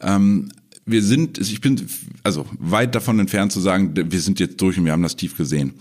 Ähm, 0.00 0.50
wir 0.86 1.02
sind, 1.02 1.38
ich 1.38 1.60
bin 1.60 1.86
also 2.22 2.46
weit 2.58 2.94
davon 2.94 3.18
entfernt 3.18 3.52
zu 3.52 3.60
sagen, 3.60 3.94
wir 3.94 4.20
sind 4.20 4.38
jetzt 4.40 4.60
durch 4.60 4.78
und 4.78 4.84
wir 4.84 4.92
haben 4.92 5.02
das 5.02 5.16
tief 5.16 5.36
gesehen. 5.36 5.74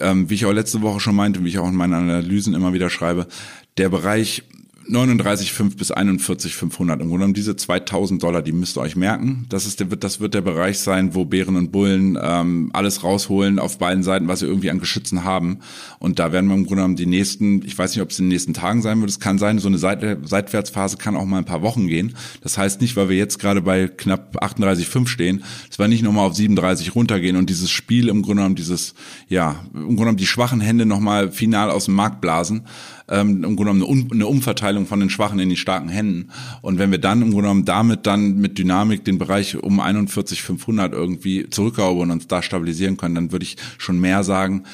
Ähm, 0.00 0.28
wie 0.30 0.34
ich 0.34 0.46
auch 0.46 0.52
letzte 0.52 0.82
Woche 0.82 1.00
schon 1.00 1.16
meinte, 1.16 1.44
wie 1.44 1.48
ich 1.48 1.58
auch 1.58 1.68
in 1.68 1.74
meinen 1.74 1.94
Analysen 1.94 2.54
immer 2.54 2.72
wieder 2.72 2.90
schreibe, 2.90 3.26
der 3.76 3.88
Bereich 3.88 4.42
39,5 4.88 5.76
bis 5.76 5.90
41,500. 5.90 7.00
Im 7.00 7.08
Grunde 7.08 7.18
genommen 7.18 7.34
diese 7.34 7.54
2000 7.54 8.22
Dollar, 8.22 8.42
die 8.42 8.52
müsst 8.52 8.76
ihr 8.76 8.80
euch 8.80 8.96
merken. 8.96 9.46
Das 9.48 9.66
ist 9.66 9.78
der, 9.80 9.86
das 9.86 10.20
wird 10.20 10.34
der 10.34 10.40
Bereich 10.40 10.78
sein, 10.78 11.14
wo 11.14 11.24
Bären 11.24 11.56
und 11.56 11.70
Bullen 11.70 12.18
ähm, 12.20 12.70
alles 12.72 13.04
rausholen 13.04 13.58
auf 13.58 13.78
beiden 13.78 14.02
Seiten, 14.02 14.26
was 14.26 14.40
sie 14.40 14.46
irgendwie 14.46 14.70
an 14.70 14.80
Geschützen 14.80 15.24
haben. 15.24 15.58
Und 15.98 16.18
da 16.18 16.32
werden 16.32 16.48
wir 16.48 16.54
im 16.54 16.64
Grunde 16.64 16.76
genommen 16.76 16.96
die 16.96 17.06
nächsten, 17.06 17.64
ich 17.64 17.78
weiß 17.78 17.94
nicht, 17.94 18.02
ob 18.02 18.10
es 18.10 18.18
in 18.18 18.24
den 18.24 18.30
nächsten 18.30 18.54
Tagen 18.54 18.82
sein 18.82 19.00
wird. 19.00 19.10
Es 19.10 19.20
kann 19.20 19.38
sein, 19.38 19.58
so 19.58 19.68
eine 19.68 19.78
Seit 19.78 20.00
Seitwärtsphase 20.26 20.96
kann 20.96 21.16
auch 21.16 21.26
mal 21.26 21.38
ein 21.38 21.44
paar 21.44 21.62
Wochen 21.62 21.86
gehen. 21.86 22.14
Das 22.42 22.56
heißt 22.56 22.80
nicht, 22.80 22.96
weil 22.96 23.08
wir 23.08 23.16
jetzt 23.16 23.38
gerade 23.38 23.62
bei 23.62 23.86
knapp 23.86 24.42
38,5 24.42 25.08
stehen, 25.08 25.44
es 25.70 25.78
war 25.78 25.88
nicht 25.88 26.02
nochmal 26.02 26.26
auf 26.26 26.34
37 26.34 26.94
runtergehen 26.94 27.36
und 27.36 27.50
dieses 27.50 27.70
Spiel 27.70 28.08
im 28.08 28.22
Grunde 28.22 28.40
genommen 28.40 28.54
dieses, 28.54 28.94
ja, 29.28 29.64
im 29.74 29.80
Grunde 29.80 29.96
genommen 29.96 30.16
die 30.16 30.26
schwachen 30.26 30.60
Hände 30.60 30.86
nochmal 30.86 31.30
final 31.30 31.70
aus 31.70 31.84
dem 31.84 31.94
Markt 31.94 32.20
blasen 32.20 32.62
ähm, 33.10 33.44
im 33.44 33.56
Grunde 33.56 33.72
genommen 33.72 34.08
eine, 34.12 34.26
Umverteilung 34.26 34.86
von 34.86 35.00
den 35.00 35.10
schwachen 35.10 35.38
in 35.38 35.48
die 35.48 35.56
starken 35.56 35.88
Händen. 35.88 36.30
Und 36.62 36.78
wenn 36.78 36.90
wir 36.90 36.98
dann 36.98 37.22
im 37.22 37.30
Grunde 37.30 37.48
genommen 37.48 37.64
damit 37.64 38.06
dann 38.06 38.36
mit 38.36 38.58
Dynamik 38.58 39.04
den 39.04 39.18
Bereich 39.18 39.56
um 39.56 39.80
41,500 39.80 40.92
irgendwie 40.92 41.50
zurückerobern 41.50 42.10
und 42.10 42.10
uns 42.12 42.28
da 42.28 42.42
stabilisieren 42.42 42.96
können, 42.96 43.14
dann 43.14 43.32
würde 43.32 43.44
ich 43.44 43.56
schon 43.78 44.00
mehr 44.00 44.24
sagen, 44.24 44.64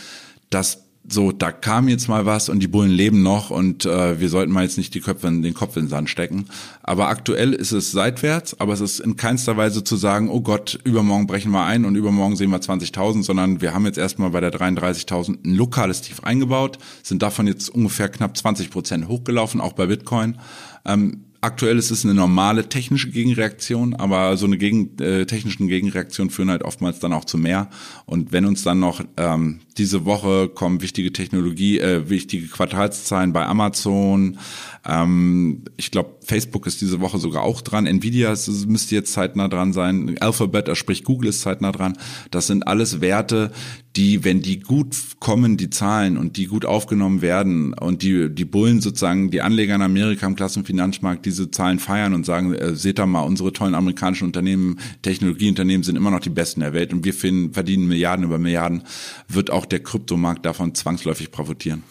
dass 0.51 0.86
so, 1.09 1.33
da 1.33 1.53
kam 1.53 1.89
jetzt 1.89 2.09
mal 2.09 2.27
was 2.27 2.49
und 2.49 2.61
die 2.61 2.69
Bullen 2.69 2.91
leben 2.91 3.23
noch 3.23 3.51
und 3.51 3.85
äh, 3.85 4.21
wir 4.21 4.29
sollten 4.29 4.53
mal 4.53 4.65
jetzt 4.65 4.77
nicht 4.77 4.95
die 4.95 5.01
Köpfe 5.01 5.29
in 5.29 5.43
den 5.43 5.55
Kopf 5.55 5.77
in 5.77 5.85
den 5.85 5.89
Sand 5.89 6.11
stecken. 6.11 6.47
Aber 6.83 7.09
aktuell 7.09 7.53
ist 7.53 7.73
es 7.73 7.93
seitwärts, 7.93 8.59
aber 8.61 8.73
es 8.73 8.81
ist 8.81 9.01
in 9.01 9.17
keinster 9.17 9.57
Weise 9.57 9.85
zu 9.85 9.97
sagen, 9.97 10.29
oh 10.29 10.41
Gott, 10.41 10.79
übermorgen 10.85 11.27
brechen 11.27 11.53
wir 11.53 11.65
ein 11.65 11.85
und 11.85 11.95
übermorgen 11.95 12.37
sehen 12.37 12.51
wir 12.51 12.61
20.000, 12.61 13.23
sondern 13.23 13.61
wir 13.61 13.73
haben 13.73 13.87
jetzt 13.87 13.99
erstmal 13.99 14.31
bei 14.31 14.41
der 14.41 14.53
33.000 14.53 15.45
ein 15.45 15.55
lokales 15.55 16.03
Tief 16.03 16.25
eingebaut, 16.25 16.79
sind 17.03 17.23
davon 17.23 17.47
jetzt 17.47 17.69
ungefähr 17.69 18.09
knapp 18.09 18.37
20 18.37 18.71
Prozent 18.71 19.09
hochgelaufen, 19.09 19.61
auch 19.61 19.75
bei 19.75 19.87
Bitcoin. 19.87 20.39
Ähm, 20.85 21.25
Aktuell 21.47 21.79
ist 21.79 21.93
es 21.93 22.05
eine 22.05 22.13
normale 22.13 22.69
technische 22.69 23.09
Gegenreaktion, 23.09 23.95
aber 23.95 24.37
so 24.37 24.47
eine 24.47 24.59
gegen, 24.59 24.99
äh, 24.99 25.27
technischen 25.27 25.69
Gegenreaktion 25.69 26.29
führen 26.29 26.51
halt 26.51 26.65
oftmals 26.65 26.99
dann 26.99 27.13
auch 27.13 27.25
zu 27.25 27.39
mehr. 27.39 27.71
Und 28.05 28.33
wenn 28.33 28.47
uns 28.47 28.65
dann 28.65 28.81
noch 28.81 29.01
ähm, 29.17 29.61
diese 29.79 30.05
Woche 30.05 30.49
kommen 30.49 30.83
wichtige 30.83 31.13
Technologie, 31.13 31.79
äh, 31.79 32.11
wichtige 32.11 32.49
Quartalszahlen 32.49 33.33
bei 33.33 33.47
Amazon, 33.47 34.41
ähm, 34.85 35.63
ich 35.77 35.93
glaube, 35.93 36.16
Facebook 36.27 36.67
ist 36.67 36.81
diese 36.81 37.01
Woche 37.01 37.19
sogar 37.19 37.43
auch 37.43 37.61
dran. 37.61 37.87
Nvidia 37.87 38.35
müsste 38.67 38.95
jetzt 38.95 39.13
zeitnah 39.13 39.49
dran 39.49 39.73
sein. 39.73 40.17
Alphabet, 40.21 40.69
also 40.69 40.75
sprich 40.75 41.05
Google 41.05 41.31
ist 41.31 41.41
zeitnah 41.41 41.73
dran. 41.73 41.97
Das 42.31 42.49
sind 42.49 42.67
alles 42.67 43.01
Werte, 43.01 43.53
die, 43.95 44.25
wenn 44.25 44.43
die 44.43 44.61
gut 44.61 44.97
kommen, 45.21 45.57
die 45.57 45.71
Zahlen 45.71 46.19
und 46.19 46.37
die 46.37 46.47
gut 46.47 46.65
aufgenommen 46.65 47.23
werden 47.23 47.73
und 47.73 48.03
die, 48.03 48.29
die 48.29 48.45
Bullen 48.45 48.81
sozusagen, 48.81 49.31
die 49.31 49.41
Anleger 49.41 49.77
in 49.77 49.83
Amerika 49.83 50.27
im 50.27 50.37
Klassenfinanzmarkt 50.37 51.25
diese 51.25 51.51
Zahlen 51.51 51.79
feiern 51.79 52.13
und 52.13 52.27
sagen, 52.27 52.53
äh, 52.55 52.75
seht 52.75 52.99
da 52.99 53.07
mal, 53.07 53.23
unsere 53.23 53.53
tollen 53.53 53.75
amerikanischen 53.75 54.25
Unternehmen, 54.25 54.81
Technologieunternehmen 55.03 55.83
sind 55.83 55.97
immer 55.97 56.11
noch 56.11 56.21
die 56.21 56.31
besten 56.31 56.61
der 56.61 56.73
Welt 56.73 56.93
und 56.93 57.05
wir 57.05 57.15
finden, 57.15 57.55
verdienen 57.55 57.87
Milliarden 57.87 58.25
über 58.25 58.39
Milliarden, 58.39 58.83
wird 59.29 59.51
auch 59.51 59.65
der 59.65 59.81
Kryptomarkt 59.81 60.45
davon 60.45 60.75
zwangsläufig 60.75 61.31
profitieren. 61.31 61.83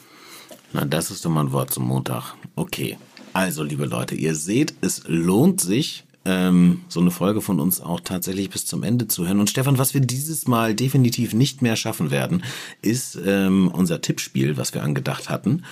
Na, 0.74 0.84
das 0.86 1.10
ist 1.10 1.24
doch 1.24 1.30
mal 1.30 1.46
ein 1.46 1.52
Wort 1.54 1.72
zum 1.72 1.88
Montag. 1.88 2.36
Okay. 2.56 2.98
Also, 3.36 3.64
liebe 3.64 3.86
Leute, 3.86 4.16
ihr 4.16 4.34
seht, 4.34 4.76
es 4.80 5.04
lohnt 5.08 5.60
sich, 5.60 6.06
ähm, 6.24 6.86
so 6.88 7.02
eine 7.02 7.12
Folge 7.12 7.42
von 7.42 7.60
uns 7.60 7.82
auch 7.82 8.00
tatsächlich 8.00 8.50
bis 8.50 8.66
zum 8.66 8.82
Ende 8.82 9.10
zu 9.10 9.28
hören. 9.28 9.42
Und 9.42 9.50
Stefan, 9.50 9.78
was 9.78 9.94
wir 9.94 10.00
dieses 10.00 10.48
Mal 10.48 10.74
definitiv 10.74 11.34
nicht 11.34 11.62
mehr 11.62 11.76
schaffen 11.76 12.12
werden, 12.12 12.46
ist 12.82 13.20
ähm, 13.26 13.68
unser 13.68 14.00
Tippspiel, 14.00 14.56
was 14.56 14.74
wir 14.74 14.84
angedacht 14.84 15.30
hatten. 15.30 15.64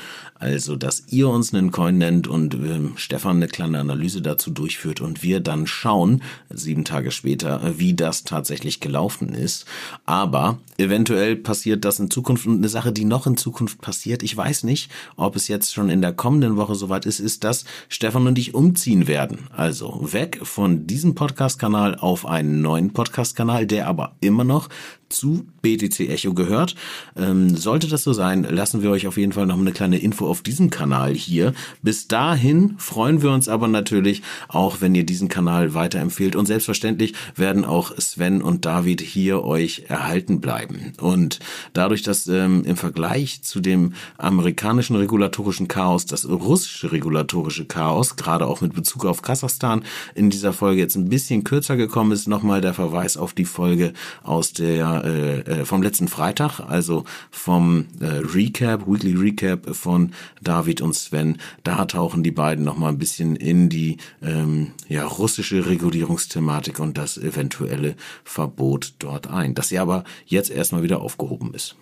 Also, 0.43 0.75
dass 0.75 1.05
ihr 1.07 1.29
uns 1.29 1.53
einen 1.53 1.71
Coin 1.71 1.97
nennt 1.97 2.27
und 2.27 2.53
ähm, 2.53 2.95
Stefan 2.97 3.37
eine 3.37 3.47
kleine 3.47 3.79
Analyse 3.79 4.21
dazu 4.21 4.51
durchführt 4.51 4.99
und 4.99 5.23
wir 5.23 5.39
dann 5.39 5.67
schauen, 5.67 6.21
sieben 6.49 6.83
Tage 6.83 7.11
später, 7.11 7.61
wie 7.79 7.93
das 7.93 8.25
tatsächlich 8.25 8.81
gelaufen 8.81 9.29
ist. 9.29 9.65
Aber 10.05 10.57
eventuell 10.77 11.37
passiert 11.37 11.85
das 11.85 11.99
in 11.99 12.11
Zukunft 12.11 12.45
und 12.45 12.57
eine 12.57 12.67
Sache, 12.67 12.91
die 12.91 13.05
noch 13.05 13.25
in 13.25 13.37
Zukunft 13.37 13.79
passiert, 13.79 14.21
ich 14.21 14.35
weiß 14.35 14.65
nicht, 14.65 14.91
ob 15.15 15.37
es 15.37 15.47
jetzt 15.47 15.73
schon 15.73 15.89
in 15.89 16.01
der 16.01 16.11
kommenden 16.11 16.57
Woche 16.57 16.75
soweit 16.75 17.05
ist, 17.05 17.21
ist, 17.21 17.45
dass 17.45 17.63
Stefan 17.87 18.27
und 18.27 18.37
ich 18.37 18.53
umziehen 18.53 19.07
werden. 19.07 19.47
Also 19.55 20.11
weg 20.11 20.41
von 20.43 20.87
diesem 20.87 21.15
Podcast-Kanal 21.15 21.95
auf 21.95 22.25
einen 22.25 22.61
neuen 22.61 22.91
Podcast-Kanal, 22.91 23.65
der 23.65 23.87
aber 23.87 24.17
immer 24.19 24.43
noch 24.43 24.67
zu 25.13 25.45
BTC 25.61 26.09
Echo 26.09 26.33
gehört. 26.33 26.75
Ähm, 27.15 27.55
sollte 27.55 27.87
das 27.87 28.03
so 28.03 28.13
sein, 28.13 28.43
lassen 28.43 28.81
wir 28.81 28.91
euch 28.91 29.07
auf 29.07 29.17
jeden 29.17 29.31
Fall 29.31 29.45
noch 29.45 29.57
eine 29.57 29.71
kleine 29.71 29.97
Info 29.97 30.27
auf 30.27 30.41
diesem 30.41 30.69
Kanal 30.69 31.13
hier. 31.13 31.53
Bis 31.81 32.07
dahin 32.07 32.75
freuen 32.77 33.21
wir 33.21 33.31
uns 33.31 33.47
aber 33.47 33.67
natürlich 33.67 34.21
auch, 34.47 34.81
wenn 34.81 34.95
ihr 34.95 35.05
diesen 35.05 35.29
Kanal 35.29 35.73
weiterempfehlt. 35.73 36.35
Und 36.35 36.45
selbstverständlich 36.45 37.13
werden 37.35 37.65
auch 37.65 37.97
Sven 37.97 38.41
und 38.41 38.65
David 38.65 39.01
hier 39.01 39.43
euch 39.43 39.83
erhalten 39.87 40.41
bleiben. 40.41 40.93
Und 40.99 41.39
dadurch, 41.73 42.01
dass 42.03 42.27
ähm, 42.27 42.63
im 42.65 42.75
Vergleich 42.75 43.43
zu 43.43 43.59
dem 43.59 43.93
amerikanischen 44.17 44.95
regulatorischen 44.95 45.67
Chaos 45.67 46.05
das 46.05 46.27
russische 46.27 46.91
regulatorische 46.91 47.65
Chaos, 47.65 48.15
gerade 48.15 48.47
auch 48.47 48.61
mit 48.61 48.73
Bezug 48.73 49.05
auf 49.05 49.21
Kasachstan, 49.21 49.83
in 50.15 50.29
dieser 50.29 50.53
Folge 50.53 50.81
jetzt 50.81 50.95
ein 50.95 51.09
bisschen 51.09 51.43
kürzer 51.43 51.77
gekommen 51.77 52.11
ist, 52.11 52.27
nochmal 52.27 52.61
der 52.61 52.73
Verweis 52.73 53.17
auf 53.17 53.33
die 53.33 53.45
Folge 53.45 53.93
aus 54.23 54.53
der 54.53 55.02
äh, 55.03 55.39
äh, 55.39 55.65
vom 55.65 55.83
letzten 55.83 56.07
Freitag, 56.07 56.59
also 56.59 57.03
vom 57.29 57.85
äh, 57.99 58.05
Recap, 58.05 58.87
Weekly 58.87 59.13
Recap 59.13 59.75
von 59.75 60.13
David 60.41 60.81
und 60.81 60.95
Sven. 60.95 61.37
Da 61.63 61.85
tauchen 61.85 62.23
die 62.23 62.31
beiden 62.31 62.63
noch 62.63 62.77
mal 62.77 62.89
ein 62.89 62.97
bisschen 62.97 63.35
in 63.35 63.69
die 63.69 63.97
ähm, 64.21 64.71
ja, 64.87 65.05
russische 65.05 65.65
Regulierungsthematik 65.65 66.79
und 66.79 66.97
das 66.97 67.17
eventuelle 67.17 67.95
Verbot 68.23 68.93
dort 68.99 69.27
ein, 69.27 69.55
das 69.55 69.69
ja 69.69 69.81
aber 69.81 70.03
jetzt 70.25 70.49
erstmal 70.49 70.83
wieder 70.83 71.01
aufgehoben 71.01 71.53
ist. 71.53 71.75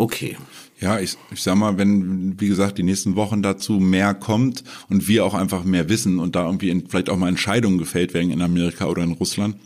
Okay. 0.00 0.36
Ja, 0.80 1.00
ich, 1.00 1.16
ich 1.32 1.42
sag 1.42 1.56
mal, 1.56 1.76
wenn, 1.76 2.40
wie 2.40 2.46
gesagt, 2.46 2.78
die 2.78 2.84
nächsten 2.84 3.16
Wochen 3.16 3.42
dazu 3.42 3.80
mehr 3.80 4.14
kommt 4.14 4.62
und 4.88 5.08
wir 5.08 5.24
auch 5.24 5.34
einfach 5.34 5.64
mehr 5.64 5.88
wissen 5.88 6.20
und 6.20 6.36
da 6.36 6.46
irgendwie 6.46 6.70
in, 6.70 6.88
vielleicht 6.88 7.10
auch 7.10 7.16
mal 7.16 7.28
Entscheidungen 7.28 7.78
gefällt 7.78 8.14
werden 8.14 8.30
in 8.30 8.40
Amerika 8.40 8.86
oder 8.86 9.02
in 9.02 9.12
Russland, 9.12 9.56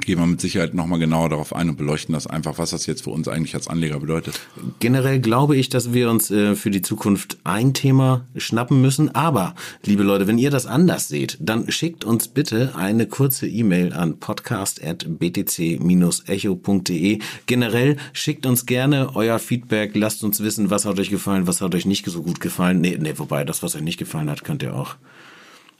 gehen 0.00 0.18
wir 0.18 0.26
mit 0.26 0.40
Sicherheit 0.40 0.74
nochmal 0.74 0.98
genauer 0.98 1.28
darauf 1.28 1.54
ein 1.54 1.68
und 1.68 1.76
beleuchten 1.76 2.14
das 2.14 2.26
einfach, 2.26 2.58
was 2.58 2.70
das 2.70 2.86
jetzt 2.86 3.04
für 3.04 3.10
uns 3.10 3.28
eigentlich 3.28 3.54
als 3.54 3.68
Anleger 3.68 4.00
bedeutet. 4.00 4.40
Generell 4.80 5.20
glaube 5.20 5.56
ich, 5.56 5.68
dass 5.68 5.92
wir 5.92 6.10
uns 6.10 6.28
äh, 6.30 6.56
für 6.56 6.70
die 6.70 6.80
Zukunft 6.82 7.38
ein 7.44 7.74
Thema 7.74 8.26
schnappen 8.36 8.80
müssen. 8.80 9.14
Aber, 9.14 9.54
liebe 9.84 10.02
Leute, 10.02 10.26
wenn 10.26 10.38
ihr 10.38 10.50
das 10.50 10.64
anders 10.66 11.06
seht, 11.08 11.38
dann 11.40 11.70
schickt 11.70 12.04
uns 12.04 12.26
bitte 12.28 12.74
eine 12.76 13.06
kurze 13.06 13.46
E-Mail 13.46 13.92
an 13.92 14.18
podcast.btc-echo.de. 14.18 17.18
Generell 17.46 17.96
schickt 18.12 18.46
uns 18.46 18.66
gerne 18.66 19.14
euer 19.14 19.38
Feedback, 19.38 19.92
lasst 19.94 20.24
uns 20.24 20.40
wissen, 20.40 20.70
was 20.70 20.86
hat 20.86 20.98
euch 20.98 21.10
gefallen, 21.10 21.46
was 21.46 21.60
hat 21.60 21.72
euch 21.74 21.86
nicht 21.86 22.04
so 22.04 22.22
gut 22.22 22.40
gefallen. 22.40 22.80
Nee, 22.80 22.98
nee, 23.00 23.14
wobei, 23.16 23.44
das, 23.44 23.62
was 23.62 23.76
euch 23.76 23.82
nicht 23.82 23.98
gefallen 23.98 24.28
hat, 24.28 24.42
könnt 24.44 24.64
ihr 24.64 24.74
auch. 24.74 24.96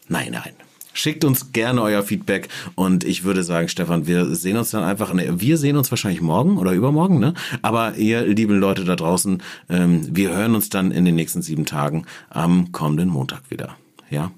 Nein, 0.08 0.30
nein. 0.32 0.52
Schickt 0.94 1.24
uns 1.24 1.52
gerne 1.52 1.82
euer 1.82 2.02
Feedback 2.02 2.48
und 2.76 3.04
ich 3.04 3.24
würde 3.24 3.42
sagen, 3.42 3.68
Stefan, 3.68 4.06
wir 4.06 4.34
sehen 4.34 4.56
uns 4.56 4.70
dann 4.70 4.84
einfach, 4.84 5.12
ne, 5.12 5.40
wir 5.40 5.58
sehen 5.58 5.76
uns 5.76 5.90
wahrscheinlich 5.90 6.22
morgen 6.22 6.56
oder 6.56 6.72
übermorgen, 6.72 7.18
ne? 7.18 7.34
Aber 7.62 7.96
ihr 7.96 8.22
lieben 8.22 8.58
Leute 8.58 8.84
da 8.84 8.96
draußen, 8.96 9.42
ähm, 9.68 10.08
wir 10.10 10.34
hören 10.34 10.54
uns 10.54 10.70
dann 10.70 10.92
in 10.92 11.04
den 11.04 11.16
nächsten 11.16 11.42
sieben 11.42 11.66
Tagen 11.66 12.06
am 12.30 12.72
kommenden 12.72 13.08
Montag 13.10 13.50
wieder. 13.50 13.76
Ja? 14.08 14.30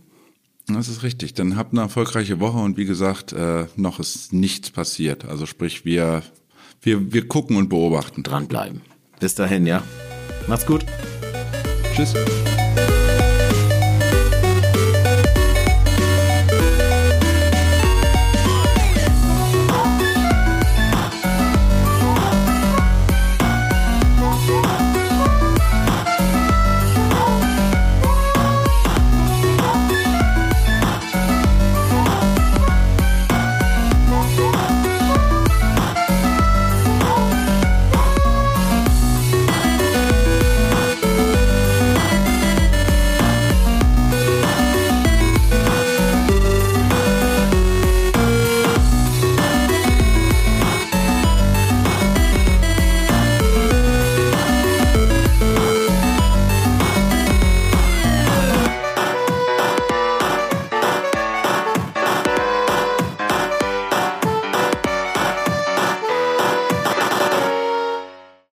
Das 0.67 0.89
ist 0.89 1.03
richtig. 1.03 1.35
Dann 1.35 1.57
habt 1.57 1.73
eine 1.73 1.83
erfolgreiche 1.83 2.41
Woche 2.41 2.59
und 2.59 2.77
wie 2.77 2.87
gesagt, 2.87 3.33
äh, 3.33 3.67
noch 3.77 4.01
ist 4.01 4.33
nichts 4.33 4.71
passiert. 4.71 5.25
Also 5.25 5.47
sprich, 5.47 5.85
wir, 5.85 6.23
wir, 6.83 7.13
wir 7.13 7.29
gucken 7.29 7.57
und 7.57 7.69
beobachten. 7.69 8.23
Dranbleiben. 8.23 8.81
Bis 9.21 9.35
dahin, 9.35 9.67
ja. 9.67 9.83
Macht's 10.49 10.67
gut. 10.67 10.85
Tschüss. 11.95 12.15